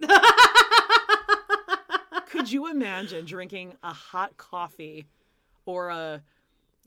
[2.36, 5.06] Could you imagine drinking a hot coffee
[5.64, 6.22] or a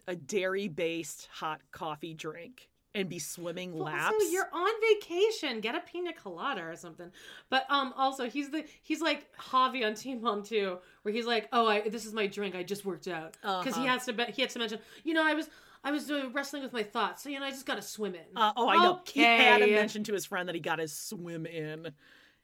[0.07, 4.13] a dairy based hot coffee drink and be swimming laps?
[4.13, 5.59] Also, you're on vacation.
[5.59, 7.11] Get a pina colada or something.
[7.49, 11.47] But um, also he's the he's like Javi on Teen Mom too, where he's like,
[11.53, 12.55] oh, I this is my drink.
[12.55, 13.93] I just worked out because he Uh-huh.
[13.93, 15.49] has to be, he has to mention, you know, I was
[15.83, 18.13] I was doing wrestling with my thoughts, so you know, I just got to swim
[18.15, 18.21] in.
[18.35, 18.99] Uh, oh, I know.
[19.05, 21.85] He had to mention to his friend that he got his swim in.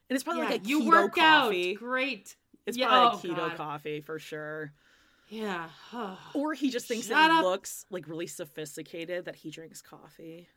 [0.08, 1.72] And it's probably yeah, like a you keto work coffee.
[1.74, 1.78] out.
[1.80, 2.36] Great.
[2.66, 3.56] It's Yeah, probably oh, a keto God.
[3.56, 4.72] coffee for sure.
[5.28, 5.68] Yeah.
[6.34, 10.48] Or he just thinks Shut that he looks like really sophisticated that he drinks coffee.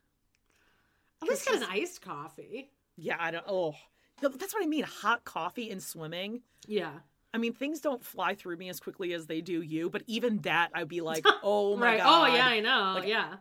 [1.22, 2.70] At least get an iced coffee.
[2.97, 3.45] Yeah, I don't.
[3.47, 3.76] Oh,
[4.22, 4.84] that's what I mean.
[4.84, 6.41] Hot coffee and swimming.
[6.68, 6.91] Yeah.
[7.34, 10.39] I mean, things don't fly through me as quickly as they do you, but even
[10.39, 11.97] that, I'd be like, oh my right.
[11.99, 12.30] god.
[12.32, 12.93] Oh yeah, I know.
[12.99, 13.36] Like, yeah.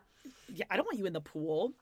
[0.53, 1.73] Yeah, I don't want you in the pool.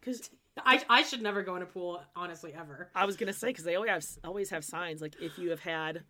[0.00, 2.90] Because I I should never go in a pool, honestly, ever.
[2.94, 5.60] I was gonna say, because they always have always have signs like if you have
[5.60, 6.02] had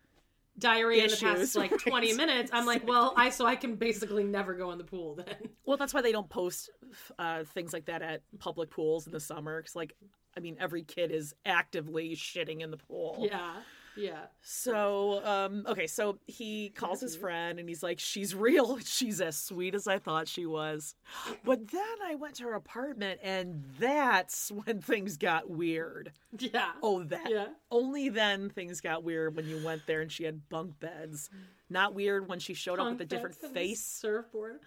[0.59, 1.79] Diarrhea in the past like right.
[1.79, 2.51] 20 minutes.
[2.53, 5.35] I'm like, well, I so I can basically never go in the pool then.
[5.65, 6.69] Well, that's why they don't post
[7.17, 9.61] uh, things like that at public pools in the summer.
[9.61, 9.95] Because, like,
[10.35, 13.25] I mean, every kid is actively shitting in the pool.
[13.31, 13.53] Yeah.
[13.95, 14.25] Yeah.
[14.41, 18.79] So, um, okay, so he calls his friend and he's like, "She's real.
[18.85, 20.95] She's as sweet as I thought she was."
[21.43, 26.11] But then I went to her apartment, and that's when things got weird.
[26.37, 26.71] Yeah.
[26.81, 27.29] Oh, that.
[27.29, 27.47] Yeah.
[27.69, 31.29] Only then things got weird when you went there and she had bunk beds.
[31.69, 33.83] Not weird when she showed up with a different and face.
[33.85, 34.59] surfboard.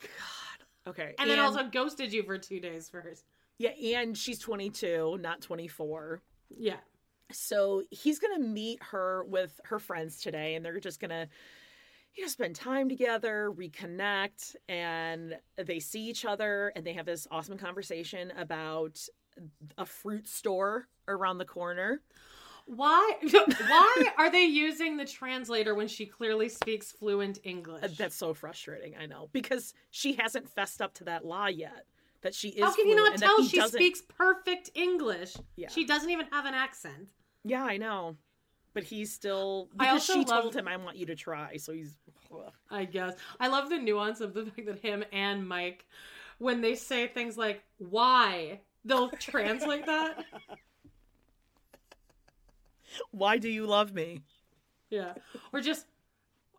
[0.00, 0.90] God.
[0.90, 3.24] Okay, And then also ghosted you for two days first.
[3.58, 6.20] Yeah, and she's 22, not 24.
[6.56, 6.74] Yeah.
[7.32, 11.28] So he's going to meet her with her friends today, and they're just going to,
[12.14, 17.26] you know, spend time together, reconnect, and they see each other, and they have this
[17.30, 19.00] awesome conversation about
[19.78, 22.00] a fruit store around the corner.
[22.66, 23.12] Why?
[23.68, 27.96] Why are they using the translator when she clearly speaks fluent English?
[27.96, 31.86] That's so frustrating, I know, because she hasn't fessed up to that lie yet.
[32.24, 32.64] That she is.
[32.64, 35.36] How can you not tell she doesn't- speaks perfect English?
[35.56, 35.68] Yeah.
[35.68, 37.10] She doesn't even have an accent.
[37.44, 38.16] Yeah, I know,
[38.72, 39.68] but he's still.
[39.78, 41.98] I also she love- told him, "I want you to try," so he's.
[42.32, 42.50] ugh.
[42.70, 43.14] I guess.
[43.38, 45.84] I love the nuance of the fact that him and Mike,
[46.38, 50.24] when they say things like "why," they'll translate that.
[53.10, 54.22] Why do you love me?
[54.88, 55.14] Yeah.
[55.52, 55.84] Or just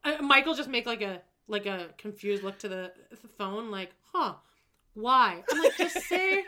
[0.03, 2.91] uh, Michael just make like a like a confused look to the
[3.37, 4.35] phone, like, huh,
[4.95, 5.43] why?
[5.51, 6.43] I'm like, just say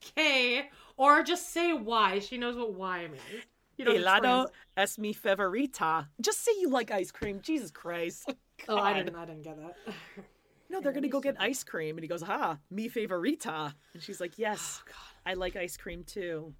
[0.00, 2.20] K or just say why.
[2.20, 3.44] She knows what why means.
[3.76, 4.46] You know, Helado
[4.76, 6.06] es mi favorita.
[6.20, 7.40] Just say you like ice cream.
[7.42, 8.32] Jesus Christ.
[8.68, 9.16] Oh, I didn't.
[9.16, 9.74] I didn't get that.
[10.70, 14.20] No, they're gonna go get ice cream, and he goes, "Ah, mi favorita," and she's
[14.20, 14.82] like, "Yes,
[15.26, 16.54] I like ice cream too.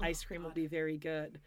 [0.00, 1.40] Ice cream will be very good."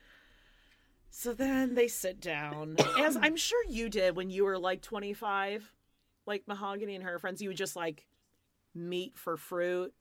[1.10, 5.72] So then they sit down, as I'm sure you did when you were like 25,
[6.26, 7.42] like Mahogany and her friends.
[7.42, 8.06] You would just like
[8.78, 9.94] meet for fruit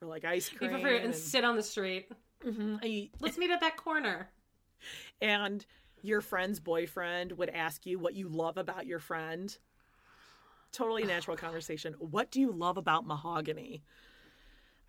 [0.00, 2.10] or like ice cream, for fruit and sit on the street.
[2.44, 2.80] Mhm.
[2.82, 4.30] And you- Let's meet at that corner.
[5.20, 5.64] and
[6.02, 9.56] your friend's boyfriend would ask you what you love about your friend.
[10.72, 11.94] Totally natural conversation.
[11.94, 13.82] What do you love about mahogany?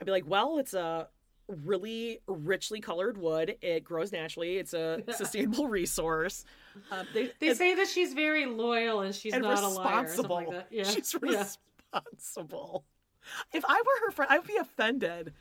[0.02, 1.08] I'd be like, well, it's a
[1.48, 3.56] really richly colored wood.
[3.62, 4.58] It grows naturally.
[4.58, 6.44] It's a sustainable resource.
[6.92, 10.14] Um, they They and- say that she's very loyal and she's and not a liar.
[10.18, 10.68] Like that.
[10.72, 10.84] Yeah.
[10.84, 12.84] She's responsible.
[13.54, 15.34] If I were her friend, I would be offended.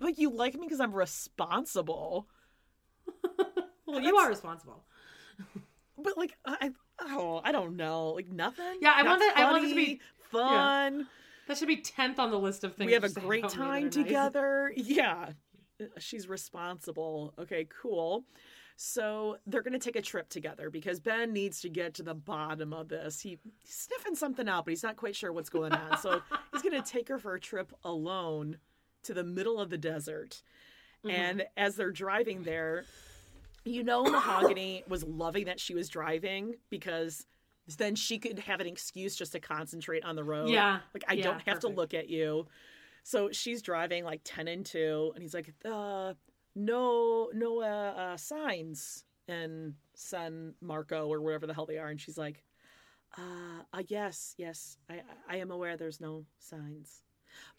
[0.00, 2.28] Like, you like me because I'm responsible.
[3.86, 4.84] Well, you are responsible.
[5.98, 8.78] But like I, oh, I don't know, like nothing.
[8.80, 10.00] Yeah, I Not want it- I want it to be-
[10.30, 11.08] fun.
[11.48, 12.86] That should be tenth on the list of things.
[12.86, 14.72] We have a great about me that are time together.
[14.76, 15.30] Yeah,
[15.98, 17.34] she's responsible.
[17.38, 18.24] Okay, cool.
[18.76, 22.72] So they're gonna take a trip together because Ben needs to get to the bottom
[22.72, 23.20] of this.
[23.20, 25.98] He, he's sniffing something out, but he's not quite sure what's going on.
[25.98, 28.56] So he's gonna take her for a trip alone
[29.02, 30.42] to the middle of the desert.
[31.04, 31.10] Mm-hmm.
[31.10, 32.84] And as they're driving there,
[33.64, 37.26] you know, Mahogany was loving that she was driving because
[37.76, 40.48] then she could have an excuse just to concentrate on the road.
[40.48, 40.80] Yeah.
[40.94, 42.46] Like, I Yeah, don't have to look at you.
[43.02, 46.14] So she's driving like 10 and 2, and he's like, uh,
[46.54, 51.88] no, no uh, uh, signs in San Marco or wherever the hell they are.
[51.88, 52.42] And she's like,
[53.18, 57.02] uh, uh yes, yes, I, I am aware there's no signs.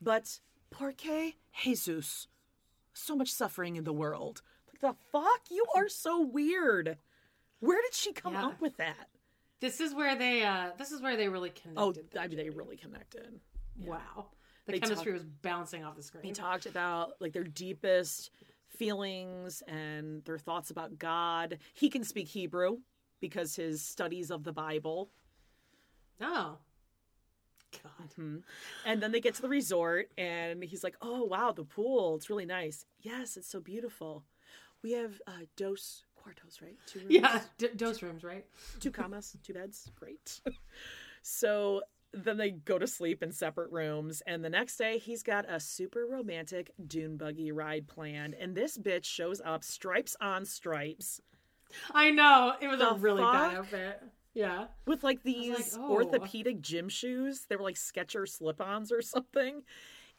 [0.01, 0.39] But,
[0.69, 2.27] por qué Jesus?
[2.93, 4.41] So much suffering in the world.
[4.67, 5.41] Like, the fuck?
[5.49, 6.97] You are so weird.
[7.59, 8.47] Where did she come Yeah.
[8.47, 9.07] up with that?
[9.61, 10.43] This is where they.
[10.43, 12.17] uh This is where they really Oh, connected.
[12.19, 13.39] I mean, they really connected.
[13.77, 14.27] wow.
[14.73, 16.23] The chemistry talk- was bouncing off the screen.
[16.23, 18.31] They talked about like their deepest
[18.67, 21.59] feelings and their thoughts about God.
[21.73, 22.77] He can speak Hebrew
[23.19, 25.09] because his studies of the Bible.
[26.19, 26.57] Oh.
[27.83, 28.09] God.
[28.17, 28.43] Mhm.
[28.85, 32.15] And then they get to the resort and he's like, "Oh, wow, the pool.
[32.17, 34.25] It's really nice." "Yes, it's so beautiful.
[34.81, 36.77] We have uh dos cuartos, right?
[36.85, 37.11] Two rooms.
[37.11, 38.45] Yeah, d- dose rooms, right?
[38.81, 39.89] two commas, two beds.
[39.95, 40.41] Great.
[41.21, 41.81] so
[42.13, 45.59] then they go to sleep in separate rooms, and the next day he's got a
[45.59, 51.21] super romantic dune buggy ride planned, and this bitch shows up, stripes on stripes,
[51.93, 53.59] I know it was The a really bad fuck?
[53.59, 54.01] outfit.
[54.33, 54.67] Yeah.
[54.87, 55.91] with like these oh.
[55.91, 57.45] orthopedic gym shoes.
[57.49, 59.63] They were like Sketcher slip-ons or something,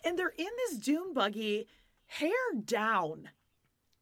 [0.04, 1.66] and they're in this dune buggy,
[2.06, 2.30] hair
[2.64, 3.30] down.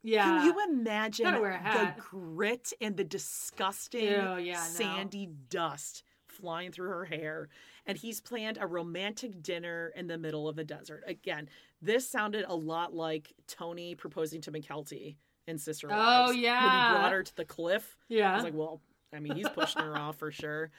[0.03, 0.25] Yeah.
[0.25, 4.61] Can you imagine the grit and the disgusting Ew, yeah, no.
[4.61, 6.03] sandy dust
[6.41, 7.49] flying through her hair?
[7.87, 11.05] And he's planned a romantic dinner in the middle of the desert.
[11.07, 11.49] Again,
[11.83, 16.31] this sounded a lot like Tony proposing to McKelty in Sister Oh, Wives.
[16.33, 16.89] When yeah.
[16.89, 17.97] he brought her to the cliff.
[18.11, 18.35] I Yeah.
[18.35, 18.81] was like, well,
[19.15, 20.71] I mean, he's pushing her off for sure.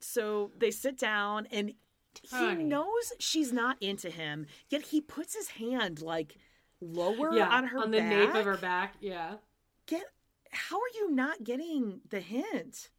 [0.00, 1.72] So they sit down and
[2.22, 6.36] he knows she's not into him, yet he puts his hand like
[6.80, 7.48] lower yeah.
[7.48, 8.10] on her on the back.
[8.10, 8.94] nape of her back.
[9.00, 9.34] Yeah.
[9.86, 10.04] Get
[10.50, 12.90] how are you not getting the hint?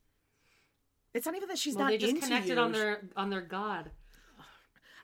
[1.13, 2.59] It's not even that she's well, not they just connected you.
[2.59, 3.91] on their on their god.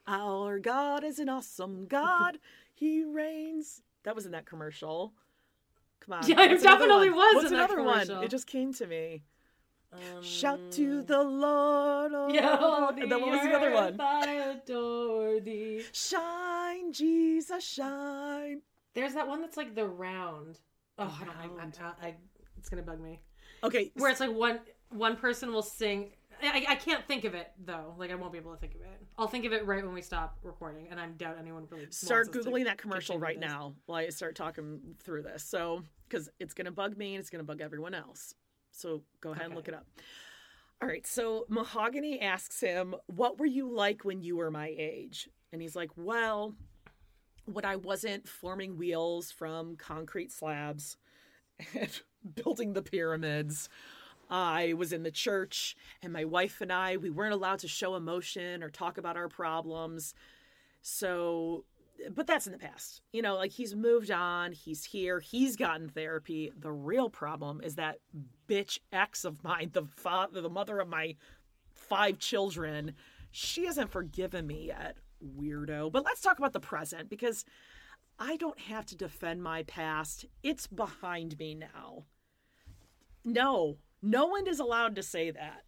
[0.06, 2.38] Our God is an awesome God.
[2.74, 3.82] he reigns.
[4.04, 5.12] That was in that commercial.
[6.00, 6.20] Come on.
[6.28, 7.18] Yeah, it what's another definitely one?
[7.18, 8.24] was What's in that another one?
[8.24, 9.24] It just came to me.
[9.92, 12.12] Um, Shout to the Lord.
[12.14, 14.00] Oh, Yeah, all and then what was the other one?
[14.00, 15.82] I adore thee.
[15.92, 18.60] Shine, Jesus, shine.
[18.94, 20.58] There's that one that's like the round.
[20.98, 21.36] Oh, I don't.
[21.36, 21.78] I, round.
[21.80, 22.14] I, I,
[22.58, 23.20] it's gonna bug me.
[23.64, 24.60] Okay, Where it's like one
[24.90, 26.10] one person will sing.
[26.42, 27.94] I, I can't think of it though.
[27.98, 29.00] Like I won't be able to think of it.
[29.18, 32.26] I'll think of it right when we stop recording, and I doubt anyone really start
[32.26, 33.48] wants us to googling that commercial right this.
[33.48, 35.42] now while I start talking through this.
[35.42, 38.34] So, because it's going to bug me and it's going to bug everyone else.
[38.70, 39.86] So go ahead and look it up.
[40.82, 41.06] All right.
[41.06, 45.74] So Mahogany asks him, "What were you like when you were my age?" And he's
[45.74, 46.54] like, "Well,
[47.46, 50.98] when I wasn't forming wheels from concrete slabs
[51.74, 52.00] and
[52.34, 53.70] building the pyramids."
[54.28, 57.94] I was in the church, and my wife and I, we weren't allowed to show
[57.94, 60.14] emotion or talk about our problems.
[60.82, 61.64] So
[62.14, 63.00] but that's in the past.
[63.12, 66.52] You know, like he's moved on, he's here, he's gotten therapy.
[66.58, 67.98] The real problem is that
[68.48, 71.16] bitch ex of mine, the father, the mother of my
[71.72, 72.92] five children,
[73.30, 74.96] she hasn't forgiven me yet,
[75.38, 75.90] weirdo.
[75.92, 77.44] But let's talk about the present because
[78.18, 80.26] I don't have to defend my past.
[80.42, 82.04] It's behind me now.
[83.24, 85.64] No, no one is allowed to say that.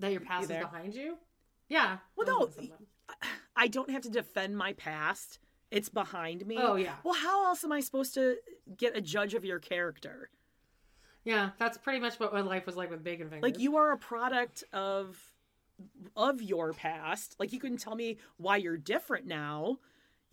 [0.00, 1.16] That your past is behind you?
[1.68, 1.98] Yeah.
[2.16, 2.86] Well, no, was with someone.
[3.56, 5.38] I don't have to defend my past.
[5.70, 6.58] It's behind me.
[6.60, 6.94] Oh, yeah.
[7.02, 8.36] Well, how else am I supposed to
[8.76, 10.30] get a judge of your character?
[11.24, 13.42] Yeah, that's pretty much what my life was like with Bacon Fingers.
[13.42, 15.18] Like you are a product of
[16.16, 17.34] of your past.
[17.40, 19.78] Like you can tell me why you're different now.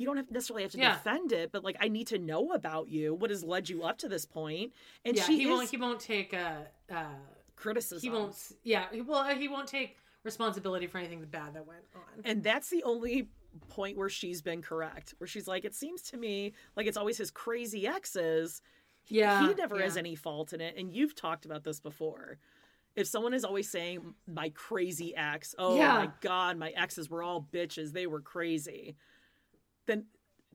[0.04, 0.96] You don't have necessarily have to Yeah.
[0.96, 3.14] defend it, but like I need to know about you.
[3.14, 4.74] What has led you up to this point?
[5.06, 5.70] And yeah, she he is won't.
[5.70, 6.56] He won't take uh,
[6.94, 7.06] uh,
[7.56, 8.02] criticism.
[8.02, 8.36] he won't.
[8.64, 12.22] Yeah, he, well, he won't take responsibility for anything bad that went on.
[12.26, 13.30] And that's the only
[13.70, 15.14] point where she's been correct.
[15.20, 18.62] Where she's like, it seems to me like it's always his crazy exes.
[19.06, 20.76] He- Yeah, He never has any fault in it.
[20.78, 22.40] And you've talked about this before.
[22.96, 25.94] If someone is always saying my crazy ex, oh Yeah.
[25.94, 28.96] my god, my exes were all bitches, they were crazy,
[29.86, 30.06] then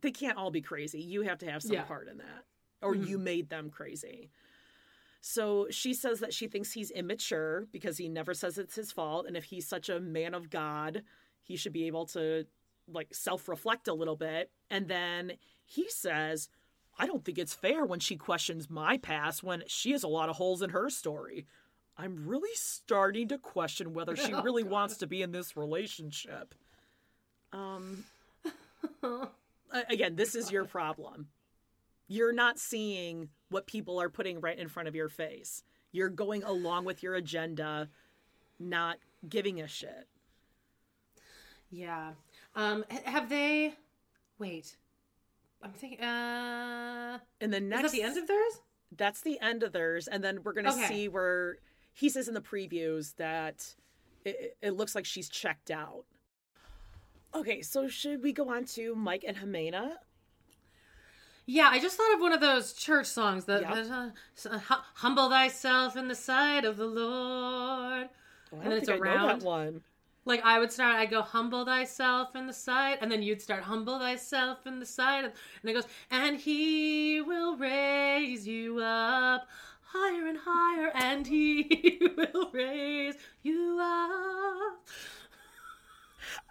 [0.01, 1.01] they can't all be crazy.
[1.01, 1.85] You have to have some Yeah.
[1.85, 2.45] part in that.
[2.81, 4.31] Or you made them crazy.
[5.21, 9.27] So she says that she thinks he's immature because he never says it's his fault.
[9.27, 11.03] And if he's such a man of God,
[11.43, 12.47] he should be able to
[12.87, 14.51] like self reflect a little bit.
[14.71, 15.33] And then
[15.65, 16.49] he says,
[16.99, 20.29] I don't think it's fair when she questions my past when she has a lot
[20.29, 21.47] of holes in her story.
[21.97, 26.55] I'm really starting to question whether she Oh, really wants to be in this relationship.
[27.53, 28.05] Um,
[29.89, 31.29] again, this is your problem.
[32.07, 35.63] You're not seeing what people are putting right in front of your face.
[35.93, 37.89] You're going along with your agenda,
[38.59, 38.99] not
[39.29, 40.07] giving a shit.
[41.71, 42.13] Yeah.
[42.55, 42.85] Um.
[43.05, 43.75] Have they?
[44.39, 44.77] Wait.
[45.63, 46.01] I'm thinking.
[46.01, 47.19] Uh.
[47.41, 48.61] And the Is next that the end of theirs?
[48.97, 50.89] that's the end of theirs and then we're going to Okay.
[50.89, 51.59] see where
[51.93, 53.75] he says in the previews that
[54.25, 56.05] it, it looks like she's checked out
[57.35, 59.93] okay so should we go on to mike and Ximena?
[61.51, 63.75] Yeah, I just thought of one of those church songs that, Yep.
[63.75, 64.11] that, uh,
[64.51, 68.11] uh, hu- humble thyself in the sight of the Lord.
[68.53, 69.43] Oh, I and it's I around.
[69.43, 69.83] one
[70.27, 73.63] Like I would start, I'd go humble thyself in the sight, and then you'd start
[73.63, 75.33] humble thyself in the sight, and
[75.71, 79.49] it goes, and he will raise you up
[79.81, 84.87] higher and higher, and he will raise you up.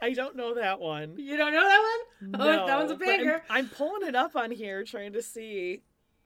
[0.01, 1.97] I don't know that one You don't know that
[2.31, 2.41] one?
[2.41, 3.43] Oh, that one's a No, but I'm- banger.
[3.49, 5.81] I'm, pulling it up on here trying to see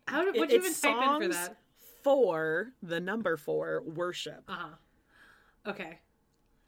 [0.08, 1.58] How did It- you even type in for that?
[2.04, 4.68] for the number four worship Uh huh.
[5.68, 6.00] Okay.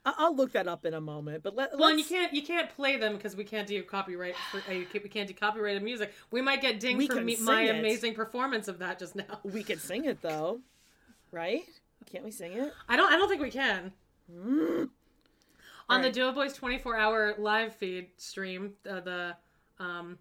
[0.06, 2.68] I'll look that up in a moment but let, Well, and you can't you can't
[2.76, 4.34] play them because we can't do copyright.
[4.50, 4.62] For, uh,
[4.92, 6.12] we can't do copyrighted music.
[6.30, 7.78] We might get dinged for me, my it.
[7.78, 9.40] amazing performance of that just now.
[9.42, 10.60] we could sing it though
[11.32, 11.64] right
[12.06, 13.10] can't we sing it I don't.
[13.12, 13.92] I don't think we can.
[15.88, 16.10] On the.
[16.10, 19.36] Duo Boys 24 hour live feed stream, uh, the
[19.78, 20.18] um,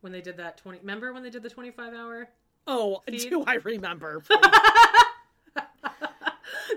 [0.00, 0.80] when they did that 20.
[0.80, 2.28] Remember when they did the 25 hour?
[2.66, 3.28] oh Feed.
[3.28, 4.22] do i remember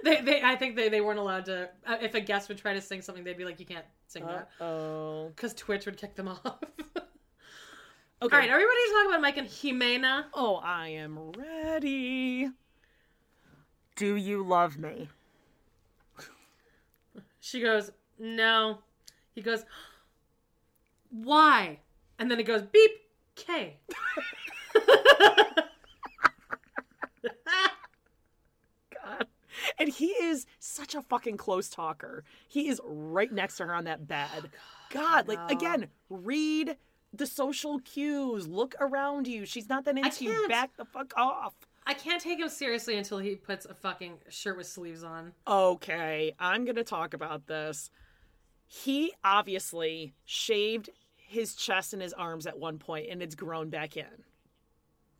[0.04, 1.70] They, they, I think they, they weren't allowed to.
[1.86, 4.26] Uh, if a guest would try to sing something, they'd be like, "You can't sing
[4.26, 6.46] that," oh because Twitch would kick them off.
[6.46, 7.06] okay
[8.22, 10.26] All right, are we ready to talk about Mike and Ximena?
[10.34, 12.50] Oh, I am ready.
[13.96, 15.10] Do you love me?
[17.40, 18.80] She goes, No.
[19.34, 19.66] He goes,
[21.10, 21.80] Why?
[22.20, 22.92] And then it goes, Beep,
[23.36, 23.78] K.
[28.94, 29.28] God.
[29.80, 32.24] And he is such a fucking close talker.
[32.48, 34.28] He is right next to her on that bed.
[34.46, 34.50] Oh,
[34.90, 36.78] God, like again, read
[37.14, 38.48] the social cues.
[38.48, 39.46] Look around you.
[39.46, 40.48] She's not that into you.
[40.48, 41.54] Back the fuck off.
[41.86, 45.32] I can't take him seriously until he puts a fucking shirt with sleeves on.
[45.48, 47.90] Okay, I'm to talk about this.
[48.68, 53.98] He obviously shaved his chest and his arms at one point and it's grown back
[53.98, 54.06] in.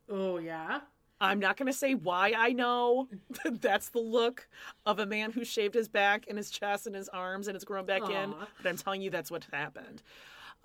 [0.08, 0.80] Oh, yeah?
[1.20, 3.08] I'm not going to say why I know
[3.42, 4.48] that that's the look
[4.86, 7.64] of a man who shaved his back and his chest and his arms and it's
[7.64, 10.02] grown back in, but I'm telling you that's what happened.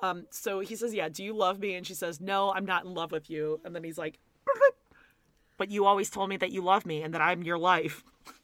[0.01, 1.75] Um, so he says, Yeah, do you love me?
[1.75, 3.61] And she says, No, I'm not in love with you.
[3.63, 4.19] And then he's like,
[5.57, 8.03] But you always told me that you love me and that I'm your life.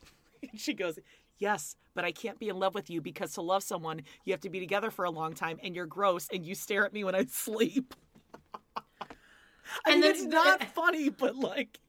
[0.56, 0.98] she goes,
[1.40, 4.42] Yes, but I can't be in love with you because to love someone, you have
[4.42, 7.04] to be together for a long time and you're gross and you stare at me
[7.04, 7.96] when I sleep.
[9.86, 11.80] I And mean, it's not eh, funny, but like,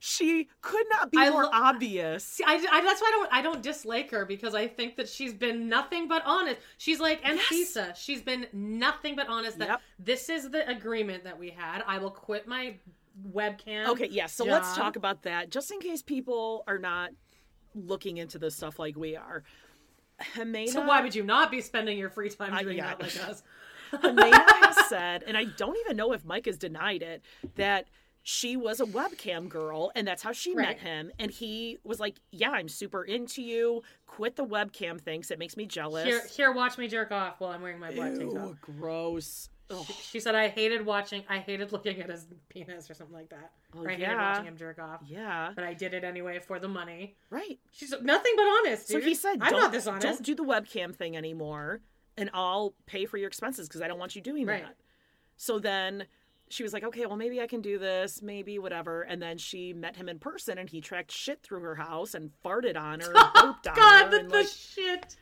[0.00, 2.24] She could not be I more lo- obvious.
[2.26, 5.08] See, I, I, that's why I don't I don't dislike her because I think that
[5.08, 6.60] she's been nothing but honest.
[6.78, 7.94] She's like Anfisa.
[7.94, 9.58] She's been nothing but honest.
[9.58, 9.82] That Yep.
[9.98, 11.82] this is the agreement that we had.
[11.86, 12.76] I will quit my
[13.32, 13.86] webcam.
[13.86, 14.26] Okay, yeah.
[14.26, 17.10] So let's talk about that, just in case people are not
[17.74, 19.42] looking into this stuff like we are.
[20.36, 22.94] Ximena, So why would you not be spending your free time I- doing yeah.
[22.94, 23.42] that like us?
[23.92, 24.32] Ximena
[24.64, 27.22] has said, and I don't even know if Mike has denied it,
[27.56, 27.86] that
[28.22, 31.10] she was a webcam girl and that's how she met him.
[31.18, 33.82] And he was like, Yeah, I'm super into you.
[34.06, 36.06] Quit the webcam thing 'cause it makes me jealous.
[36.06, 38.58] Here, here, watch me jerk off while I'm wearing my black tank top.
[38.62, 39.50] Gross.
[40.02, 41.24] She said I hated watching.
[41.28, 43.52] I hated looking at his penis or something like that.
[43.74, 45.00] Oh, or I hated watching him jerk off.
[45.06, 45.52] Yeah.
[45.54, 47.16] But I did it anyway for the money.
[47.30, 47.58] Right.
[47.72, 48.88] She's nothing but honest.
[48.88, 50.06] So he said, I'm don't, not this honest.
[50.06, 51.80] don't do the webcam thing anymore,
[52.16, 54.62] and I'll pay for your expenses because I don't want you doing Right.
[54.64, 54.76] that.
[55.36, 56.06] So then
[56.54, 59.02] she was like, okay, well, maybe I can do this, maybe whatever.
[59.02, 62.30] And then she met him in person, and he tracked shit through her house and
[62.44, 65.16] farted on her, and oh, burped on God, her, the, the like, shit.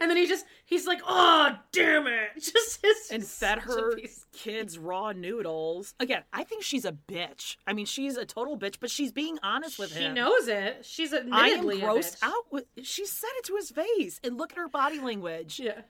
[0.00, 2.30] And then he just, he's like, oh, damn it.
[2.36, 3.94] Just his, and fed her
[4.32, 5.92] kids raw noodles.
[5.98, 7.56] Again, I think she's a bitch.
[7.66, 10.14] I mean, she's a total bitch, but she's being honest with She him.
[10.14, 10.84] She knows it.
[10.84, 12.66] She's admittedly I am grossed out with.
[12.84, 15.58] She said it to his face, and look at her body language.
[15.58, 15.80] Yeah.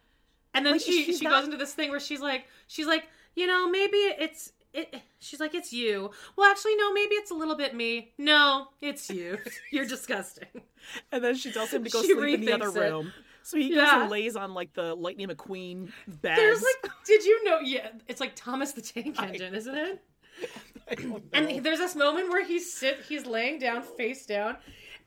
[0.55, 3.05] And then Like, she she not- goes into this thing where she's like she's like
[3.35, 5.03] you know maybe it's it.
[5.19, 6.11] She's like it's you.
[6.37, 8.13] Well, actually no, maybe it's a little bit me.
[8.19, 9.39] No, it's you.
[9.73, 10.49] You're disgusting.
[11.11, 12.75] And then she tells him to go She sleep in the other it.
[12.91, 13.13] room.
[13.43, 14.03] So he goes Yeah.
[14.03, 16.37] and lays on like the Lightning McQueen bed.
[16.37, 17.61] There's like, did you know?
[17.61, 20.03] Yeah, it's like Thomas the Tank Engine, isn't it?
[21.33, 24.57] And there's this moment where he's sit, he's laying down, face down,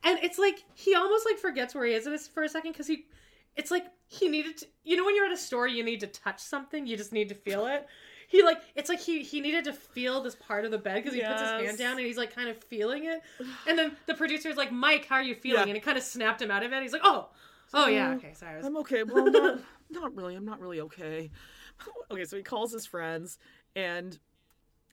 [0.04, 3.06] and it's like he almost like forgets where he is for a second because he,
[3.56, 4.68] it's like he needed to.
[4.84, 7.30] You know when you're at a store, you need to touch something, you just need
[7.30, 7.88] to feel it.
[8.30, 11.14] He like it's like he he needed to feel this part of the bed because
[11.14, 13.22] he puts his hand down and he's like kind of feeling it,
[13.68, 15.64] and then the producer's like, Mike, how are you feeling?
[15.64, 15.70] Yeah.
[15.70, 16.82] And it kind of snapped him out of it.
[16.82, 17.30] He's like, Oh,
[17.74, 18.58] oh yeah, mm, okay, sorry.
[18.58, 19.04] Was- I'm okay.
[19.04, 20.36] Well, not, not really.
[20.36, 21.32] I'm not really okay.
[22.12, 23.38] Okay, so he calls his friends,
[23.74, 24.20] and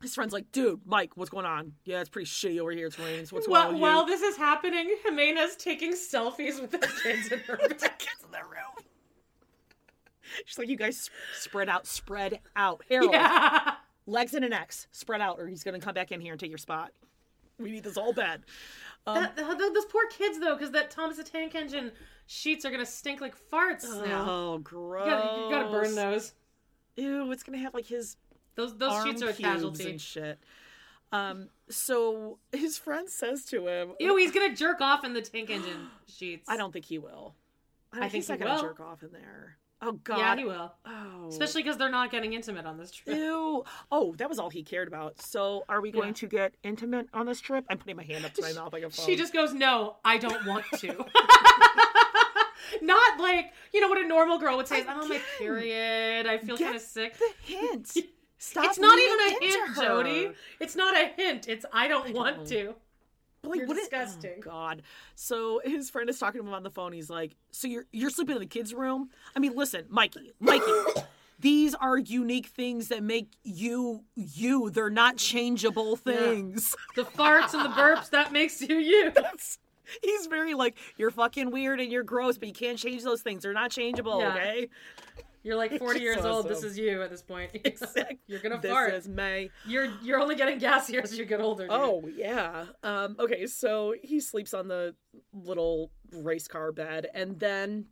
[0.03, 1.73] his friend's like, "Dude, Mike, what's going on?
[1.85, 2.87] Yeah, it's pretty shitty over here.
[2.87, 3.27] It's raining.
[3.27, 7.33] So what's going on While, while this is happening, Ximena's taking selfies with the kids
[7.33, 7.83] in her kids
[8.25, 8.56] in their room.
[10.45, 12.83] She's like, "You guys spread out, spread out.
[12.91, 13.75] Harold, Yeah.
[14.07, 16.51] legs in an X, spread out, or he's gonna come back in here and take
[16.51, 16.93] your spot.
[17.59, 18.43] We need this whole bed."
[19.07, 21.93] That, th- th- those poor kids, though, because that Thomas the Tank Engine
[22.27, 24.27] sheets are gonna stink like farts now.
[24.29, 25.07] Oh, gross.
[25.07, 26.33] You gotta, you gotta burn those.
[26.97, 28.17] Ew, it's gonna have like his
[28.57, 29.91] Those those sheets are a casualty.
[29.91, 30.41] and shit.
[31.13, 35.51] Um, so his friend says to him, Ew, he's gonna jerk off in the tank
[35.51, 36.49] engine sheets.
[36.49, 37.35] I don't think he will.
[37.93, 38.63] I, I think he's not gonna will.
[38.63, 39.57] jerk off in there.
[39.83, 40.19] Oh God.
[40.19, 40.73] Yeah, he will.
[40.87, 41.27] Oh.
[41.29, 43.17] Especially because they're not getting intimate on this trip.
[43.17, 43.65] Ew.
[43.93, 45.21] Oh, that was all he cared about.
[45.21, 46.15] So, are we going Yeah.
[46.15, 47.65] to get intimate on this trip?
[47.69, 49.05] I'm putting my hand up to my mouth like a phone.
[49.07, 51.05] She just goes, "No, I don't want to."
[52.83, 54.81] Not like you know what a normal girl would say.
[54.83, 56.27] I'm on oh, my period.
[56.27, 57.17] I feel kind of sick.
[57.19, 57.97] the hint.
[58.39, 58.67] Stop.
[58.67, 59.83] it's not even a hint, her.
[59.83, 60.31] Jody.
[60.61, 61.49] It's not a hint.
[61.49, 62.45] It's I don't want know.
[62.47, 62.75] to.
[63.47, 64.35] Like, You're what is- disgusting.
[64.39, 64.83] oh, God.
[65.15, 66.93] So his friend is talking to him on the phone.
[66.93, 69.11] He's like, "So you're you're sleeping in the kids' room?
[69.35, 70.65] I mean, listen, Mikey, Mikey."
[71.39, 74.71] These are unique things that make you you.
[74.71, 76.75] They're not changeable things.
[76.95, 79.11] The farts and the burps that makes you you.
[79.15, 79.59] That's-
[80.03, 83.45] He's very like, you're fucking weird and you're gross, but you can't change those things.
[83.45, 84.31] They're not changeable, Yeah.
[84.35, 84.69] okay?
[85.47, 86.49] You're like 40 years So old.
[86.49, 87.53] This is you at this point.
[87.65, 88.19] Exactly.
[88.27, 88.91] You're gonna this fart.
[88.91, 89.51] This is May.
[89.65, 91.69] You're you're only getting gassier as you get older.
[91.69, 91.73] Dude.
[91.73, 92.65] Oh yeah.
[92.83, 94.97] Um, okay, so he sleeps on the
[95.33, 97.87] little race car bed, and then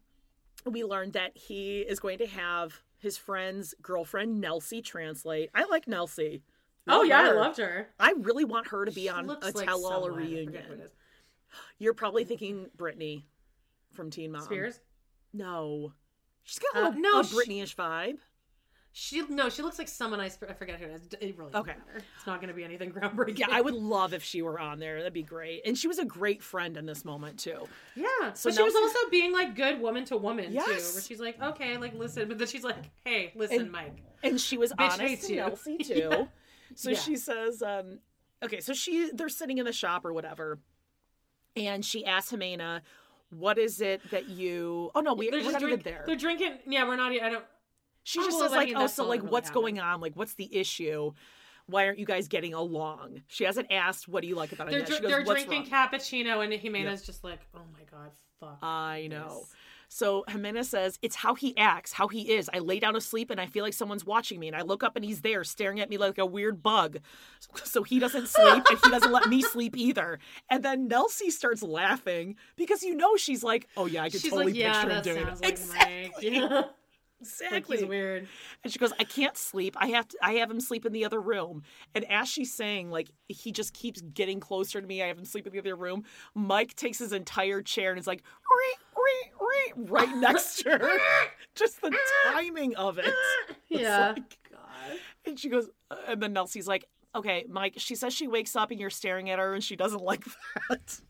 [0.67, 5.51] we learned that he is going to have his friend's girlfriend Nelsie translate.
[5.55, 6.43] I like Nelsie.
[6.89, 7.89] Oh Love yeah, I loved her.
[8.01, 10.15] I really want her to be She on a like tell-all someone.
[10.17, 10.65] Reunion.
[10.65, 10.91] who it is.
[11.79, 13.29] You're probably thinking Brittany
[13.93, 14.43] from Teen Mom.
[14.43, 14.81] Spears.
[15.33, 15.93] No,
[16.45, 18.19] she's got a Uh, little no, a she- Britney-ish vibe.
[18.97, 21.09] She no, she looks like someone I, I forget who it is.
[21.21, 21.73] It really Okay.
[21.73, 22.05] matter.
[22.17, 23.41] It's not going to be anything groundbreaking.
[23.41, 24.99] Yeah, I would love if she were on there.
[24.99, 25.63] That'd be great.
[25.67, 27.67] And she was a great friend in this moment too.
[27.97, 31.19] Yeah, So but she was also being like good woman to woman too, where she's
[31.19, 33.97] like, okay, like listen, but then she's like, hey, listen, And- Mike.
[34.23, 35.41] and she was honest hates to you.
[35.41, 35.95] Nelsie too.
[35.95, 36.25] Yeah.
[36.77, 36.99] So Yeah.
[37.01, 37.99] she says, um,
[38.45, 40.61] okay, so she they're sitting in the shop or whatever,
[41.57, 42.83] and she asks Ximena,
[43.31, 46.05] "What is it that you?" Oh no, we, They're we're just not even there.
[46.07, 46.59] They're drinking.
[46.67, 47.13] Yeah, we're not.
[47.13, 47.45] I don't.
[48.03, 49.63] She just says like, "Oh, so like, really what's happened.
[49.63, 50.01] going on?
[50.01, 51.13] Like, what's the issue?
[51.67, 54.81] Why aren't you guys getting along?" She hasn't asked, "What do you like about They're,
[54.81, 57.85] it?" dr- She goes, they're "What's drinking wrong?" cappuccino, and Ximena's just like, oh my
[57.91, 58.11] god,
[58.41, 58.59] fuck.
[58.63, 59.41] I know.
[59.41, 59.55] this.
[59.95, 62.51] So Ximena says, It's how he acts, how he is.
[62.53, 64.97] I lay down asleep and I feel like someone's watching me, and I look up
[64.97, 66.99] and he's there staring at me like a weird bug.
[67.65, 70.19] So he doesn't sleep and he doesn't let me sleep either.
[70.51, 74.31] And then Nelsie starts laughing because you know she's like, Oh yeah, I could She's
[74.31, 75.41] totally like, yeah, picture him doing it.
[75.43, 76.35] like exactly.
[76.37, 76.63] Yeah.
[77.21, 77.79] Exactly.
[77.79, 78.29] Like weird.
[78.63, 79.77] And she goes, I can't sleep.
[79.79, 81.63] I have to I have him sleep in the other room.
[81.95, 85.03] And as she's saying, like, he just keeps getting closer to me.
[85.03, 86.05] I have him sleep in the other room.
[86.35, 88.84] Mike takes his entire chair and is like, "Ree, ree, ree,"
[89.77, 90.99] right next to her.
[91.55, 91.97] just the
[92.27, 93.07] timing of it.
[93.71, 94.13] It's Yeah.
[94.17, 94.39] like-
[95.27, 96.85] and she goes, uh, and then Nelsie's like,
[97.15, 100.03] okay, Mike, she says she wakes up and you're staring at her and she doesn't
[100.03, 100.25] like
[100.69, 101.01] that.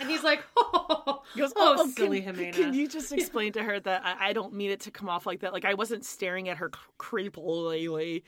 [0.00, 2.52] And he's like, oh, He goes, oh, oh, silly can, Ximena.
[2.54, 5.26] Can you just explain to her that I, I don't mean it to come off
[5.26, 5.52] like that?
[5.52, 8.22] Like I wasn't staring at her creepily.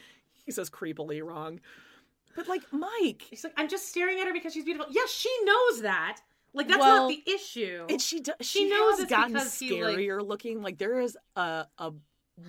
[0.44, 1.60] He says creepily wrong.
[2.36, 4.86] But like Mike, He's like, I'm just staring at her because she's beautiful.
[4.92, 6.18] Yes, she knows that.
[6.54, 7.86] Like that's Well, not the issue.
[7.88, 9.48] and she do, She she, knows has gotten he, like-
[9.98, 10.62] scarier looking.
[10.62, 11.92] Like there is a a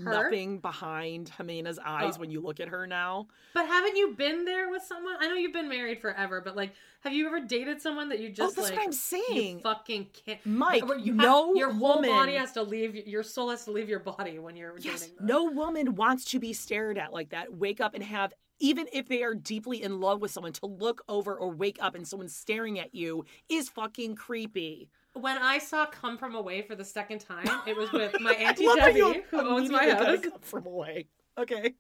[0.04, 0.24] Her?
[0.24, 2.20] nothing behind Ximena's eyes Oh.
[2.20, 3.28] when you look at her now.
[3.54, 5.16] But haven't you been there with someone?
[5.20, 8.30] I know you've been married forever, but like, have you ever dated someone that you
[8.30, 8.80] oh, just Oh, that's like?
[8.80, 9.60] what I'm saying.
[9.62, 12.96] Fucking can't, Mike, you no your whole woman- body has to leave.
[13.08, 15.18] Your soul has to leave your body when you're Yes, dating.
[15.18, 15.28] them.
[15.28, 17.54] no woman wants to be stared at like that.
[17.54, 21.04] Wake up and have, even if they are deeply in love with someone, to look
[21.10, 24.90] over or wake up and someone's staring at you is fucking creepy.
[25.14, 28.66] When I saw "Come From Away" for the second time, it was with my auntie
[28.66, 31.08] I love how Debbie, who owns my house, come from away.
[31.38, 31.76] Okay.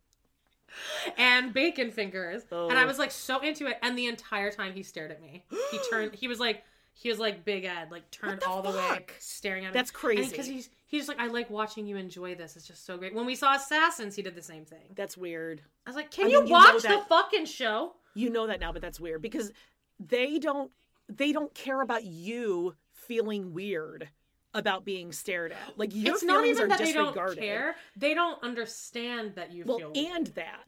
[1.17, 2.87] and Bacon Fingers, and I Oh.
[2.87, 3.77] was like so into it.
[3.81, 5.43] And the entire time he stared at me.
[5.71, 6.15] He turned.
[6.15, 6.63] He was like.
[6.97, 9.13] He was like Big Ed, like turned the all the way, fuck?
[9.19, 9.73] staring at me.
[9.73, 10.29] That's crazy.
[10.29, 12.55] Because he's he's like, I like watching you enjoy this.
[12.55, 13.13] It's just so great.
[13.13, 14.93] When we saw Assassins, he did the same thing.
[14.95, 15.61] That's weird.
[15.85, 17.93] I was like, can I you mean, you know watch the fucking show?
[18.13, 19.51] You know that now, but that's weird because
[19.99, 20.71] they don't
[21.07, 24.09] they don't care about you feeling weird
[24.53, 25.77] about being stared at.
[25.77, 27.39] Like your it's not feelings even are that they don't disregarded.
[27.39, 27.75] care.
[27.97, 30.15] They don't understand that you Well, feel weird.
[30.15, 30.63] and that.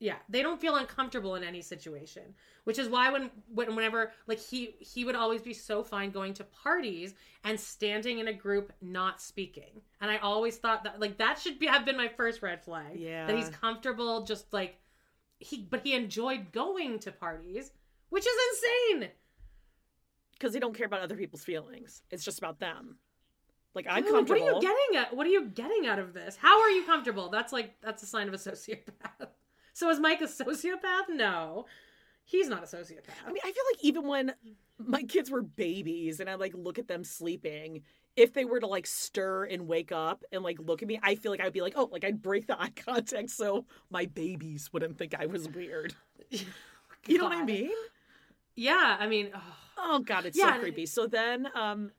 [0.00, 2.34] Yeah, they don't feel uncomfortable in any situation,
[2.64, 6.34] which is why when, when whenever like he he would always be so fine going
[6.34, 7.14] to parties
[7.44, 9.80] and standing in a group not speaking.
[10.00, 12.98] And I always thought that like that should be have been my first red flag.
[12.98, 14.78] Yeah, That he's comfortable just like
[15.38, 17.70] he but he enjoyed going to parties,
[18.10, 19.10] which is insane.
[20.32, 22.02] Because they don't care about other people's feelings.
[22.10, 22.98] It's just about them.
[23.74, 24.40] Like I'm Dude, comfortable.
[24.40, 25.16] What are you getting at?
[25.16, 26.36] What are you getting out of this?
[26.36, 27.28] How are you comfortable?
[27.28, 29.28] That's like that's a sign of a sociopath.
[29.74, 31.08] So is Mike a sociopath?
[31.10, 31.66] No.
[32.24, 33.10] He's not a sociopath.
[33.26, 34.34] I mean, I feel like even when
[34.78, 37.82] my kids were babies and I like look at them sleeping,
[38.16, 41.16] if they were to like stir and wake up and like look at me, I
[41.16, 44.70] feel like I'd be like, oh, like I'd break the eye contact so my babies
[44.72, 45.94] wouldn't think I was weird.
[47.06, 47.70] You know what I mean?
[48.56, 49.42] yeah, I mean, ugh.
[49.76, 50.86] Oh god, it's Yeah, so creepy.
[50.86, 51.90] So then, um,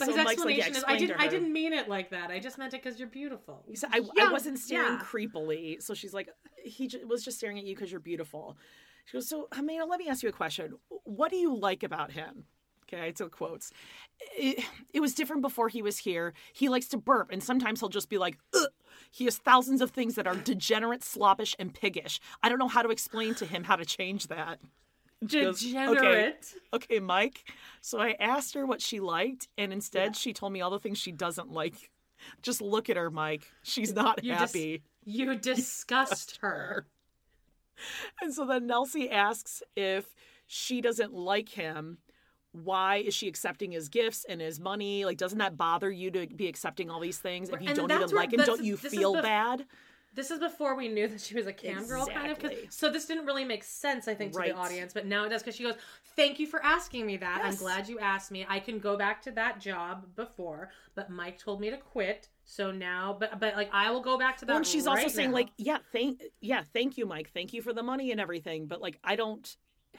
[0.00, 2.10] but so his Mike's like, yeah, explanation is, I didn't, I didn't mean it like
[2.10, 2.30] that.
[2.30, 3.64] I just meant it because you're beautiful.
[3.92, 5.00] I, Yeah, I wasn't staring yeah.
[5.00, 5.80] creepily.
[5.82, 6.28] So she's like,
[6.64, 8.56] he j- was just staring at you because you're beautiful.
[9.04, 10.74] She goes, so Amanda, let me ask you a question.
[11.04, 12.44] What do you like about him?
[12.92, 13.70] Okay, I took quotes.
[14.36, 16.34] It, it was different before he was here.
[16.52, 18.66] He likes to burp, and sometimes he'll just be like, Ugh.
[19.12, 22.18] he has thousands of things that are degenerate, sloppish, and piggish.
[22.42, 24.58] I don't know how to explain to him how to change that.
[25.26, 26.54] Goes, "Okay, Degenerate.
[26.72, 27.44] okay, Mike.
[27.82, 30.98] So I asked her what she liked, and instead she told me all the things
[30.98, 31.90] she doesn't like.
[32.42, 33.50] Just look at her, Mike.
[33.62, 34.82] She's not You dis- happy.
[35.04, 36.86] You disgust her.
[38.20, 40.14] And so then Nelsie asks if
[40.46, 41.98] she doesn't like him,
[42.52, 45.04] why is she accepting his gifts and his money?
[45.04, 47.90] Like, doesn't that bother you to be accepting all these things if you And don't
[47.90, 48.40] even where- like him?
[48.44, 49.66] Don't you feel the- bad?
[50.12, 52.38] This is before we knew that she was a cam girl, kind of.
[52.38, 52.70] 'cause- Exactly.
[52.70, 54.52] So this didn't really make sense, I think, to Right.
[54.52, 54.92] the audience.
[54.92, 55.76] But now it does because she goes,
[56.16, 57.42] "Thank you for asking me that.
[57.44, 58.44] I'm glad you asked me.
[58.48, 62.28] I can go back to that job before, but Mike told me to quit.
[62.44, 64.50] So now, but but like I will go back to that.
[64.52, 65.34] Well, and she's also saying now.
[65.36, 67.30] like, yeah, thank, yeah, thank you, Mike.
[67.32, 68.66] Thank you for the money and everything.
[68.66, 69.56] But like, I don't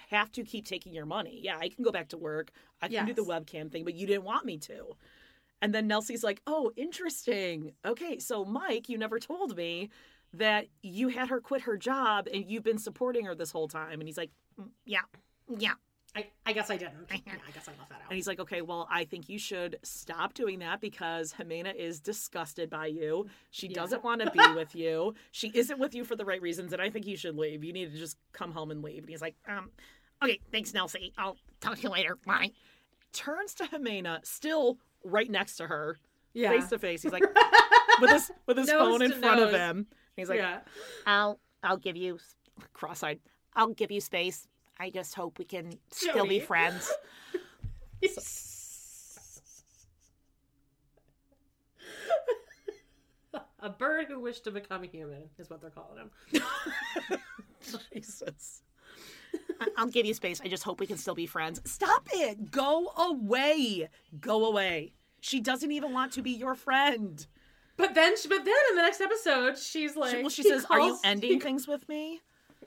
[0.09, 1.39] have to keep taking your money.
[1.41, 2.51] Yeah, I can go back to work.
[2.81, 4.97] I can do the webcam thing, but you didn't want me to.
[5.61, 7.73] And then Nelsie's like, oh, interesting.
[7.85, 9.89] Okay, so Mike, you never told me
[10.33, 13.99] that you had her quit her job and you've been supporting her this whole time.
[13.99, 15.01] And he's like, "Mm, yeah,
[15.47, 15.73] yeah.
[16.15, 17.07] I, I guess I didn't.
[17.09, 18.09] Yeah, I guess I left that out.
[18.09, 22.01] And he's like, okay, well, I think you should stop doing that because Ximena is
[22.01, 23.27] disgusted by you.
[23.51, 23.75] She Yeah.
[23.75, 25.13] doesn't want to be with you.
[25.31, 27.63] She isn't with you for the right reasons, and I think you should leave.
[27.63, 29.03] You need to just come home and leave.
[29.03, 29.69] And he's like, um,
[30.21, 31.13] okay, thanks, Nelsie.
[31.17, 32.17] I'll talk to you later.
[32.25, 32.51] Bye.
[33.13, 35.97] Turns to Ximena, still right next to her,
[36.33, 36.49] Yeah.
[36.51, 37.01] face to face.
[37.03, 37.23] He's like,
[38.01, 39.59] with his with his Nose phone in to front of nose.
[39.59, 39.87] him.
[40.15, 40.59] He's like, yeah.
[41.05, 42.19] I'll I'll give you
[42.73, 43.19] cross-eyed.
[43.55, 44.47] I'll give you space.
[44.79, 46.39] I just hope we can still be Jody.
[46.39, 46.91] friends.
[53.63, 55.97] A bird who wished to become a human is what they're calling
[56.31, 56.41] him.
[57.93, 58.63] Jesus.
[59.61, 60.41] I- I'll give you space.
[60.43, 61.61] I just hope we can still be friends.
[61.65, 62.51] Stop it.
[62.51, 63.89] Go away.
[64.19, 64.93] Go away.
[65.21, 67.25] She doesn't even want to be your friend.
[67.77, 70.79] But then, but then in the next episode, she's like, well, she he says, "Are
[70.79, 72.21] you calls- ending things with me?"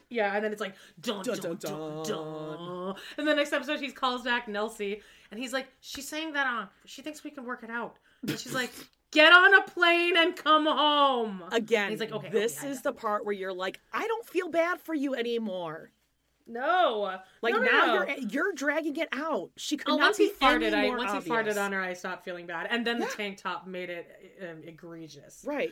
[0.09, 2.05] Yeah, and then it's like dun dun Dun, dun dun, dun.
[2.05, 2.95] dun.
[3.19, 6.67] And the next episode, he calls back Nelsie, and he's like, "She's saying that uh,
[6.85, 8.71] she thinks we can work it out." And she's like,
[9.11, 12.93] "Get on a plane and come home." Again, he's like, "Okay, this okay, is the
[12.93, 15.91] part where you're like, I don't feel bad for you anymore.
[16.47, 17.95] No, Like No, no, now no.
[17.95, 19.51] you're you're dragging it out.
[19.57, 21.95] She could Oh, not once be he farted, I once he farted on her, I
[21.95, 25.45] stopped feeling bad, and then the tank top made it um, egregious.
[25.47, 25.71] Right.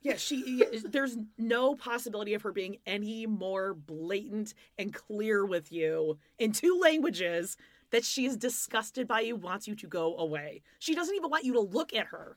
[0.00, 0.58] Yeah, she.
[0.58, 6.52] yeah, there's no possibility of her being any more blatant and clear with you in
[6.52, 7.56] two languages
[7.90, 10.62] that she is disgusted by you, wants you to go away.
[10.78, 12.36] She doesn't even want you to look at her.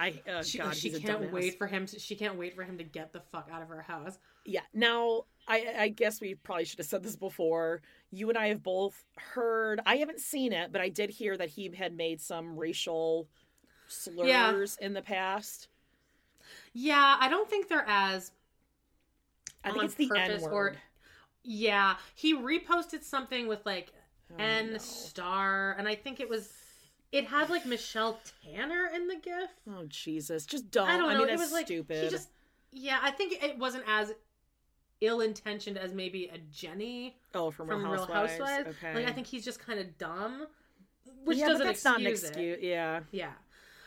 [0.00, 1.86] I uh, She, God, she can't wait for him.
[1.86, 4.18] To, she can't wait for him to get the fuck out of her house.
[4.44, 4.60] Yeah.
[4.72, 7.80] Now, I, I guess we probably should have said this before.
[8.10, 9.80] You and I have both heard.
[9.86, 13.28] I haven't seen it, but I did hear that he had made some racial
[13.88, 15.68] slurs in the past.
[16.72, 18.32] Yeah, I don't think they're as.
[19.64, 20.78] I think it's the N or- word.
[21.42, 23.92] Yeah, he reposted something with like
[24.30, 26.52] Oh, N star, and I think it was.
[27.10, 29.50] It had like Michelle Tanner in the GIF.
[29.70, 30.44] Oh Jesus!
[30.44, 30.86] Just don't.
[30.88, 31.20] I don't know.
[31.20, 32.04] mean, it was like stupid.
[32.04, 32.28] he just.
[32.70, 34.12] Yeah, I think it wasn't as
[35.00, 38.68] ill intentioned as maybe a Jenny oh, from, from Real Real Housewives.
[38.68, 38.94] Okay.
[38.94, 40.46] Like I think he's just kind of dumb,
[41.24, 42.62] which yeah, doesn't that's excuse not an it.
[42.62, 43.00] Yeah.
[43.10, 43.32] Yeah.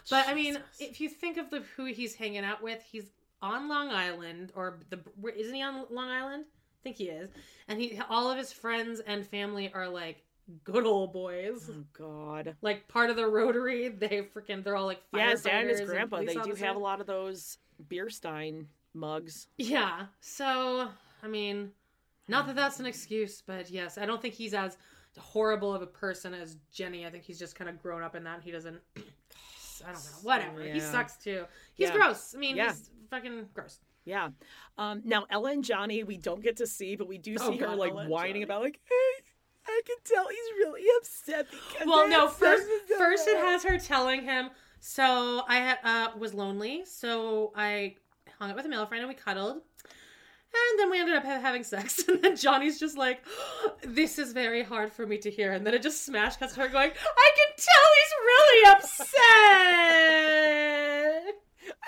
[0.09, 3.11] But I mean, if you think of the who he's hanging out with, he's
[3.41, 4.99] on Long Island or the
[5.37, 6.45] isn't he on Long Island?
[6.49, 7.29] I think he is.
[7.67, 10.23] And he all of his friends and family are like
[10.63, 11.69] good old boys.
[11.71, 12.55] Oh God.
[12.61, 15.81] Like part of the Rotary, they freaking they're all like Yeah, his dad and his
[15.81, 16.21] grandpa.
[16.21, 17.57] They do have a lot of those
[17.87, 19.47] beer stein mugs.
[19.57, 20.05] Yeah.
[20.19, 20.87] So,
[21.23, 21.71] I mean,
[22.27, 24.77] not that that's an excuse, but yes, I don't think he's as
[25.19, 27.05] horrible of a person as Jenny.
[27.05, 28.35] I think he's just kind of grown up in that.
[28.35, 28.79] And he doesn't.
[28.95, 30.11] I don't know.
[30.23, 30.61] Whatever.
[30.63, 31.45] He sucks too.
[31.73, 31.95] He's Yeah.
[31.95, 32.35] gross.
[32.35, 32.69] I mean, Yeah.
[32.69, 33.79] he's fucking gross.
[34.05, 34.29] Yeah.
[34.77, 37.51] Um, now Ella and Johnny, we don't get to see, but we do see Oh,
[37.53, 39.23] her God, like Ella whining about like, hey,
[39.67, 42.27] I can tell he's really upset because Well, no.
[42.27, 44.49] First, first it has her telling him.
[44.79, 47.95] So I uh, was lonely, so I
[48.41, 49.57] hung out with a male friend and we cuddled.
[50.53, 52.03] And then we ended up having sex.
[52.09, 53.23] And then Johnny's just like,
[53.83, 55.53] this is very hard for me to hear.
[55.53, 59.17] And then it just smash cuts her going, I can tell he's really upset.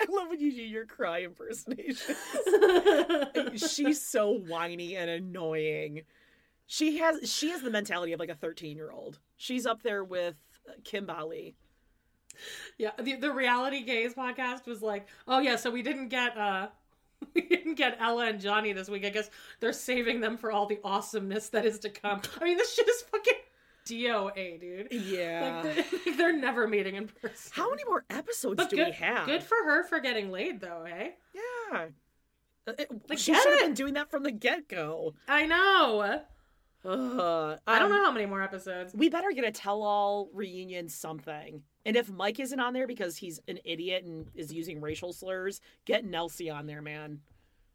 [0.00, 2.14] I love when you do your cry impersonation.
[3.56, 6.02] She's so whiny and annoying.
[6.66, 9.18] She has she has the mentality of like a 13 year old.
[9.36, 10.36] She's up there with
[10.84, 11.56] Kimberly.
[12.78, 16.68] Yeah, the, the reality gaze podcast was like, oh yeah, so we didn't get uh
[17.34, 19.04] we didn't get Ella and Johnny this week.
[19.04, 19.30] I guess
[19.60, 22.20] they're saving them for all the awesomeness that is to come.
[22.40, 23.34] I mean, this shit is fucking
[23.86, 24.88] DOA, dude.
[24.92, 25.62] Yeah.
[25.64, 27.52] Like they're, like, they're never meeting in person.
[27.54, 29.26] How many more episodes But do good, we have?
[29.26, 31.10] good for her for getting laid, though, eh?
[31.34, 31.86] Yeah.
[32.66, 35.14] Uh, it- Like, she should have been doing that from the get go.
[35.28, 36.20] I know.
[36.84, 38.94] Uh, I don't um, know how many more episodes.
[38.94, 41.62] We better get a tell all reunion something.
[41.86, 45.60] And if Mike isn't on there because he's an idiot and is using racial slurs,
[45.84, 47.20] get Nelsie on there, man.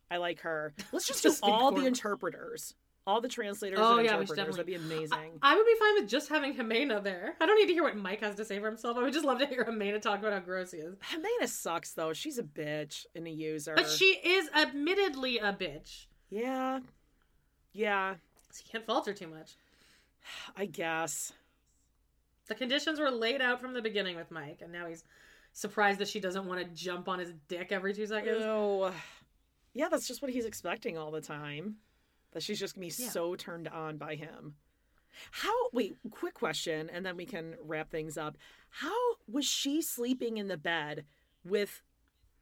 [0.10, 0.73] I like her.
[0.91, 2.73] Let's just, Just do all the interpreters,
[3.06, 4.36] all the translators Oh and yeah, interpreters.
[4.56, 4.73] definitely.
[4.73, 5.40] That'd be amazing.
[5.44, 7.36] I, I would be fine with just having Ximena there.
[7.40, 8.98] I don't need to hear what Mike has to say for himself.
[8.98, 10.95] I would just love to hear Ximena talk about how gross he is.
[11.14, 12.14] Ximena sucks though.
[12.14, 13.73] She's a bitch and a user.
[13.76, 16.07] But she is admittedly a bitch.
[16.31, 16.80] Yeah.
[17.72, 18.15] Yeah,
[18.49, 19.52] So you can't falter too much.
[20.57, 21.34] I guess.
[22.50, 25.04] The conditions were laid out from the beginning with Mike, and now he's
[25.54, 28.42] surprised that she doesn't want to jump on his dick every two seconds.
[28.44, 28.92] Oh,
[29.74, 31.78] yeah, that's just what he's expecting all the time.
[32.32, 33.10] That she's just gonna be Yeah.
[33.10, 34.56] so turned on by him.
[35.32, 35.70] How?
[35.72, 38.38] Wait, quick question, and then we can wrap things up.
[38.70, 41.06] How was she sleeping in the bed
[41.44, 41.84] with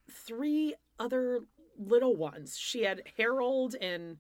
[0.10, 1.42] three other
[1.78, 2.58] little ones?
[2.58, 4.20] She had Harold and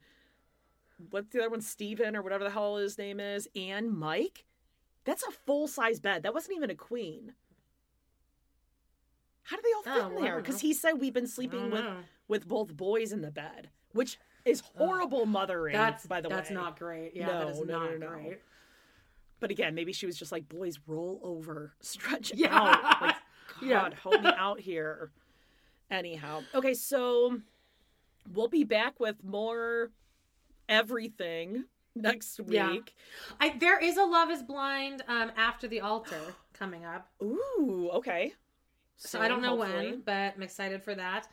[1.11, 4.43] what's the other one, Steven or whatever the hell his name is, and Mike.
[5.07, 6.23] That's a full size bed.
[6.23, 7.31] That wasn't even a queen.
[9.43, 10.35] How do they all fit Oh, in well, there?
[10.41, 11.97] Because he said we've been sleeping oh, with know.
[12.27, 15.71] with both boys in the bed, which is horrible mothering.
[15.71, 17.15] That's by the that's way, That's not great.
[17.15, 18.07] Yeah, that is No, no, not no, no.
[18.21, 18.41] great.
[19.39, 22.53] But again, maybe she was just like, "Boys, roll over, stretch Yeah.
[22.53, 23.15] out." Like,
[23.61, 23.89] God, Yeah.
[24.03, 25.11] help me out here.
[25.89, 27.39] Anyhow, okay, so
[28.33, 29.91] we'll be back with more
[30.67, 31.63] everything
[32.01, 32.47] next week.
[32.53, 32.77] Yeah.
[33.39, 36.19] I there is a Love Is Blind um after the altar
[36.53, 37.09] coming up.
[37.21, 38.33] Ooh, okay.
[38.97, 39.91] So I don't know hopefully.
[39.91, 41.27] when, but I'm excited for that.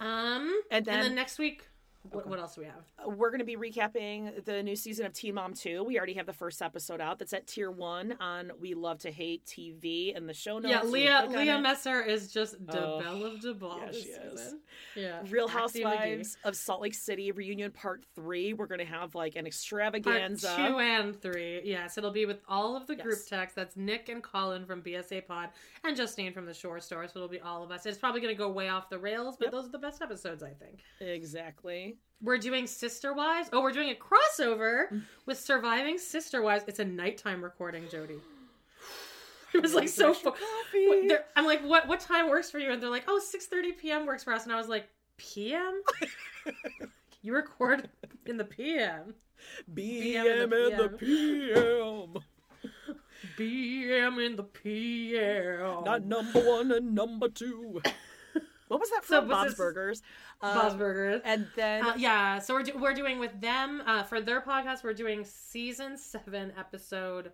[0.00, 1.64] Um, And and then, then- next week,
[2.12, 2.84] what, what else do we have?
[2.98, 5.84] Uh, We're going to be recapping the new season of Teen Mom 2.
[5.84, 7.18] We already have the first episode out.
[7.18, 10.70] That's at tier one on We Love to Hate TV and the show notes.
[10.72, 11.60] yeah, Leah Leah.
[11.60, 14.40] Messer is just Oh, the of the ball yeah, she is.
[14.40, 14.60] season.
[14.94, 18.52] Yeah, Real Housewives of Salt Lake City reunion part three.
[18.52, 20.46] We're going to have like an extravaganza.
[20.48, 20.72] Part extravaganza.
[20.72, 21.60] two and three.
[21.64, 23.26] Yes, it'll be with all of the group Yes.
[23.26, 23.56] text.
[23.56, 25.50] That's Nick and Colin from BSA Pod
[25.84, 27.06] and Justine from the Shore Store.
[27.08, 27.86] So it'll be all of us.
[27.86, 29.52] It's probably going to go way off the rails, but Yep.
[29.52, 30.80] those are the best episodes, I think.
[31.00, 31.95] Exactly.
[32.22, 33.48] We're doing Sister Wives.
[33.52, 36.64] Oh, we're doing a crossover with Surviving Sister Wives.
[36.66, 38.18] It's a nighttime recording, Jody.
[39.54, 40.86] It was like so extra fu- coffee.
[40.88, 42.72] What- they're- I'm like, what what time works for you?
[42.72, 44.04] And they're like, oh, 6.30 p.m.
[44.06, 44.44] works for us.
[44.44, 44.86] And I was like,
[45.16, 45.82] p.m.
[47.22, 47.88] you record
[48.26, 49.14] in the p.m.
[49.74, 52.14] BM in the PM.
[53.36, 54.18] p.m.
[54.18, 55.84] in the p.m.
[55.84, 57.80] Not number one and number two.
[58.68, 59.28] What was that So from?
[59.28, 60.02] was Bob's Burgers.
[60.40, 61.22] Bob's Um, Burgers.
[61.24, 64.82] And then Uh, yeah, so we're do- we're doing with them uh, for their podcast.
[64.84, 67.32] We're doing season seven, episode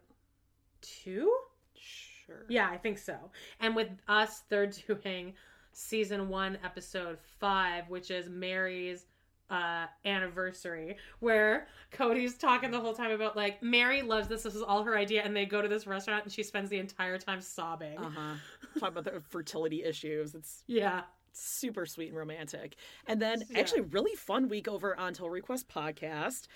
[0.80, 1.32] two.
[1.74, 2.44] sure.
[2.48, 3.30] Yeah, I think so.
[3.60, 5.34] And with us, they're doing
[5.72, 9.06] season one, episode five, which is Meri's
[9.50, 14.62] uh anniversary where Kody's talking the whole time about like Meri loves this this is
[14.62, 17.38] all her idea and they go to this restaurant and she spends the entire time
[17.42, 17.98] sobbing.
[17.98, 18.34] Uh huh.
[18.80, 20.34] Talk about the fertility issues.
[20.34, 21.02] It's Yeah.
[21.32, 22.76] Super sweet and romantic.
[23.06, 23.58] And then Yeah.
[23.60, 26.46] actually really fun week over on Total Request podcast.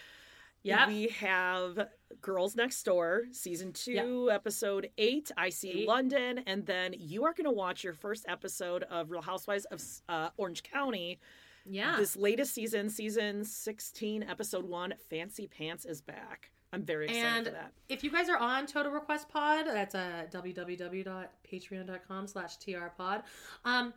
[0.63, 0.89] Yep.
[0.89, 1.89] We have
[2.21, 5.31] Girls Next Door, season two, episode eight.
[5.37, 5.89] I see Eight.
[5.89, 9.81] London, and then you are going to watch your first episode of Real Housewives of
[10.09, 11.21] uh, Orange County.
[11.65, 11.97] Yeah.
[11.97, 14.95] This latest season, season sixteen, episode one.
[15.09, 16.51] Fancy Pants is back.
[16.73, 17.73] I'm very excited and for that.
[17.89, 23.23] if you guys are on Total Request Pod, that's uh, www.patreon.com slash trpod.
[23.65, 23.95] Um,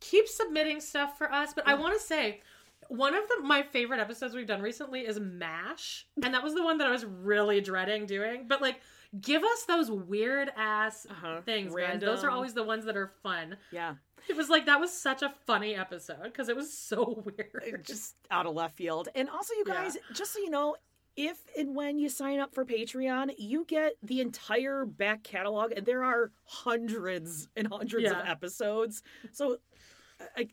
[0.00, 1.52] keep submitting stuff for us.
[1.54, 2.40] But I want to say,
[2.88, 6.06] one of the, my favorite episodes we've done recently is MASH.
[6.22, 8.46] And that was the one that I was really dreading doing.
[8.48, 8.80] But like,
[9.20, 11.40] give us those weird ass Uh-huh.
[11.42, 12.00] things, guys.
[12.00, 13.56] Those are always the ones that are fun.
[13.72, 13.94] Yeah.
[14.28, 17.84] It was like, that was such a funny episode because it was so weird.
[17.84, 19.08] just out of left field.
[19.14, 19.74] And also, you Yeah.
[19.74, 20.76] guys, just so you know,
[21.16, 25.84] if and when you sign up for Patreon, you get the entire back catalog, and
[25.84, 29.02] there are hundreds and hundreds of episodes.
[29.32, 29.58] So,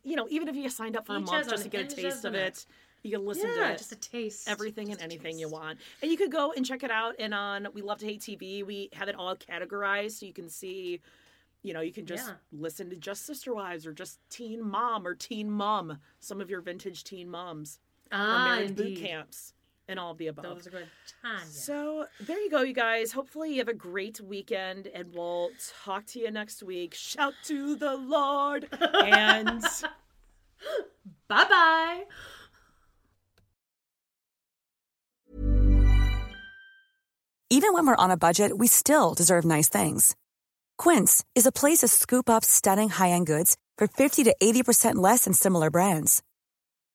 [0.03, 2.25] you know, even if you signed up for a month just to get a taste
[2.25, 2.47] of it.
[2.47, 2.65] it,
[3.03, 4.47] you can listen yeah, to just a taste.
[4.47, 5.79] everything Just and anything you want.
[6.01, 7.15] And you could go and check it out.
[7.19, 10.49] And on We Love to Hate TV, we have it all categorized so you can
[10.49, 11.01] see.
[11.61, 12.35] You know, you can just Yeah.
[12.51, 16.61] listen to just Sister Wives or just Teen Mom or Teen Mom, some of your
[16.61, 17.79] vintage teen moms
[18.11, 18.97] or Ah, boot indeed.
[18.99, 19.53] camps
[19.87, 20.43] and all of the above.
[20.43, 20.87] Those are good.
[21.21, 21.45] Tanya.
[21.45, 23.11] So there you go, you guys.
[23.11, 25.49] Hopefully you have a great weekend, and we'll
[25.83, 26.93] talk to you next week.
[26.93, 29.63] Shout to the Lord, and
[31.27, 32.03] Bye bye.
[37.49, 40.15] Even when we're on a budget, we still deserve nice things.
[40.77, 45.23] Quince is a place to scoop up stunning high-end goods for 50 to 80% less
[45.25, 46.21] than similar brands.